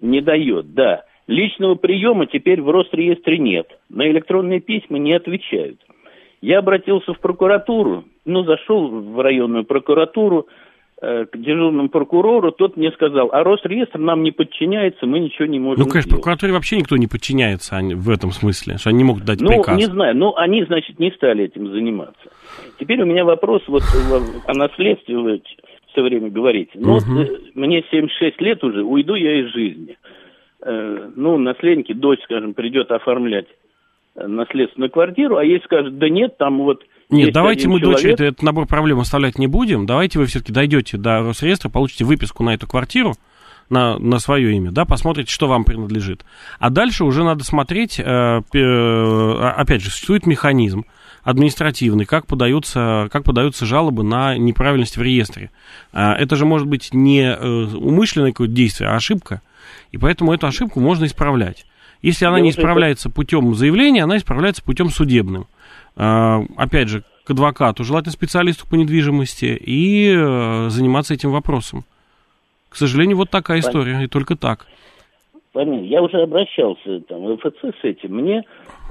не 0.00 0.20
дает, 0.20 0.74
да. 0.74 1.02
Личного 1.26 1.74
приема 1.74 2.26
теперь 2.26 2.62
в 2.62 2.70
Росреестре 2.70 3.38
нет. 3.38 3.66
На 3.88 4.08
электронные 4.08 4.60
письма 4.60 4.98
не 4.98 5.12
отвечают. 5.12 5.80
Я 6.40 6.60
обратился 6.60 7.14
в 7.14 7.18
прокуратуру, 7.18 8.04
ну, 8.24 8.44
зашел 8.44 8.88
в 8.88 9.20
районную 9.20 9.64
прокуратуру 9.64 10.46
к 11.00 11.28
дежурному 11.36 11.88
прокурору, 11.90 12.50
тот 12.50 12.76
мне 12.76 12.90
сказал, 12.90 13.30
а 13.32 13.44
Росреестр 13.44 13.98
нам 13.98 14.22
не 14.24 14.32
подчиняется, 14.32 15.06
мы 15.06 15.20
ничего 15.20 15.46
не 15.46 15.60
можем 15.60 15.84
Ну, 15.84 15.88
конечно, 15.88 16.08
сделать. 16.10 16.22
прокуратуре 16.24 16.52
вообще 16.52 16.76
никто 16.76 16.96
не 16.96 17.06
подчиняется 17.06 17.76
они- 17.76 17.94
в 17.94 18.10
этом 18.10 18.32
смысле, 18.32 18.78
что 18.78 18.90
они 18.90 18.98
не 18.98 19.04
могут 19.04 19.24
дать 19.24 19.40
Ну, 19.40 19.48
приказ. 19.48 19.76
не 19.78 19.84
знаю, 19.86 20.16
ну, 20.16 20.34
они, 20.36 20.64
значит, 20.64 20.98
не 20.98 21.12
стали 21.12 21.44
этим 21.44 21.68
заниматься. 21.70 22.30
Теперь 22.80 23.00
у 23.02 23.06
меня 23.06 23.24
вопрос 23.24 23.62
вот 23.68 23.82
о 24.46 24.54
наследстве 24.54 25.16
вы 25.18 25.40
все 25.92 26.02
время 26.02 26.30
говорите. 26.30 26.72
Ну, 26.74 26.94
вот, 26.94 27.06
Мгм. 27.06 27.18
э, 27.20 27.28
мне 27.54 27.84
76 27.92 28.40
лет 28.40 28.64
уже, 28.64 28.82
уйду 28.82 29.14
я 29.14 29.40
из 29.40 29.52
жизни. 29.52 29.96
Э, 30.62 31.10
ну, 31.14 31.38
наследники, 31.38 31.92
дочь, 31.92 32.20
скажем, 32.24 32.54
придет 32.54 32.90
оформлять 32.90 33.46
э, 34.16 34.26
наследственную 34.26 34.90
квартиру, 34.90 35.36
а 35.36 35.44
ей 35.44 35.60
скажут, 35.64 35.96
да 35.98 36.08
нет, 36.08 36.36
там 36.38 36.58
вот... 36.58 36.82
Нет, 37.10 37.32
давайте 37.32 37.68
мы 37.68 37.80
человек, 37.80 38.02
дочери 38.02 38.12
этот 38.12 38.42
набор 38.42 38.66
проблем 38.66 39.00
оставлять 39.00 39.38
не 39.38 39.46
будем. 39.46 39.86
Давайте 39.86 40.18
вы 40.18 40.26
все-таки 40.26 40.52
дойдете 40.52 40.98
до 40.98 41.20
Росреестра, 41.20 41.70
получите 41.70 42.04
выписку 42.04 42.42
на 42.42 42.54
эту 42.54 42.66
квартиру, 42.66 43.14
на, 43.70 43.98
на 43.98 44.18
свое 44.18 44.54
имя, 44.54 44.70
да, 44.70 44.84
посмотрите, 44.84 45.32
что 45.32 45.46
вам 45.46 45.64
принадлежит. 45.64 46.24
А 46.58 46.70
дальше 46.70 47.04
уже 47.04 47.24
надо 47.24 47.44
смотреть, 47.44 47.98
э, 47.98 48.02
э, 48.52 49.52
опять 49.56 49.82
же, 49.82 49.90
существует 49.90 50.26
механизм 50.26 50.84
административный, 51.22 52.06
как 52.06 52.26
подаются, 52.26 53.08
как 53.12 53.24
подаются 53.24 53.66
жалобы 53.66 54.02
на 54.02 54.36
неправильность 54.38 54.96
в 54.96 55.02
реестре. 55.02 55.50
А, 55.92 56.14
Это 56.14 56.36
же 56.36 56.46
может 56.46 56.66
быть 56.66 56.94
не 56.94 57.20
э, 57.20 57.64
умышленное 57.74 58.32
какое-то 58.32 58.54
действие, 58.54 58.88
а 58.88 58.96
ошибка. 58.96 59.42
И 59.92 59.98
поэтому 59.98 60.32
эту 60.32 60.46
ошибку 60.46 60.80
можно 60.80 61.04
исправлять. 61.04 61.66
Если 62.00 62.24
она 62.24 62.40
не 62.40 62.50
исправляется 62.50 63.10
путем 63.10 63.54
заявления, 63.54 64.04
она 64.04 64.16
исправляется 64.16 64.62
путем 64.62 64.88
судебным. 64.88 65.48
А, 65.98 66.44
Опять 66.56 66.88
же, 66.88 67.02
к 67.24 67.30
адвокату, 67.30 67.84
желательно 67.84 68.12
специалисту 68.12 68.66
по 68.66 68.76
недвижимости, 68.76 69.46
и 69.60 70.14
э, 70.16 70.68
заниматься 70.70 71.12
этим 71.12 71.30
вопросом. 71.32 71.84
К 72.70 72.76
сожалению, 72.76 73.16
вот 73.16 73.30
такая 73.30 73.60
история, 73.60 74.02
и 74.02 74.06
только 74.06 74.36
так. 74.36 74.66
Понятно. 75.52 75.84
Я 75.84 76.02
уже 76.02 76.22
обращался 76.22 77.00
там, 77.00 77.24
в 77.24 77.36
ФЦ 77.38 77.74
с 77.80 77.84
этим. 77.84 78.14
Мне 78.14 78.44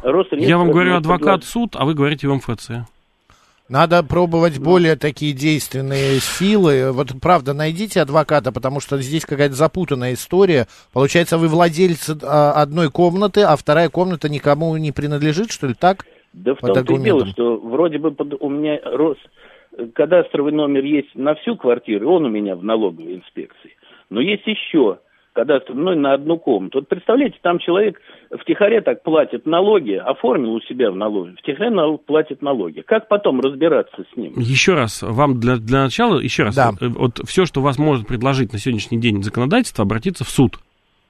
Росреестр... 0.04 0.50
Я 0.50 0.58
вам 0.58 0.72
говорю 0.72 0.96
адвокат, 0.96 1.44
суд, 1.44 1.76
а 1.76 1.86
вы 1.86 1.94
говорите 1.94 2.28
в 2.28 2.36
МФЦ. 2.36 2.72
Надо 3.70 4.02
пробовать 4.02 4.60
более 4.60 4.96
такие 4.96 5.34
действенные 5.34 6.20
силы. 6.20 6.92
Вот 6.92 7.14
правда, 7.22 7.54
найдите 7.54 8.02
адвоката, 8.02 8.52
потому 8.52 8.80
что 8.80 8.98
здесь 9.02 9.26
какая-то 9.26 9.56
запутанная 9.56 10.14
история. 10.14 10.68
Получается, 10.94 11.38
вы 11.38 11.48
владелец 11.48 12.10
а, 12.24 12.54
одной 12.54 12.90
комнаты, 12.90 13.42
а 13.42 13.56
вторая 13.58 13.90
комната 13.90 14.30
никому 14.30 14.76
не 14.78 14.92
принадлежит, 14.92 15.52
что 15.52 15.68
ли, 15.68 15.74
так? 15.74 16.06
Да 16.44 16.56
в 16.56 16.60
том-то 16.60 16.94
и 16.94 17.00
дело, 17.00 17.26
что 17.28 17.58
вроде 17.58 17.98
бы 17.98 18.12
под- 18.12 18.42
у 18.42 18.50
меня 18.50 18.80
рос 18.84 19.18
кадастровый 19.94 20.54
номер 20.54 20.84
есть 20.84 21.14
на 21.16 21.36
всю 21.36 21.56
квартиру, 21.56 22.10
он 22.12 22.26
у 22.26 22.30
меня 22.30 22.56
в 22.56 22.64
налоговой 22.64 23.16
инспекции. 23.16 23.76
Но 24.10 24.22
есть 24.22 24.46
еще 24.48 25.00
кадастровый 25.34 25.84
ну, 25.84 25.96
на 25.96 26.14
одну 26.14 26.38
комнату. 26.40 26.80
Вот 26.80 26.88
представляете, 26.88 27.38
там 27.44 27.60
человек 27.60 28.02
втихаря 28.42 28.82
так 28.82 29.04
платит 29.04 29.46
налоги, 29.46 29.92
оформил 29.94 30.54
у 30.54 30.62
себя 30.62 30.90
в 30.90 30.96
налоге, 30.96 31.36
втихаря 31.38 31.70
нал- 31.70 32.00
платит 32.00 32.42
налоги. 32.42 32.82
Как 32.82 33.08
потом 33.08 33.40
разбираться 33.42 34.04
с 34.12 34.18
ним? 34.18 34.34
Еще 34.38 34.74
раз, 34.74 35.04
вам 35.04 35.40
для, 35.40 35.58
для 35.58 35.84
начала, 35.84 36.20
еще 36.20 36.44
раз, 36.44 36.56
Да. 36.56 36.72
э, 36.82 36.88
вот 36.88 37.20
все, 37.28 37.46
что 37.46 37.62
вас 37.62 37.78
может 37.78 38.08
предложить 38.08 38.52
на 38.52 38.58
сегодняшний 38.58 39.00
день 39.00 39.22
законодательство, 39.22 39.84
обратиться 39.84 40.24
в 40.24 40.30
суд. 40.30 40.58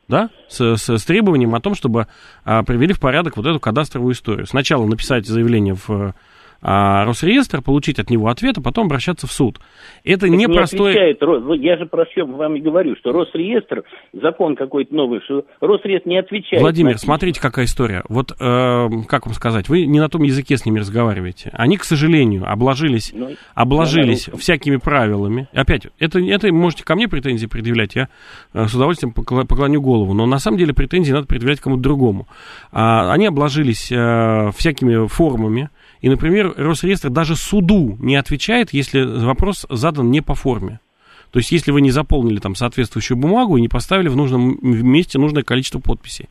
Да, 0.07 0.29
с, 0.47 0.75
с- 0.77 0.97
с 0.97 1.03
требованием 1.05 1.53
о 1.53 1.59
том, 1.59 1.75
чтобы 1.75 2.07
а, 2.45 2.63
привели 2.63 2.93
в 2.93 2.99
порядок 2.99 3.35
вот 3.35 3.45
эту 3.45 3.59
кадастровую 3.59 4.13
историю. 4.13 4.45
Сначала 4.47 4.85
написать 4.85 5.27
заявление 5.27 5.75
в 5.75 6.13
а, 6.61 7.05
Росреестр, 7.05 7.61
получить 7.61 7.99
от 7.99 8.09
него 8.09 8.27
ответ, 8.27 8.57
а 8.57 8.61
потом 8.61 8.85
обращаться 8.85 9.27
в 9.27 9.31
суд. 9.31 9.59
Это 10.03 10.21
Так 10.21 10.29
не 10.31 10.37
непростое... 10.37 11.11
отвечает 11.11 11.61
Я 11.61 11.77
же 11.77 11.85
про 11.85 12.05
все 12.05 12.25
вам 12.25 12.55
и 12.55 12.61
говорю, 12.61 12.95
что 12.97 13.11
Росреестр, 13.11 13.83
закон 14.13 14.55
какой-то 14.55 14.93
новый, 14.93 15.21
что 15.21 15.45
Росреестр 15.61 16.09
не 16.09 16.17
отвечает. 16.17 16.61
Владимир, 16.61 16.93
на 16.93 16.97
смотрите, 16.97 17.41
какая 17.41 17.65
история. 17.65 18.03
Вот, 18.09 18.31
э, 18.31 18.87
как 19.07 19.25
вам 19.25 19.35
сказать, 19.35 19.69
вы 19.69 19.85
не 19.85 19.99
на 19.99 20.09
том 20.09 20.23
языке 20.23 20.57
с 20.57 20.65
ними 20.65 20.79
разговариваете. 20.79 21.51
Они, 21.53 21.77
к 21.77 21.83
сожалению, 21.83 22.49
обложились, 22.51 23.11
Ну, 23.13 23.29
обложились 23.55 24.27
русском. 24.27 24.39
всякими 24.39 24.77
правилами. 24.77 25.47
Опять, 25.53 25.87
это, 25.99 26.19
это 26.19 26.51
можете 26.51 26.83
ко 26.83 26.95
мне 26.95 27.07
претензии 27.07 27.47
предъявлять, 27.47 27.95
я 27.95 28.09
э, 28.53 28.65
с 28.67 28.73
удовольствием 28.73 29.13
поклоню 29.13 29.81
голову. 29.81 30.13
Но 30.13 30.25
на 30.25 30.39
самом 30.39 30.57
деле 30.57 30.73
претензии 30.73 31.11
надо 31.11 31.27
предъявлять 31.27 31.59
кому-то 31.59 31.81
другому. 31.81 32.27
А, 32.71 33.11
они 33.11 33.27
обложились 33.27 33.91
э, 33.91 34.51
всякими 34.55 35.07
формами. 35.07 35.69
И, 36.01 36.09
например, 36.09 36.53
Росреестр 36.57 37.09
даже 37.09 37.35
суду 37.35 37.97
не 37.99 38.15
отвечает, 38.15 38.73
если 38.73 39.01
вопрос 39.01 39.65
задан 39.69 40.11
не 40.11 40.21
по 40.21 40.35
форме. 40.35 40.79
То 41.31 41.39
есть, 41.39 41.51
если 41.51 41.71
вы 41.71 41.81
не 41.81 41.91
заполнили 41.91 42.39
там 42.39 42.55
соответствующую 42.55 43.17
бумагу 43.17 43.57
и 43.57 43.61
не 43.61 43.67
поставили 43.67 44.07
в 44.07 44.15
нужном 44.15 44.57
месте 44.61 45.19
нужное 45.19 45.43
количество 45.43 45.79
подписей. 45.79 46.29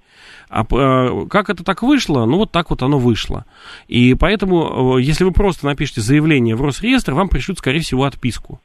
А 0.48 0.64
э, 0.64 1.26
как 1.28 1.50
это 1.50 1.64
так 1.64 1.82
вышло? 1.82 2.24
Ну, 2.24 2.38
вот 2.38 2.50
так 2.50 2.70
вот 2.70 2.82
оно 2.82 2.98
вышло. 2.98 3.44
И 3.88 4.14
поэтому, 4.14 4.96
э, 4.98 5.02
если 5.02 5.24
вы 5.24 5.32
просто 5.32 5.66
напишете 5.66 6.00
заявление 6.00 6.56
в 6.56 6.62
Росреестр, 6.62 7.12
вам 7.12 7.28
пришлют, 7.28 7.58
скорее 7.58 7.80
всего, 7.80 8.04
отписку. 8.04 8.60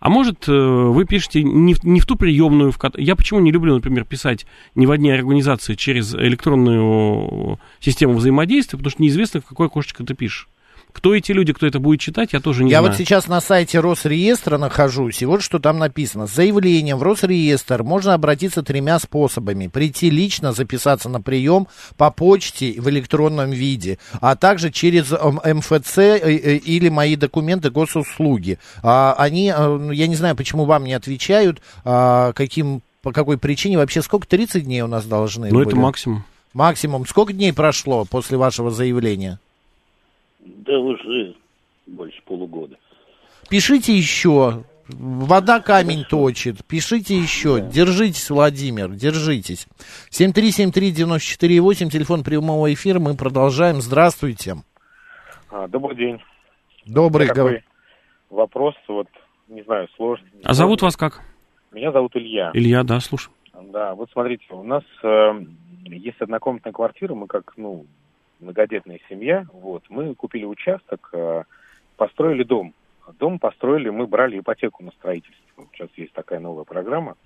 А 0.00 0.10
может, 0.10 0.48
э, 0.48 0.52
вы 0.52 1.04
пишете 1.04 1.42
не 1.42 1.74
в, 1.74 1.82
не 1.84 2.00
в 2.00 2.06
ту 2.06 2.16
приемную, 2.16 2.70
в 2.70 2.78
Я 2.96 3.16
почему 3.16 3.40
не 3.40 3.50
люблю, 3.50 3.74
например, 3.74 4.04
писать 4.04 4.46
не 4.74 4.86
в 4.86 4.92
одни 4.92 5.10
организации 5.10 5.74
через 5.74 6.14
электронную 6.14 7.58
систему 7.80 8.14
взаимодействия, 8.14 8.78
потому 8.78 8.90
что 8.90 9.02
неизвестно, 9.02 9.40
в 9.40 9.46
какое 9.46 9.66
окошечко 9.66 10.04
ты 10.04 10.14
пишешь. 10.14 10.48
Кто 10.98 11.14
эти 11.14 11.30
люди, 11.30 11.52
кто 11.52 11.64
это 11.64 11.78
будет 11.78 12.00
читать, 12.00 12.32
я 12.32 12.40
тоже 12.40 12.64
не 12.64 12.72
Я 12.72 12.80
знаю. 12.80 12.90
вот 12.92 12.98
сейчас 12.98 13.28
на 13.28 13.40
сайте 13.40 13.78
Росреестра 13.78 14.58
нахожусь, 14.58 15.22
и 15.22 15.26
вот 15.26 15.44
что 15.44 15.60
там 15.60 15.78
написано. 15.78 16.26
С 16.26 16.34
заявлением 16.34 16.98
в 16.98 17.04
Росреестр 17.04 17.84
можно 17.84 18.14
обратиться 18.14 18.64
тремя 18.64 18.98
способами. 18.98 19.68
Прийти 19.68 20.10
лично, 20.10 20.52
записаться 20.52 21.08
на 21.08 21.20
прием 21.20 21.68
по 21.96 22.10
почте 22.10 22.74
в 22.80 22.88
электронном 22.88 23.52
виде, 23.52 24.00
а 24.20 24.34
также 24.34 24.72
через 24.72 25.12
эм, 25.12 25.40
МФЦ 25.58 25.98
э, 25.98 26.18
э, 26.20 26.56
или 26.56 26.88
мои 26.88 27.14
документы 27.14 27.70
госуслуги. 27.70 28.58
А, 28.82 29.14
Они, 29.16 29.52
э, 29.56 29.66
ну, 29.68 29.92
я 29.92 30.08
не 30.08 30.16
знаю, 30.16 30.34
почему 30.34 30.64
вам 30.64 30.82
не 30.82 30.94
отвечают, 30.94 31.62
а, 31.84 32.32
каким, 32.32 32.82
по 33.02 33.12
какой 33.12 33.38
причине. 33.38 33.78
Вообще, 33.78 34.02
сколько, 34.02 34.26
30 34.26 34.64
дней 34.64 34.82
у 34.82 34.88
нас 34.88 35.04
должны 35.04 35.50
Ну, 35.50 35.58
были? 35.60 35.68
это 35.68 35.76
максимум. 35.76 36.24
Максимум. 36.54 37.06
Сколько 37.06 37.32
дней 37.32 37.52
прошло 37.52 38.04
после 38.04 38.36
вашего 38.36 38.72
заявления? 38.72 39.38
Да 40.56 40.78
уже 40.78 41.34
больше 41.86 42.20
полугода. 42.24 42.76
Пишите 43.48 43.96
еще. 43.96 44.64
Вода 44.88 45.60
камень 45.60 46.04
точит. 46.08 46.64
Пишите 46.66 47.18
еще. 47.18 47.60
Держитесь, 47.60 48.30
Владимир, 48.30 48.88
держитесь. 48.88 49.66
7373948, 50.10 51.90
телефон 51.90 52.24
прямого 52.24 52.72
эфира. 52.72 52.98
Мы 52.98 53.14
продолжаем. 53.14 53.80
Здравствуйте. 53.82 54.56
А, 55.50 55.68
добрый 55.68 55.96
день. 55.96 56.18
Добрый 56.86 57.28
такой 57.28 57.62
вопрос, 58.30 58.74
вот, 58.86 59.08
не 59.48 59.62
знаю, 59.62 59.88
сложный. 59.96 60.28
А 60.44 60.54
зовут 60.54 60.82
вас 60.82 60.96
как? 60.96 61.20
Меня 61.72 61.92
зовут 61.92 62.16
Илья. 62.16 62.50
Илья, 62.54 62.82
да, 62.82 63.00
слушай. 63.00 63.30
Да, 63.52 63.94
вот 63.94 64.10
смотрите, 64.12 64.44
у 64.50 64.62
нас 64.62 64.84
э, 65.02 65.44
есть 65.84 66.20
однокомнатная 66.20 66.72
квартира, 66.72 67.14
мы 67.14 67.26
как, 67.26 67.54
ну, 67.56 67.86
многодетная 68.40 69.00
семья, 69.08 69.46
вот, 69.52 69.84
мы 69.88 70.14
купили 70.14 70.44
участок, 70.44 71.10
э, 71.12 71.44
построили 71.96 72.42
дом. 72.42 72.74
Дом 73.18 73.38
построили, 73.38 73.88
мы 73.88 74.06
брали 74.06 74.38
ипотеку 74.38 74.84
на 74.84 74.90
строительство. 74.92 75.66
Сейчас 75.72 75.88
есть 75.96 76.12
такая 76.12 76.40
новая 76.40 76.64
программа. 76.64 77.16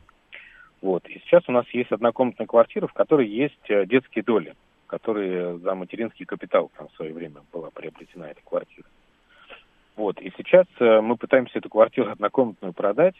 Вот, 0.81 1.09
и 1.09 1.21
сейчас 1.21 1.45
у 1.49 1.53
нас 1.53 1.67
есть 1.73 1.93
однокомнатная 1.93 2.47
квартира, 2.47 2.87
в 2.87 2.93
которой 2.93 3.29
есть 3.29 3.71
э, 3.71 3.87
детские 3.87 4.25
доли, 4.25 4.55
которые 4.87 5.59
за 5.59 5.75
материнский 5.75 6.27
капитал 6.27 6.71
там 6.77 6.89
в 6.89 6.97
свое 6.97 7.13
время 7.13 7.43
была 7.53 7.71
приобретена 7.71 8.31
эта 8.31 8.41
квартира. 8.43 8.87
Вот, 9.97 10.21
и 10.21 10.33
сейчас 10.37 10.67
э, 10.81 11.01
мы 11.01 11.17
пытаемся 11.17 11.59
эту 11.59 11.69
квартиру 11.69 12.11
однокомнатную 12.13 12.73
продать, 12.73 13.15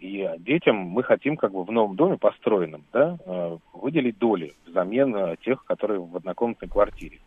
и 0.00 0.30
детям 0.38 0.76
мы 0.76 1.02
хотим 1.02 1.36
как 1.36 1.52
бы 1.52 1.64
в 1.64 1.72
новом 1.72 1.96
доме 1.96 2.16
построенном, 2.18 2.84
да, 2.92 3.18
э, 3.26 3.56
выделить 3.74 4.18
доли 4.18 4.54
взамен 4.66 5.14
э, 5.16 5.36
тех, 5.44 5.64
которые 5.64 6.00
в 6.00 6.16
однокомнатной 6.16 6.68
квартире. 6.68 7.18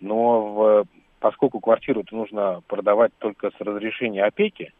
Но 0.00 0.42
в- 0.54 0.84
поскольку 1.20 1.60
квартиру 1.60 2.00
это 2.00 2.14
нужно 2.14 2.62
продавать 2.66 3.12
только 3.18 3.50
с 3.50 3.60
разрешения 3.60 4.24
опеки, 4.24 4.72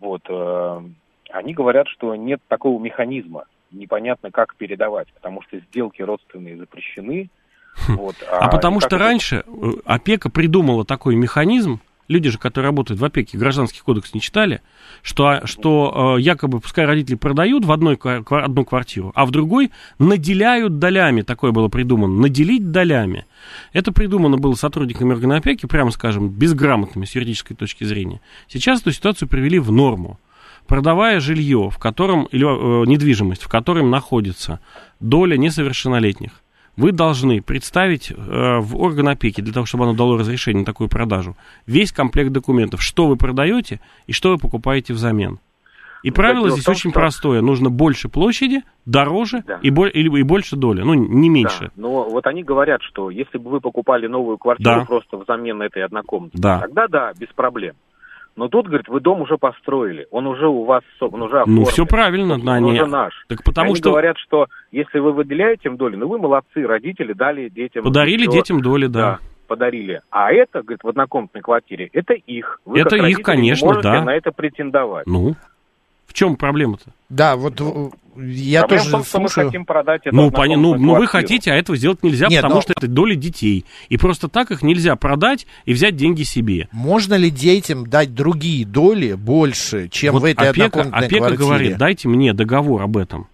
вот, 0.00 0.22
э, 0.28 0.80
они 1.30 1.54
говорят, 1.54 1.88
что 1.88 2.14
нет 2.14 2.40
такого 2.48 2.80
механизма, 2.80 3.44
непонятно 3.72 4.30
как 4.30 4.54
передавать, 4.54 5.08
потому 5.12 5.42
что 5.42 5.58
сделки 5.58 6.00
родственные 6.02 6.56
запрещены. 6.56 7.28
Вот, 7.88 8.14
А, 8.30 8.48
потому 8.48 8.78
и 8.78 8.80
как 8.80 8.88
что 8.90 8.96
это- 8.96 9.04
раньше 9.04 9.44
опека 9.84 10.30
придумала 10.30 10.84
такой 10.84 11.16
механизм, 11.16 11.80
люди 12.08 12.30
же, 12.30 12.38
которые 12.38 12.68
работают 12.68 13.00
в 13.00 13.04
опеке, 13.04 13.38
гражданский 13.38 13.80
кодекс 13.80 14.14
не 14.14 14.20
читали, 14.20 14.62
что, 15.02 15.42
что 15.44 16.16
э, 16.16 16.20
якобы, 16.20 16.60
пускай 16.60 16.86
родители 16.86 17.14
продают 17.16 17.64
в 17.64 17.72
одной, 17.72 17.96
одну 17.96 18.64
квартиру, 18.64 19.12
а 19.14 19.26
в 19.26 19.30
другой 19.30 19.70
наделяют 19.98 20.78
долями, 20.78 21.22
такое 21.22 21.52
было 21.52 21.68
придумано, 21.68 22.20
наделить 22.20 22.70
долями. 22.70 23.26
Это 23.72 23.92
придумано 23.92 24.38
было 24.38 24.54
сотрудниками 24.54 25.12
органа 25.12 25.36
опеки, 25.36 25.66
прямо 25.66 25.90
скажем, 25.90 26.28
безграмотными 26.30 27.04
с 27.04 27.14
юридической 27.14 27.54
точки 27.54 27.84
зрения. 27.84 28.20
Сейчас 28.48 28.80
эту 28.80 28.92
ситуацию 28.92 29.28
привели 29.28 29.58
в 29.58 29.70
норму. 29.70 30.18
Продавая 30.66 31.20
жилье, 31.20 31.70
в 31.70 31.78
котором, 31.78 32.24
или 32.24 32.44
э, 32.44 32.86
недвижимость, 32.86 33.42
в 33.42 33.48
котором 33.48 33.90
находится 33.90 34.60
доля 35.00 35.36
несовершеннолетних, 35.36 36.32
вы 36.78 36.92
должны 36.92 37.42
представить 37.42 38.10
э, 38.10 38.14
в 38.16 38.76
орган 38.76 39.08
опеки, 39.08 39.40
для 39.40 39.52
того, 39.52 39.66
чтобы 39.66 39.84
оно 39.84 39.94
дало 39.94 40.16
разрешение 40.16 40.60
на 40.60 40.64
такую 40.66 40.88
продажу, 40.88 41.36
весь 41.66 41.92
комплект 41.92 42.30
документов, 42.32 42.80
что 42.82 43.06
вы 43.06 43.16
продаете 43.16 43.80
и 44.06 44.12
что 44.12 44.30
вы 44.30 44.38
покупаете 44.38 44.92
взамен. 44.94 45.40
И 46.04 46.12
правило 46.12 46.48
здесь 46.48 46.64
том, 46.64 46.72
очень 46.76 46.90
что- 46.90 47.00
простое. 47.00 47.40
Нужно 47.40 47.70
больше 47.70 48.08
площади, 48.08 48.62
дороже 48.86 49.42
Да. 49.44 49.58
и, 49.60 49.70
бо- 49.70 49.88
и 49.88 50.22
больше 50.22 50.54
доли. 50.54 50.82
Ну, 50.82 50.94
не 50.94 51.28
меньше. 51.28 51.64
Да, 51.64 51.70
но 51.74 52.08
вот 52.08 52.24
они 52.28 52.44
говорят, 52.44 52.80
что 52.82 53.10
если 53.10 53.36
бы 53.36 53.50
вы 53.50 53.60
покупали 53.60 54.06
новую 54.06 54.38
квартиру 54.38 54.76
Да. 54.80 54.84
просто 54.84 55.16
взамен 55.16 55.60
этой 55.60 55.82
однокомнатной, 55.84 56.40
Да. 56.40 56.60
тогда 56.60 56.86
да, 56.86 57.12
без 57.18 57.28
проблем. 57.34 57.74
Но 58.38 58.46
тут, 58.48 58.66
говорит, 58.68 58.86
вы 58.88 59.00
дом 59.00 59.20
уже 59.22 59.36
построили, 59.36 60.06
он 60.12 60.28
уже 60.28 60.46
у 60.46 60.64
вас, 60.64 60.84
он 61.00 61.22
уже 61.22 61.34
Ну, 61.38 61.42
оформлен. 61.42 61.64
все 61.66 61.86
правильно, 61.86 62.34
он 62.34 62.44
да, 62.44 62.52
они- 62.54 62.70
уже 62.72 62.86
наш. 62.86 63.12
Так 63.28 63.42
потому 63.42 63.66
они 63.70 63.76
что 63.76 63.90
говорят, 63.90 64.16
что 64.18 64.46
если 64.70 65.00
вы 65.00 65.10
выделяете 65.12 65.68
им 65.68 65.76
доли, 65.76 65.96
ну 65.96 66.06
вы 66.06 66.18
молодцы, 66.18 66.64
родители 66.64 67.14
дали 67.14 67.48
детям... 67.48 67.82
подарили 67.82 68.22
еще- 68.22 68.30
детям 68.32 68.60
доли, 68.62 68.86
да. 68.86 69.00
Да, 69.00 69.18
подарили. 69.48 70.02
А 70.10 70.30
это, 70.30 70.62
говорит, 70.62 70.84
в 70.84 70.88
однокомнатной 70.88 71.42
квартире, 71.42 71.90
это 71.92 72.14
их. 72.14 72.60
Вы 72.64 72.78
Это 72.78 72.94
их, 72.96 73.22
конечно, 73.22 73.80
да. 73.82 74.04
на 74.04 74.14
это 74.14 74.30
претендовать. 74.30 75.06
Ну, 75.08 75.34
в 76.08 76.14
чем 76.14 76.34
проблема-то? 76.34 76.90
Да, 77.08 77.36
вот 77.36 77.60
э, 77.60 77.90
я 78.20 78.62
Проблема 78.62 78.68
тоже 78.82 78.88
в 78.88 78.90
том, 78.90 79.04
что 79.04 79.20
мы 79.20 79.28
слушаю. 79.28 79.46
хотим 79.48 79.64
продать 79.64 80.00
эту 80.06 80.16
Ну, 80.16 80.30
ну, 80.32 80.74
ну, 80.74 80.94
вы 80.96 81.06
хотите, 81.06 81.52
а 81.52 81.54
этого 81.54 81.76
сделать 81.78 82.02
нельзя, 82.02 82.26
Нет, 82.28 82.38
потому 82.40 82.56
но- 82.56 82.60
что 82.62 82.72
это 82.76 82.88
доли 82.88 83.14
детей. 83.14 83.64
И 83.90 83.96
просто 83.96 84.28
так 84.28 84.50
их 84.50 84.62
нельзя 84.62 84.96
продать 84.96 85.46
и 85.66 85.72
взять 85.72 85.94
деньги 85.96 86.22
себе. 86.24 86.68
Можно 86.72 87.14
ли 87.14 87.30
детям 87.30 87.86
дать 87.86 88.14
другие 88.14 88.66
доли 88.66 89.12
больше, 89.12 89.88
чем 89.88 90.14
Вот 90.14 90.22
в 90.22 90.24
этой 90.24 90.48
опека, 90.48 90.66
однокомнатной 90.80 91.06
опека 91.06 91.20
квартире? 91.26 91.46
говорит, 91.46 91.76
дайте 91.78 92.08
мне 92.08 92.32
договор 92.34 92.82
об 92.82 92.96
этом. 92.96 93.28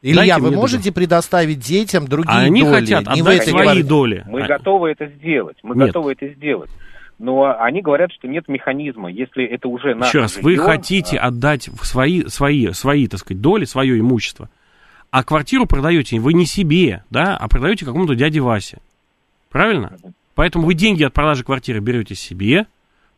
Илья, 0.00 0.36
дайте 0.36 0.40
вы 0.42 0.50
можете 0.52 0.92
предоставить 0.92 1.58
детям 1.58 2.06
другие 2.06 2.32
А 2.32 2.40
они 2.42 2.62
доли? 2.62 2.70
хотят 2.72 3.14
не 3.16 3.22
в 3.22 3.26
отдать 3.26 3.42
свои 3.48 3.62
квартире? 3.64 3.84
доли. 3.88 4.24
Мы 4.28 4.42
А- 4.42 4.46
готовы 4.46 4.90
это 4.92 5.06
сделать. 5.06 5.56
Мы 5.64 5.74
Нет. 5.74 5.86
готовы 5.88 6.12
это 6.12 6.28
сделать. 6.28 6.70
Но 7.18 7.56
они 7.58 7.82
говорят, 7.82 8.12
что 8.12 8.28
нет 8.28 8.46
механизма. 8.48 9.10
Если 9.10 9.44
это 9.44 9.68
уже 9.68 9.94
наше 9.94 10.10
Еще 10.10 10.18
раз, 10.20 10.36
вы 10.36 10.52
жилье, 10.52 10.62
хотите 10.62 11.16
а, 11.16 11.26
отдать 11.26 11.68
в 11.68 11.84
свои, 11.84 12.24
свои, 12.26 12.72
свои, 12.72 13.08
так 13.08 13.20
сказать, 13.20 13.40
доли, 13.40 13.64
свое 13.64 13.98
имущество, 13.98 14.48
а 15.10 15.24
квартиру 15.24 15.66
продаете 15.66 16.18
вы 16.20 16.32
не 16.34 16.46
себе, 16.46 17.02
да, 17.10 17.36
а 17.36 17.48
продаете 17.48 17.84
какому-то 17.84 18.14
дяде 18.14 18.40
Васе. 18.40 18.78
Правильно? 19.50 19.96
Поэтому 20.34 20.66
вы 20.66 20.74
деньги 20.74 21.02
от 21.02 21.12
продажи 21.12 21.42
квартиры 21.42 21.80
берете 21.80 22.14
себе, 22.14 22.66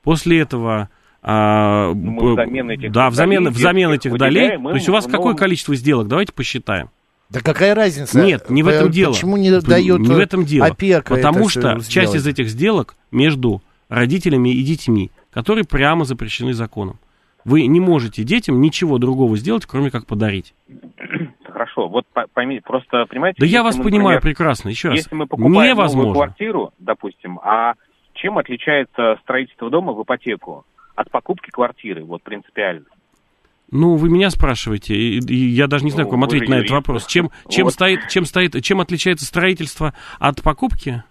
После 0.02 0.40
этого 0.40 0.88
а, 1.22 1.92
Ну, 1.92 2.32
взамен 2.32 2.70
этих 2.70 2.92
да, 2.92 3.10
взамен, 3.10 3.44
долей 3.44 3.54
взамен 3.54 3.90
этих 3.92 4.16
долей. 4.16 4.56
То 4.56 4.74
есть 4.74 4.88
у 4.88 4.92
вас 4.92 5.04
им, 5.06 5.12
какое 5.12 5.34
количество 5.34 5.74
сделок? 5.74 6.08
Давайте 6.08 6.32
посчитаем. 6.32 6.88
Да 7.28 7.40
какая 7.40 7.74
разница? 7.74 8.18
Нет, 8.20 8.50
не 8.50 8.62
в 8.62 8.68
этом 8.68 8.88
Э, 8.88 8.90
дело. 8.90 9.12
Почему 9.12 9.36
не 9.36 9.50
дает 9.60 10.00
Не 10.00 10.08
в 10.08 10.18
этом 10.18 10.44
дело. 10.44 10.66
опека 10.66 11.14
Потому 11.14 11.40
это 11.40 11.50
что 11.50 11.78
всё 11.78 11.90
часть 11.92 12.10
сделать? 12.10 12.14
из 12.16 12.26
этих 12.26 12.48
сделок 12.48 12.96
между 13.12 13.62
родителями 13.90 14.48
и 14.48 14.62
детьми, 14.62 15.10
которые 15.30 15.64
прямо 15.66 16.04
запрещены 16.04 16.54
законом. 16.54 16.98
Вы 17.44 17.66
не 17.66 17.80
можете 17.80 18.22
детям 18.22 18.60
ничего 18.60 18.98
другого 18.98 19.36
сделать, 19.36 19.66
кроме 19.66 19.90
как 19.90 20.06
подарить. 20.06 20.54
Хорошо, 21.44 21.88
вот 21.88 22.06
по- 22.12 22.26
поймите, 22.32 22.62
просто 22.62 23.04
понимаете... 23.06 23.36
Да 23.40 23.46
я 23.46 23.62
вас 23.62 23.76
мы, 23.76 23.84
понимаю 23.84 24.16
например, 24.16 24.20
прекрасно. 24.22 24.68
Еще 24.70 24.88
раз. 24.88 24.98
Если 24.98 25.14
мы 25.14 25.26
покупаем 25.26 25.52
новую 25.52 25.68
Невозможно. 25.68 26.14
квартиру, 26.14 26.72
допустим, 26.78 27.38
а 27.42 27.74
чем 28.14 28.38
отличается 28.38 29.16
строительство 29.22 29.68
дома 29.70 29.92
в 29.92 30.02
ипотеку 30.02 30.64
от 30.94 31.10
покупки 31.10 31.50
квартиры, 31.50 32.04
вот 32.04 32.22
принципиально? 32.22 32.86
Ну, 33.72 33.94
вы 33.96 34.10
меня 34.10 34.30
спрашиваете, 34.30 34.94
и, 34.94 35.18
и 35.20 35.34
я 35.50 35.66
даже 35.68 35.84
не 35.84 35.90
знаю, 35.92 36.06
Ну, 36.06 36.10
как 36.10 36.18
вам 36.18 36.24
ответить 36.24 36.48
на 36.48 36.54
этот 36.56 36.70
вопрос. 36.70 37.06
Чем, 37.06 37.30
чем, 37.48 37.64
Вот. 37.64 37.72
стоит, 37.72 38.08
чем, 38.08 38.24
стоит, 38.24 38.62
чем 38.62 38.80
отличается 38.80 39.24
строительство 39.24 39.94
от 40.18 40.42
покупки? 40.42 41.04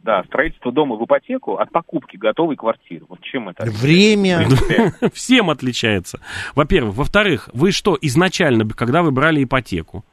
Да, 0.00 0.22
строительство 0.24 0.70
дома 0.70 0.96
в 0.96 1.04
ипотеку 1.04 1.56
от 1.56 1.70
покупки 1.72 2.16
готовой 2.16 2.56
квартиры. 2.56 3.04
Вот 3.08 3.20
чем 3.20 3.48
это? 3.48 3.64
Время. 3.66 4.46
Всем 5.12 5.50
отличается. 5.50 6.20
Во-первых. 6.54 6.94
Во-вторых, 6.94 7.48
вы 7.52 7.72
что, 7.72 7.98
изначально, 8.00 8.68
когда 8.68 9.02
вы 9.02 9.10
брали 9.10 9.42
ипотеку, 9.42 10.04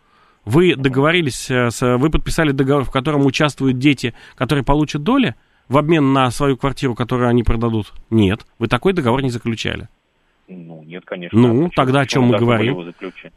вы 0.44 0.76
договорились, 0.76 1.50
э, 1.50 1.70
с, 1.70 1.98
вы 1.98 2.10
подписали 2.10 2.52
договор, 2.52 2.84
в 2.84 2.92
котором 2.92 3.26
участвуют 3.26 3.78
дети, 3.78 4.14
которые 4.36 4.64
получат 4.64 5.04
доли 5.04 5.36
в 5.68 5.78
обмен 5.78 6.14
на 6.14 6.30
свою 6.32 6.58
квартиру, 6.58 6.96
которую 6.96 7.30
они 7.30 7.44
продадут? 7.44 7.94
Нет, 8.10 8.46
вы 8.60 8.68
такой 8.68 8.94
договор 8.94 9.22
не 9.22 9.30
заключали. 9.30 9.90
Ну, 10.48 10.84
нет, 10.84 11.04
конечно. 11.06 11.40
Ну, 11.40 11.66
А 11.68 11.70
тогда 11.76 12.02
о 12.02 12.06
чем 12.06 12.24
мы 12.26 12.38
говорим? 12.46 12.76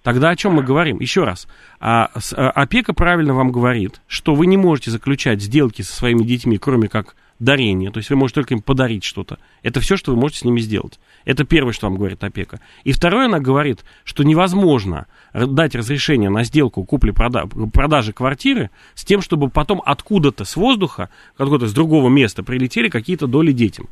Тогда 0.03 0.29
о 0.31 0.37
чем 0.37 0.53
мы 0.55 0.63
говорим? 0.63 1.01
Еще 1.01 1.25
раз. 1.25 1.49
А, 1.81 2.11
с- 2.19 2.35
а, 2.37 2.51
опека 2.51 2.93
правильно 2.93 3.33
вам 3.35 3.51
говорит, 3.51 4.01
что 4.07 4.35
вы 4.35 4.47
не 4.47 4.57
можете 4.59 4.91
заключать 4.91 5.41
сделки 5.41 5.81
со 5.83 5.95
своими 5.95 6.23
детьми, 6.23 6.59
кроме 6.59 6.89
как 6.89 7.17
дарения. 7.39 7.91
То 7.93 7.99
есть 7.99 8.11
вы 8.11 8.17
можете 8.17 8.41
только 8.43 8.55
им 8.55 8.61
подарить 8.63 9.05
что-то. 9.05 9.39
Это 9.63 9.81
все, 9.81 9.97
что 9.97 10.13
вы 10.13 10.21
можете 10.21 10.41
с 10.41 10.45
ними 10.45 10.61
сделать. 10.61 10.99
Это 11.25 11.45
первое, 11.45 11.73
что 11.73 11.87
вам 11.87 11.97
говорит 11.97 12.23
опека. 12.25 12.61
И 12.85 12.93
второе, 12.93 13.27
она 13.27 13.39
говорит, 13.39 13.85
что 14.05 14.23
невозможно 14.25 15.07
дать 15.33 15.75
разрешение 15.77 16.31
на 16.31 16.43
сделку 16.45 16.85
купли-продажи 16.85 18.13
квартиры 18.13 18.71
с 18.95 19.05
тем, 19.05 19.21
чтобы 19.23 19.51
потом 19.51 19.81
откуда-то 19.85 20.45
с 20.45 20.57
воздуха, 20.57 21.11
откуда-то 21.37 21.69
с 21.69 21.73
другого 21.73 22.09
места 22.09 22.43
прилетели 22.43 22.89
какие-то 22.89 23.27
доли 23.27 23.53
детям. 23.53 23.89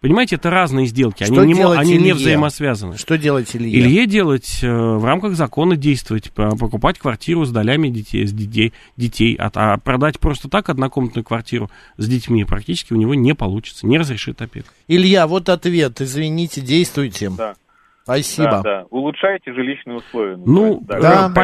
Понимаете, 0.00 0.36
это 0.36 0.48
разные 0.48 0.86
сделки, 0.86 1.24
Что 1.24 1.40
они, 1.40 1.54
не, 1.54 1.64
они 1.64 1.98
не 1.98 2.12
взаимосвязаны. 2.12 2.96
Что 2.96 3.18
делать 3.18 3.54
Илье? 3.56 3.80
Илье 3.80 4.06
делать 4.06 4.60
э, 4.62 4.68
в 4.70 5.04
рамках 5.04 5.34
закона 5.34 5.76
действовать, 5.76 6.30
покупать 6.32 7.00
квартиру 7.00 7.44
с 7.44 7.50
долями 7.50 7.88
детей, 7.88 8.24
с 8.24 8.32
детей, 8.32 8.72
детей 8.96 9.36
а, 9.40 9.50
а 9.54 9.78
продать 9.78 10.20
просто 10.20 10.48
так 10.48 10.68
однокомнатную 10.68 11.24
квартиру 11.24 11.68
с 11.96 12.06
детьми 12.06 12.44
практически 12.44 12.92
у 12.92 12.96
него 12.96 13.14
не 13.14 13.34
получится, 13.34 13.86
не 13.88 13.98
разрешит 13.98 14.40
опека. 14.40 14.68
Илья, 14.86 15.26
вот 15.26 15.48
ответ. 15.48 16.00
Извините, 16.00 16.60
действуйте. 16.60 17.30
Да. 17.30 17.56
Спасибо. 18.08 18.50
Да, 18.50 18.62
да. 18.62 18.84
Улучшайте 18.90 19.52
жилищные 19.52 19.98
условия. 19.98 20.36
Ну, 20.36 20.80
да, 20.82 20.98
э, 21.30 21.34
по- 21.34 21.40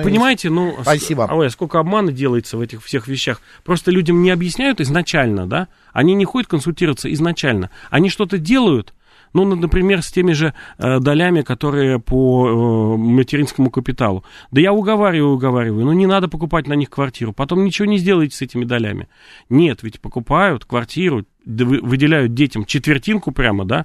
и 0.00 0.02
понимаете, 0.04 0.48
ну, 0.50 0.72
с- 0.78 0.82
Спасибо. 0.82 1.28
ой, 1.30 1.50
сколько 1.50 1.78
обмана 1.78 2.12
делается 2.12 2.56
в 2.56 2.60
этих 2.60 2.82
всех 2.82 3.08
вещах. 3.08 3.40
Просто 3.64 3.90
людям 3.90 4.22
не 4.22 4.30
объясняют 4.30 4.80
изначально, 4.80 5.46
да? 5.46 5.68
Они 5.92 6.14
не 6.14 6.24
ходят 6.24 6.48
консультироваться 6.48 7.12
изначально. 7.12 7.70
Они 7.90 8.08
что-то 8.08 8.38
делают, 8.38 8.94
ну, 9.34 9.44
на- 9.44 9.56
например, 9.56 10.02
с 10.02 10.10
теми 10.10 10.32
же 10.32 10.54
э, 10.78 10.98
долями, 11.00 11.42
которые 11.42 11.98
по 11.98 12.48
э, 12.48 12.96
материнскому 12.96 13.70
капиталу. 13.70 14.24
Да 14.50 14.60
я 14.60 14.72
уговариваю, 14.72 15.34
уговариваю, 15.34 15.84
ну 15.84 15.92
не 15.92 16.06
надо 16.06 16.28
покупать 16.28 16.66
на 16.66 16.74
них 16.74 16.88
квартиру, 16.90 17.32
потом 17.32 17.64
ничего 17.64 17.86
не 17.86 17.98
сделаете 17.98 18.34
с 18.36 18.42
этими 18.42 18.64
долями. 18.64 19.08
Нет, 19.50 19.82
ведь 19.82 20.00
покупают 20.00 20.64
квартиру, 20.64 21.24
да 21.44 21.64
вы- 21.64 21.80
выделяют 21.82 22.34
детям 22.34 22.64
четвертинку 22.64 23.32
прямо, 23.32 23.64
да? 23.66 23.84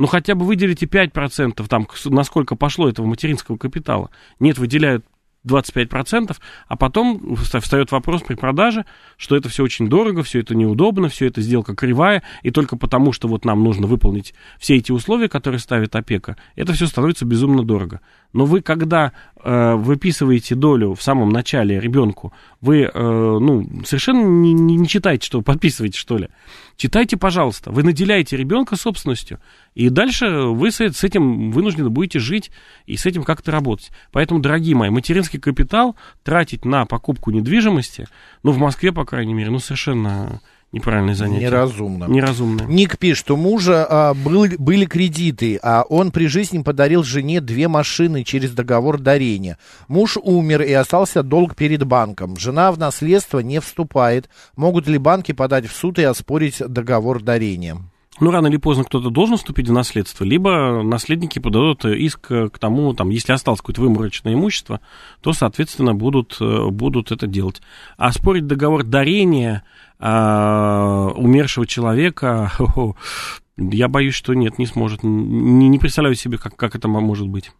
Ну, 0.00 0.06
хотя 0.06 0.34
бы 0.34 0.46
выделите 0.46 0.86
5%, 0.86 1.68
там, 1.68 1.86
насколько 2.06 2.56
пошло 2.56 2.88
этого 2.88 3.04
материнского 3.04 3.58
капитала. 3.58 4.10
Нет, 4.38 4.56
выделяют 4.56 5.04
25%, 5.46 6.36
а 6.68 6.76
потом 6.76 7.34
вста- 7.34 7.60
встает 7.60 7.92
вопрос 7.92 8.22
при 8.22 8.34
продаже, 8.34 8.84
что 9.16 9.36
это 9.36 9.48
все 9.48 9.64
очень 9.64 9.88
дорого, 9.88 10.22
все 10.22 10.40
это 10.40 10.54
неудобно, 10.54 11.08
все 11.08 11.26
это 11.26 11.40
сделка 11.40 11.74
кривая, 11.74 12.22
и 12.42 12.50
только 12.50 12.76
потому, 12.76 13.12
что 13.12 13.28
вот 13.28 13.44
нам 13.44 13.64
нужно 13.64 13.86
выполнить 13.86 14.34
все 14.58 14.76
эти 14.76 14.92
условия, 14.92 15.28
которые 15.28 15.58
ставит 15.58 15.96
опека, 15.96 16.36
это 16.56 16.72
все 16.72 16.86
становится 16.86 17.24
безумно 17.24 17.64
дорого. 17.64 18.00
Но 18.32 18.44
вы, 18.44 18.60
когда 18.60 19.12
э, 19.42 19.74
выписываете 19.74 20.54
долю 20.54 20.94
в 20.94 21.02
самом 21.02 21.30
начале 21.30 21.80
ребенку, 21.80 22.32
вы, 22.60 22.82
э, 22.82 22.90
ну, 22.94 23.68
совершенно 23.84 24.22
не, 24.24 24.52
не, 24.52 24.76
не 24.76 24.86
читаете, 24.86 25.26
что 25.26 25.38
вы 25.38 25.44
подписываете, 25.44 25.98
что 25.98 26.16
ли. 26.16 26.28
Читайте, 26.76 27.16
пожалуйста. 27.16 27.72
Вы 27.72 27.82
наделяете 27.82 28.36
ребенка 28.36 28.76
собственностью, 28.76 29.40
и 29.74 29.88
дальше 29.88 30.26
вы 30.28 30.70
с, 30.70 30.80
этим 30.80 31.50
вынуждены 31.50 31.90
будете 31.90 32.18
жить 32.18 32.50
и 32.86 32.96
с 32.96 33.04
этим 33.04 33.24
как-то 33.24 33.50
работать. 33.50 33.90
Поэтому, 34.12 34.40
дорогие 34.40 34.76
мои, 34.76 34.90
материнский 35.30 35.38
капитал 35.38 35.96
тратить 36.22 36.64
на 36.64 36.86
покупку 36.86 37.30
недвижимости, 37.30 38.06
ну, 38.42 38.52
в 38.52 38.58
Москве, 38.58 38.92
по 38.92 39.04
крайней 39.04 39.34
мере, 39.34 39.50
ну, 39.50 39.58
совершенно 39.58 40.40
неправильное 40.72 41.14
занятие. 41.14 41.46
Неразумно. 41.46 42.04
Неразумное. 42.04 42.66
Ник 42.66 42.96
пишет, 42.98 43.30
у 43.30 43.36
мужа 43.36 43.86
а, 43.88 44.14
был- 44.14 44.56
были 44.58 44.86
кредиты, 44.86 45.58
а 45.62 45.82
он 45.88 46.12
при 46.12 46.28
жизни 46.28 46.62
подарил 46.62 47.02
жене 47.02 47.40
две 47.40 47.66
машины 47.66 48.22
через 48.22 48.52
договор 48.52 48.98
дарения. 48.98 49.58
Муж 49.88 50.16
умер 50.22 50.62
и 50.62 50.72
остался 50.72 51.22
долг 51.22 51.56
перед 51.56 51.84
банком. 51.84 52.36
Жена 52.36 52.70
в 52.70 52.78
наследство 52.78 53.40
не 53.40 53.60
вступает. 53.60 54.28
Могут 54.56 54.86
ли 54.86 54.98
банки 54.98 55.32
подать 55.32 55.66
в 55.66 55.74
суд 55.74 55.98
и 55.98 56.04
оспорить 56.04 56.62
договор 56.64 57.20
дарения? 57.20 57.76
Ну, 58.20 58.30
рано 58.30 58.48
или 58.48 58.58
поздно 58.58 58.84
кто-то 58.84 59.08
должен 59.08 59.38
вступить 59.38 59.68
в 59.68 59.72
наследство, 59.72 60.24
либо 60.24 60.82
наследники 60.82 61.38
подадут 61.38 61.86
иск 61.86 62.28
к 62.28 62.58
тому, 62.58 62.92
там, 62.92 63.08
если 63.08 63.32
осталось 63.32 63.60
какое-то 63.60 63.80
выморочное 63.80 64.34
имущество, 64.34 64.80
то, 65.22 65.32
соответственно, 65.32 65.94
будут, 65.94 66.36
э, 66.38 66.68
будут 66.68 67.12
это 67.12 67.26
делать. 67.26 67.62
А 67.96 68.12
спорить 68.12 68.46
договор 68.46 68.84
дарения 68.84 69.64
а, 69.98 71.08
умершего 71.14 71.66
человека, 71.66 72.52
я 73.56 73.88
боюсь, 73.88 74.14
что 74.14 74.34
нет, 74.34 74.58
не 74.58 74.66
сможет. 74.66 75.02
Не, 75.02 75.68
не 75.68 75.78
представляю 75.78 76.14
себе, 76.14 76.38
как, 76.38 76.56
как 76.56 76.74
это 76.74 76.88
может 76.88 77.28
быть. 77.28 77.52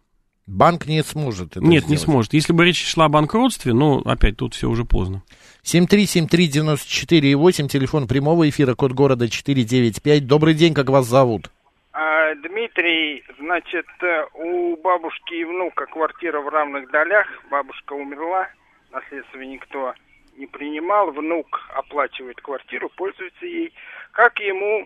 Банк 0.51 0.85
не 0.85 1.01
сможет 1.01 1.51
это 1.51 1.61
нет, 1.61 1.83
не 1.83 1.95
сделать. 1.95 2.01
сможет. 2.01 2.33
Если 2.33 2.51
бы 2.51 2.65
речь 2.65 2.85
шла 2.85 3.05
о 3.05 3.09
банкротстве, 3.09 3.73
ну, 3.73 4.01
опять, 4.01 4.35
тут 4.35 4.53
все 4.53 4.67
уже 4.67 4.83
поздно. 4.83 5.23
7373948, 5.63 7.69
телефон 7.69 8.05
прямого 8.05 8.49
эфира, 8.49 8.75
код 8.75 8.91
города 8.91 9.29
495. 9.29 10.27
Добрый 10.27 10.53
день, 10.53 10.73
как 10.73 10.89
вас 10.89 11.05
зовут? 11.05 11.49
А, 11.93 12.35
Дмитрий, 12.35 13.23
значит, 13.39 13.85
э, 14.01 14.25
у 14.33 14.75
бабушки 14.75 15.35
и 15.35 15.45
внука 15.45 15.85
квартира 15.85 16.41
в 16.41 16.49
равных 16.49 16.91
долях. 16.91 17.27
Бабушка 17.49 17.93
умерла, 17.93 18.49
наследство 18.91 19.39
никто 19.39 19.93
не 20.35 20.47
принимал. 20.47 21.11
Внук 21.11 21.61
оплачивает 21.75 22.41
квартиру, 22.41 22.91
пользуется 22.97 23.45
ей. 23.45 23.71
Как 24.11 24.37
ему, 24.39 24.85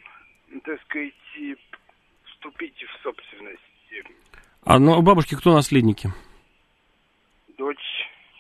так 0.63 0.79
сказать, 0.83 1.15
вступить 2.27 2.83
в 2.83 3.01
собственность? 3.01 3.63
А 4.65 4.79
ну, 4.79 4.97
у 4.97 5.01
бабушки 5.01 5.35
кто 5.35 5.53
наследники? 5.53 6.11
Дочь 7.57 7.77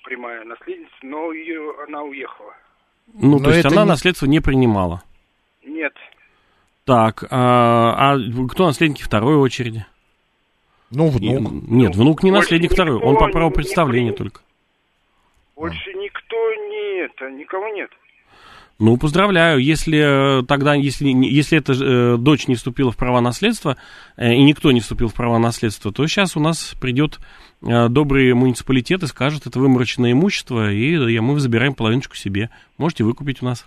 прямая 0.03 0.43
наследница, 0.43 0.93
но 1.03 1.31
ее, 1.31 1.73
она 1.87 2.01
уехала. 2.03 2.53
Ну, 3.13 3.37
Но 3.37 3.43
то 3.45 3.51
есть 3.51 3.65
она 3.65 3.83
не- 3.83 3.89
наследство 3.89 4.25
не 4.25 4.39
принимала. 4.39 5.03
Нет, 5.63 5.93
Так, 6.85 7.23
а, 7.31 8.13
а 8.13 8.17
кто 8.49 8.67
наследники 8.67 9.01
второй 9.03 9.35
очереди? 9.37 9.85
Ну, 10.91 11.07
И- 11.07 11.11
внук. 11.37 11.51
Нет, 11.67 11.95
внук 11.95 12.21
не 12.23 12.31
Больше 12.31 12.43
наследник 12.45 12.71
второй, 12.73 12.97
он 13.01 13.17
по 13.17 13.25
не- 13.25 13.31
праву 13.31 13.49
не 13.49 13.55
представления 13.55 14.11
принят. 14.13 14.33
только. 14.35 14.41
больше 15.55 15.93
никто 15.93 16.35
не 16.69 17.05
это, 17.05 17.29
никого 17.31 17.67
нет. 17.69 17.89
Ну, 18.77 18.97
поздравляю, 18.97 19.59
если 19.63 20.39
э, 20.41 20.43
тогда, 20.43 20.73
если, 20.73 21.05
не- 21.11 21.29
если 21.31 21.57
эта 21.57 21.71
э, 21.73 22.17
дочь 22.17 22.47
не 22.49 22.55
вступила 22.55 22.91
в 22.91 22.97
права 22.97 23.21
наследства, 23.21 23.77
э, 24.17 24.33
и 24.33 24.43
никто 24.43 24.69
не 24.73 24.81
вступил 24.81 25.07
в 25.07 25.13
права 25.13 25.37
наследства, 25.39 25.93
то 25.93 26.05
сейчас 26.07 26.35
у 26.35 26.41
нас 26.41 26.73
придет 26.81 27.19
э, 27.65 27.87
добрый 27.87 28.33
муниципалитет 28.33 29.01
и 29.03 29.07
скажет, 29.07 29.47
это 29.47 29.59
вымороченное 29.59 30.11
имущество, 30.11 30.69
и 30.73 30.93
э, 31.15 31.21
мы 31.21 31.39
забираем 31.39 31.73
половиночку 31.73 32.17
себе. 32.17 32.49
Можете 32.77 33.05
выкупить 33.05 33.41
у 33.41 33.45
нас. 33.45 33.65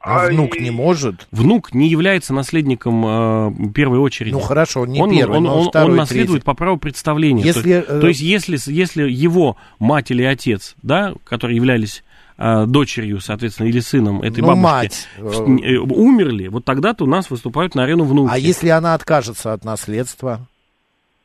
А 0.00 0.26
А 0.26 0.28
внук 0.28 0.54
и- 0.56 0.62
не 0.62 0.70
может? 0.70 1.26
Внук 1.30 1.72
не 1.72 1.88
является 1.88 2.34
наследником 2.34 3.06
э, 3.06 3.72
первой 3.72 3.98
очереди. 4.00 4.34
Ну, 4.34 4.40
хорошо, 4.40 4.82
он 4.82 4.90
не 4.90 5.00
он, 5.00 5.10
первый, 5.10 5.38
он, 5.38 5.44
но 5.44 5.60
он- 5.62 5.68
второй, 5.70 5.92
он 5.92 5.96
наследует 5.96 6.42
третий. 6.42 6.44
по 6.44 6.52
праву 6.52 6.76
представления. 6.76 7.42
Если, 7.42 7.80
то, 7.80 7.94
э, 7.94 8.00
то 8.02 8.08
есть, 8.08 8.20
если, 8.20 8.58
если 8.70 9.10
его 9.10 9.56
мать 9.78 10.10
или 10.10 10.22
отец, 10.22 10.74
да, 10.82 11.14
которые 11.24 11.56
являлись 11.56 12.04
дочерью, 12.36 13.20
соответственно, 13.20 13.68
или 13.68 13.80
сыном 13.80 14.20
этой 14.22 14.40
Ну, 14.40 14.48
бабушки 14.48 14.62
мать. 14.64 15.08
э, 15.18 15.76
умерли, 15.76 16.48
вот 16.48 16.64
тогда-то 16.64 17.04
у 17.04 17.06
нас 17.06 17.30
выступают 17.30 17.74
на 17.74 17.84
арену 17.84 18.04
внуки. 18.04 18.30
А 18.32 18.38
если 18.38 18.68
она 18.68 18.94
откажется 18.94 19.52
от 19.52 19.64
наследства? 19.64 20.46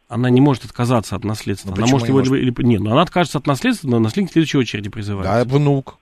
Она 0.07 0.29
не 0.29 0.41
может 0.41 0.65
отказаться 0.65 1.15
от 1.15 1.23
наследства. 1.23 1.69
Ну, 1.69 1.77
она 1.77 1.87
может 1.87 2.07
не 2.07 2.09
его... 2.09 2.19
может? 2.19 2.33
или- 2.35 2.53
Нет, 2.63 2.81
ну 2.81 2.91
она 2.91 3.01
откажется 3.03 3.37
от 3.37 3.47
наследства, 3.47 3.87
но 3.87 3.99
наследник 3.99 4.31
в 4.31 4.33
следующей 4.33 4.57
очереди 4.57 4.89
призывается. 4.89 5.45
Да, 5.45 5.51
внук. 5.51 5.97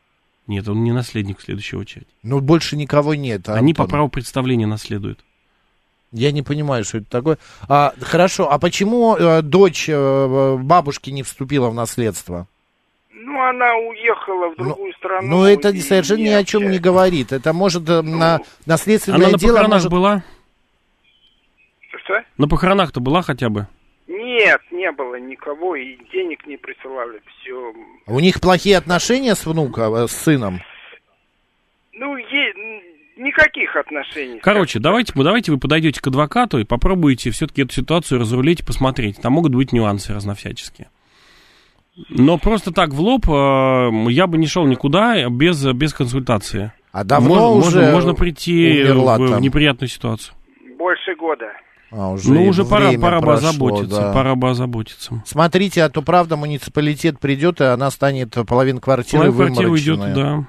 Нет, 0.48 0.68
он 0.70 0.84
не 0.84 0.94
наследник 0.94 1.40
в 1.40 1.44
следующей 1.44 1.76
очереди. 1.76 2.08
Ну, 2.24 2.40
больше 2.40 2.78
никого 2.78 3.16
нет. 3.16 3.50
Они 3.50 3.74
по 3.74 3.84
Антон. 3.84 3.92
праву 3.92 4.10
представления 4.10 4.66
наследуют. 4.66 5.20
Я 6.14 6.32
не 6.32 6.42
понимаю, 6.42 6.86
что 6.86 7.00
это 7.00 7.10
такое. 7.10 7.38
А, 7.68 7.94
хорошо, 8.00 8.50
а 8.50 8.58
почему 8.60 9.18
э, 9.18 9.42
дочь 9.42 9.88
э, 9.90 10.58
бабушки 10.62 11.10
не 11.10 11.24
вступила 11.24 11.70
в 11.70 11.74
наследство? 11.74 12.48
Ну, 13.28 13.42
она 13.42 13.76
уехала 13.76 14.52
в 14.52 14.56
другую 14.56 14.94
страну. 14.94 15.28
Ну, 15.28 15.44
это 15.44 15.68
и 15.72 15.82
совершенно 15.82 16.20
ни 16.20 16.30
о 16.30 16.46
чем 16.46 16.62
не 16.62 16.68
общается. 16.68 16.84
говорит. 16.84 17.32
Это 17.34 17.52
может 17.52 17.90
э, 17.90 18.02
на 18.02 18.40
наследственное 18.66 19.20
Она 19.20 19.30
на 19.32 19.38
дело 19.38 19.56
похоронах 19.56 19.78
может... 19.80 19.92
была? 19.92 20.24
Что? 22.06 22.24
На 22.38 22.48
похоронах-то 22.48 23.02
была 23.02 23.22
хотя 23.24 23.50
бы? 23.50 23.68
Нет, 24.08 24.62
не 24.72 24.90
было 24.94 25.20
никого, 25.20 25.76
и 25.76 25.98
денег 26.14 26.48
не 26.48 26.56
присылали, 26.56 27.22
все. 27.42 27.74
У 28.06 28.20
них 28.22 28.40
плохие 28.40 28.78
отношения 28.78 29.36
с 29.36 29.46
внуком, 29.46 29.94
э, 29.94 30.08
с 30.08 30.14
сыном? 30.14 30.62
Ну, 31.92 32.16
е- 32.16 32.82
никаких 33.18 33.76
отношений. 33.76 34.40
Короче, 34.40 34.80
давайте, 34.80 35.12
давайте 35.14 35.52
вы 35.52 35.60
подойдете 35.60 36.00
к 36.02 36.08
адвокату 36.08 36.60
и 36.60 36.64
попробуете 36.64 37.32
все-таки 37.32 37.64
эту 37.64 37.74
ситуацию 37.74 38.22
разрулить 38.22 38.62
и 38.62 38.66
посмотреть. 38.66 39.22
Там 39.22 39.34
могут 39.34 39.54
быть 39.54 39.74
нюансы 39.74 40.14
разновсяческие. 40.14 40.88
Но 42.10 42.38
просто 42.38 42.72
так 42.72 42.92
в 42.92 43.02
лоб 43.02 43.28
э, 43.28 44.12
я 44.12 44.28
бы 44.28 44.38
не 44.38 44.48
шел 44.48 44.66
никуда 44.66 45.28
без, 45.30 45.64
без 45.66 45.94
консультации. 45.94 46.72
А 46.92 47.04
давно 47.04 47.56
можно, 47.56 47.68
уже 47.68 47.78
можно, 47.78 47.92
можно 47.92 48.14
прийти 48.14 48.84
умерла 48.84 49.18
в, 49.18 49.22
в 49.22 49.42
неприятную 49.42 49.90
ситуацию. 49.90 50.36
Больше 50.78 51.16
года. 51.16 51.46
А, 51.92 52.12
уже 52.12 52.34
ну, 52.34 52.48
уже 52.48 52.66
пора, 52.66 52.92
пора 53.00 53.22
бы 53.22 53.34
озаботиться. 53.34 54.02
да. 54.02 54.14
Пора 54.14 54.36
бы 54.36 54.50
озаботиться. 54.50 55.24
Смотрите, 55.26 55.84
а 55.84 55.90
то 55.90 56.02
правда 56.02 56.36
муниципалитет 56.36 57.20
придет, 57.20 57.62
и 57.62 57.66
она 57.66 57.90
станет 57.92 58.36
половина 58.48 58.80
квартиры 58.80 59.32
квартира 59.32 59.70
уйдет, 59.70 60.00
да. 60.14 60.46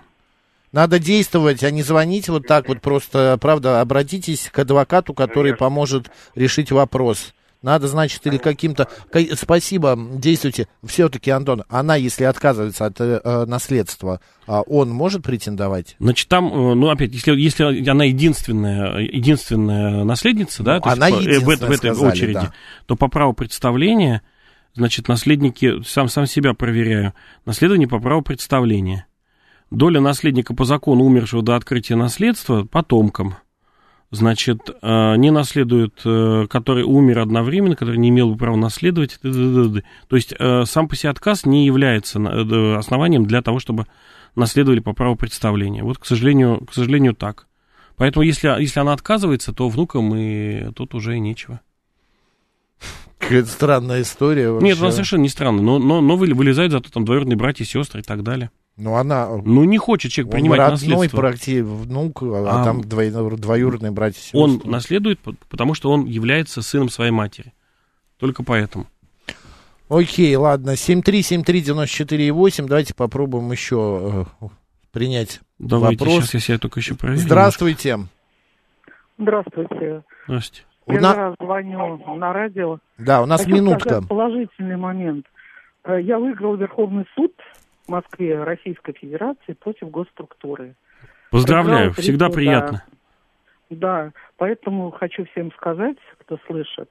Надо 0.70 0.98
действовать, 0.98 1.64
а 1.64 1.70
не 1.70 1.82
звонить 1.82 2.28
вот 2.28 2.46
так 2.46 2.68
вот 2.68 2.82
просто, 2.82 3.38
правда, 3.40 3.80
обратитесь 3.80 4.50
к 4.52 4.58
адвокату, 4.58 5.14
который 5.14 5.56
поможет 5.56 6.10
решить 6.34 6.70
вопрос. 6.70 7.32
Надо, 7.60 7.88
значит, 7.88 8.24
или 8.26 8.36
каким-то... 8.36 8.88
ка- 9.10 9.34
Спасибо, 9.36 9.98
действуйте. 9.98 10.68
Все-таки, 10.84 11.30
Антон, 11.32 11.64
она, 11.68 11.96
если 11.96 12.22
отказывается 12.24 12.86
от 12.86 13.00
э, 13.00 13.20
э, 13.24 13.44
наследства, 13.46 14.20
а 14.46 14.60
он 14.62 14.90
может 14.90 15.24
претендовать? 15.24 15.96
Значит, 15.98 16.28
там, 16.28 16.46
э, 16.46 16.74
ну, 16.74 16.88
опять, 16.88 17.12
если, 17.12 17.32
если 17.32 17.88
она 17.90 18.04
единственная, 18.04 18.98
единственная 18.98 20.04
наследница, 20.04 20.62
да, 20.62 20.78
то 20.80 20.86
Ну, 20.88 20.92
она 20.92 21.08
есть, 21.08 21.26
э, 21.26 21.40
в, 21.44 21.50
этой- 21.50 21.68
в 21.68 21.70
этой 21.72 21.90
сказали, 21.94 22.10
очереди, 22.12 22.32
да. 22.34 22.52
то 22.86 22.94
по 22.94 23.08
праву 23.08 23.32
представления, 23.32 24.22
значит, 24.74 25.08
наследники, 25.08 25.82
сам, 25.84 26.08
сам 26.08 26.26
себя 26.26 26.54
проверяю, 26.54 27.12
наследование 27.44 27.88
по 27.88 27.98
праву 27.98 28.22
представления. 28.22 29.06
Доля 29.72 30.00
наследника 30.00 30.54
по 30.54 30.64
закону, 30.64 31.04
умершего 31.04 31.42
до 31.42 31.56
открытия 31.56 31.96
наследства, 31.96 32.64
потомкам. 32.64 33.34
Значит, 34.10 34.70
э, 34.80 35.16
не 35.16 35.30
наследует, 35.30 36.00
э, 36.04 36.46
который 36.48 36.82
умер 36.84 37.18
одновременно, 37.18 37.76
который 37.76 37.98
не 37.98 38.08
имел 38.08 38.30
бы 38.30 38.38
права 38.38 38.56
наследовать. 38.56 39.20
То 39.20 40.16
есть 40.16 40.34
э, 40.38 40.64
сам 40.64 40.88
по 40.88 40.96
себе 40.96 41.10
отказ 41.10 41.44
не 41.44 41.66
является 41.66 42.18
основанием 42.78 43.26
для 43.26 43.42
того, 43.42 43.58
чтобы 43.58 43.86
наследовали 44.34 44.80
по 44.80 44.94
праву 44.94 45.16
представления. 45.16 45.82
Вот, 45.82 45.98
к 45.98 46.06
сожалению, 46.06 46.64
к 46.64 46.72
сожалению, 46.72 47.14
так. 47.14 47.48
Поэтому, 47.96 48.22
если, 48.22 48.48
если 48.60 48.80
она 48.80 48.94
отказывается, 48.94 49.52
то 49.52 49.68
внукам 49.68 50.14
и 50.14 50.72
тут 50.72 50.94
уже 50.94 51.16
и 51.16 51.20
нечего. 51.20 51.60
Какая-то 53.18 53.48
странная 53.48 54.02
история 54.02 54.50
вообще. 54.50 54.68
Нет, 54.68 54.80
она 54.80 54.92
совершенно 54.92 55.22
не 55.22 55.28
странно, 55.28 55.60
но, 55.60 55.78
но, 55.78 56.00
но 56.00 56.16
вы- 56.16 56.32
вылезают 56.32 56.72
зато 56.72 56.88
там 56.90 57.04
двоюродные 57.04 57.36
братья, 57.36 57.64
сестры 57.64 58.00
и 58.00 58.04
так 58.04 58.22
далее. 58.22 58.50
Ну, 58.78 58.94
она... 58.94 59.28
Ну, 59.44 59.64
не 59.64 59.76
хочет 59.76 60.12
человек 60.12 60.32
Он 60.32 60.38
принимать 60.40 60.58
родной 60.60 60.88
наследство. 60.88 61.20
практи- 61.20 61.62
внук, 61.62 62.22
а, 62.22 62.60
А, 62.60 62.64
там 62.64 62.80
двоюродные, 62.82 63.36
двоюродные 63.36 63.90
братья 63.92 64.20
и 64.32 64.36
Он 64.40 64.52
сестры. 64.52 64.70
наследует, 64.70 65.18
потому 65.48 65.74
что 65.74 65.90
он 65.90 66.04
является 66.06 66.62
сыном 66.62 66.88
своей 66.88 67.10
матери. 67.10 67.52
Только 68.18 68.42
поэтому. 68.44 68.86
Окей, 69.88 70.34
ладно. 70.36 70.76
7373948. 70.76 72.66
Давайте 72.66 72.94
попробуем 72.94 73.50
еще 73.50 74.26
э, 74.40 74.46
принять 74.92 75.40
Давайте, 75.58 76.04
вопрос. 76.04 76.24
сейчас 76.24 76.34
я 76.34 76.40
себя 76.40 76.58
только 76.58 76.78
еще 76.80 76.94
проверю. 76.94 77.20
Здравствуйте. 77.20 77.98
Здравствуйте. 79.18 80.02
Здравствуйте. 80.26 80.64
У 80.86 80.92
Первый 80.92 81.02
на- 81.02 81.14
раз 81.14 81.34
звоню 81.40 82.16
на 82.16 82.32
радио. 82.32 82.78
Да, 82.98 83.22
у 83.22 83.26
нас 83.26 83.42
Хочу 83.44 83.54
минутка. 83.56 84.02
положительный 84.02 84.76
момент. 84.76 85.26
Э, 85.84 86.00
Я 86.00 86.18
выиграл 86.18 86.56
Верховный 86.56 87.04
суд 87.14 87.32
в 87.88 87.90
Москве 87.90 88.42
Российской 88.44 88.92
Федерации 88.92 89.54
против 89.54 89.90
госструктуры. 89.90 90.74
Поздравляю, 91.30 91.94
три 91.94 92.02
всегда 92.02 92.28
приятно. 92.28 92.84
Да, 93.70 94.12
поэтому 94.36 94.90
хочу 94.90 95.24
всем 95.26 95.50
сказать, 95.52 95.96
кто 96.18 96.38
слышит, 96.46 96.90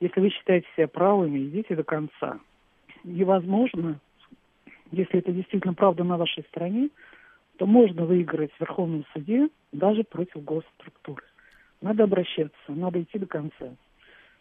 если 0.00 0.20
вы 0.20 0.30
считаете 0.30 0.66
себя 0.76 0.88
правыми, 0.88 1.38
идите 1.38 1.76
до 1.76 1.84
конца. 1.84 2.38
И, 3.04 3.22
возможно, 3.24 4.00
если 4.90 5.18
это 5.18 5.32
действительно 5.32 5.74
правда 5.74 6.04
на 6.04 6.16
вашей 6.16 6.42
стороне, 6.44 6.88
то 7.58 7.66
можно 7.66 8.04
выиграть 8.04 8.52
в 8.52 8.60
Верховном 8.60 9.04
суде 9.12 9.48
даже 9.72 10.04
против 10.04 10.42
госструктуры. 10.42 11.22
Надо 11.80 12.04
обращаться, 12.04 12.54
надо 12.68 13.02
идти 13.02 13.18
до 13.18 13.26
конца. 13.26 13.74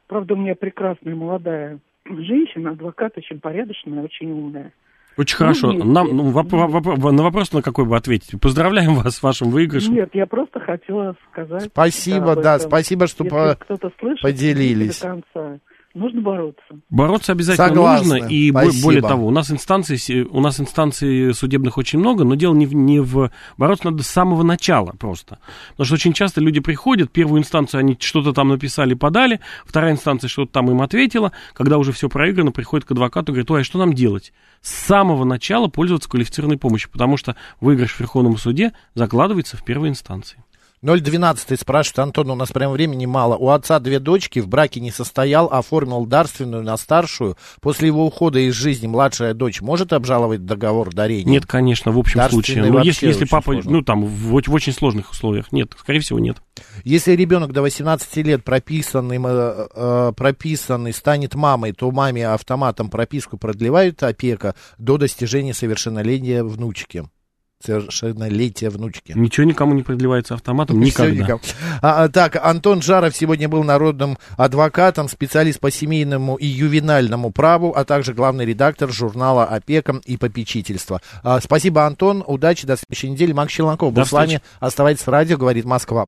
Правда, 0.07 0.33
у 0.33 0.37
меня 0.37 0.55
прекрасная 0.55 1.15
молодая 1.15 1.79
женщина, 2.05 2.71
адвокат, 2.71 3.17
очень 3.17 3.39
порядочная, 3.39 4.01
очень 4.01 4.31
умная. 4.31 4.71
Очень 5.17 5.35
хорошо. 5.37 5.71
нет, 5.73 5.85
Нам, 5.85 6.07
ну, 6.15 6.31
воп- 6.31 6.49
воп- 6.49 7.11
на 7.11 7.23
вопрос, 7.23 7.51
на 7.53 7.61
какой 7.61 7.85
вы 7.85 7.95
ответите. 7.97 8.37
Поздравляем 8.37 8.95
вас 8.95 9.15
с 9.17 9.23
вашим 9.23 9.51
выигрышем. 9.51 9.93
Нет, 9.93 10.09
я 10.13 10.25
просто 10.25 10.59
хотела 10.59 11.15
сказать. 11.31 11.65
Спасибо, 11.65 12.35
да, 12.35 12.55
этом. 12.55 12.69
спасибо, 12.69 13.07
что 13.07 13.23
Если 13.23 13.35
по- 13.35 13.55
кто-то 13.59 13.91
слышит, 13.99 14.21
поделились. 14.21 14.99
до 14.99 15.07
конца. 15.07 15.59
Нужно 15.93 16.21
бороться. 16.21 16.63
Бороться 16.89 17.31
обязательно 17.33 17.67
Согласны. 17.67 18.19
нужно, 18.21 18.25
и 18.27 18.49
бо- 18.49 18.61
Спасибо. 18.63 18.83
более 18.83 19.01
того, 19.03 19.27
у 19.27 19.29
нас 19.29 19.51
инстанций, 19.51 19.99
се- 19.99 20.23
у 20.23 20.39
нас 20.41 20.59
инстанций 20.59 21.35
судебных 21.35 21.77
очень 21.77 21.99
много, 21.99 22.23
но 22.23 22.33
дело 22.33 22.55
не 22.55 22.65
в, 22.65 22.73
не 22.73 22.99
в... 22.99 23.29
Бороться 23.57 23.91
надо 23.91 24.01
с 24.01 24.07
самого 24.07 24.41
начала 24.41 24.93
просто. 24.97 25.37
Потому 25.71 25.85
что 25.85 25.93
очень 25.93 26.13
часто 26.13 26.41
люди 26.41 26.59
приходят, 26.61 27.11
первую 27.11 27.41
инстанцию 27.41 27.81
они 27.81 27.95
что-то 27.99 28.33
там 28.33 28.49
написали, 28.49 28.95
подали, 28.95 29.39
вторая 29.65 29.91
инстанция 29.91 30.29
что-то 30.29 30.51
там 30.51 30.71
им 30.71 30.81
ответила, 30.81 31.31
когда 31.53 31.77
уже 31.77 31.91
все 31.91 32.09
проиграно, 32.09 32.51
приходит 32.51 32.85
к 32.87 32.91
адвокату 32.91 33.31
и 33.31 33.33
говорит, 33.35 33.51
ой, 33.51 33.61
а 33.61 33.63
что 33.63 33.77
нам 33.77 33.93
делать? 33.93 34.33
С 34.61 34.71
самого 34.71 35.25
начала 35.25 35.67
пользоваться 35.67 36.09
квалифицированной 36.09 36.57
помощью, 36.57 36.89
потому 36.89 37.17
что 37.17 37.35
выигрыш 37.61 37.91
в 37.93 37.99
Верховном 37.99 38.37
суде 38.37 38.73
закладывается 38.95 39.57
в 39.57 39.63
первой 39.63 39.89
инстанции. 39.89 40.43
012 40.83 41.59
спрашивает, 41.59 41.99
Антон, 41.99 42.29
у 42.29 42.35
нас 42.35 42.51
прям 42.51 42.73
времени 42.73 43.05
мало. 43.05 43.37
У 43.37 43.49
отца 43.49 43.79
две 43.79 43.99
дочки, 43.99 44.39
в 44.39 44.47
браке 44.49 44.81
не 44.81 44.91
состоял, 44.91 45.47
оформил 45.47 46.05
дарственную 46.05 46.61
на 46.61 46.75
старшую. 46.75 47.37
После 47.61 47.87
его 47.87 48.05
ухода 48.05 48.39
из 48.39 48.53
жизни 48.53 48.87
младшая 48.87 49.33
дочь 49.33 49.61
может 49.61 49.93
обжаловать 49.93 50.45
договор 50.45 50.93
дарения? 50.93 51.31
Нет, 51.31 51.45
конечно, 51.45 51.91
в 51.93 51.97
общем 51.97 52.21
случае. 52.29 52.63
Но 52.63 52.73
вообще 52.73 52.87
если, 52.87 53.07
если 53.07 53.25
папа, 53.25 53.53
сложно. 53.53 53.71
ну 53.71 53.81
там, 53.81 54.05
в, 54.05 54.41
в 54.41 54.53
очень 54.53 54.73
сложных 54.73 55.11
условиях, 55.11 55.51
нет, 55.53 55.71
скорее 55.79 56.01
всего, 56.01 56.19
нет. 56.19 56.37
Если 56.83 57.13
ребенок 57.13 57.53
до 57.53 57.61
18 57.61 58.17
лет 58.17 58.43
прописанный, 58.43 59.19
э, 59.23 59.67
э, 59.73 60.11
прописанный 60.15 60.91
станет 60.91 61.33
мамой, 61.33 61.71
то 61.71 61.89
маме 61.91 62.27
автоматом 62.27 62.89
прописку 62.89 63.37
продлевает 63.37 64.03
опека 64.03 64.53
до 64.77 64.97
достижения 64.97 65.53
совершеннолетия 65.53 66.43
внучки. 66.43 67.05
Совершеннолетия 67.63 68.69
внучки. 68.69 69.13
Ничего 69.15 69.45
никому 69.45 69.73
не 69.73 69.83
продлевается 69.83 70.33
автоматом 70.33 70.79
никогда. 70.79 71.39
А, 71.81 72.03
а, 72.03 72.09
так, 72.09 72.35
Антон 72.43 72.81
Жаров 72.81 73.15
сегодня 73.15 73.47
был 73.47 73.63
народным 73.63 74.17
адвокатом, 74.37 75.07
специалист 75.07 75.59
по 75.59 75.71
семейному 75.71 76.35
и 76.35 76.45
ювенальному 76.45 77.31
праву, 77.31 77.73
а 77.75 77.85
также 77.85 78.13
главный 78.13 78.45
редактор 78.45 78.91
журнала 78.91 79.45
«Опека 79.45 80.01
и 80.05 80.17
попечительство». 80.17 81.01
А, 81.23 81.39
спасибо, 81.39 81.85
Антон. 81.85 82.23
Удачи, 82.25 82.67
до 82.67 82.75
следующей 82.75 83.09
недели. 83.09 83.31
Макс 83.31 83.53
Челноков 83.53 83.93
был 83.93 84.03
До 84.03 84.07
с 84.07 84.11
вами. 84.11 84.41
Оставайтесь 84.59 85.05
в 85.05 85.09
радио, 85.09 85.37
говорит 85.37 85.65
Москва. 85.65 86.01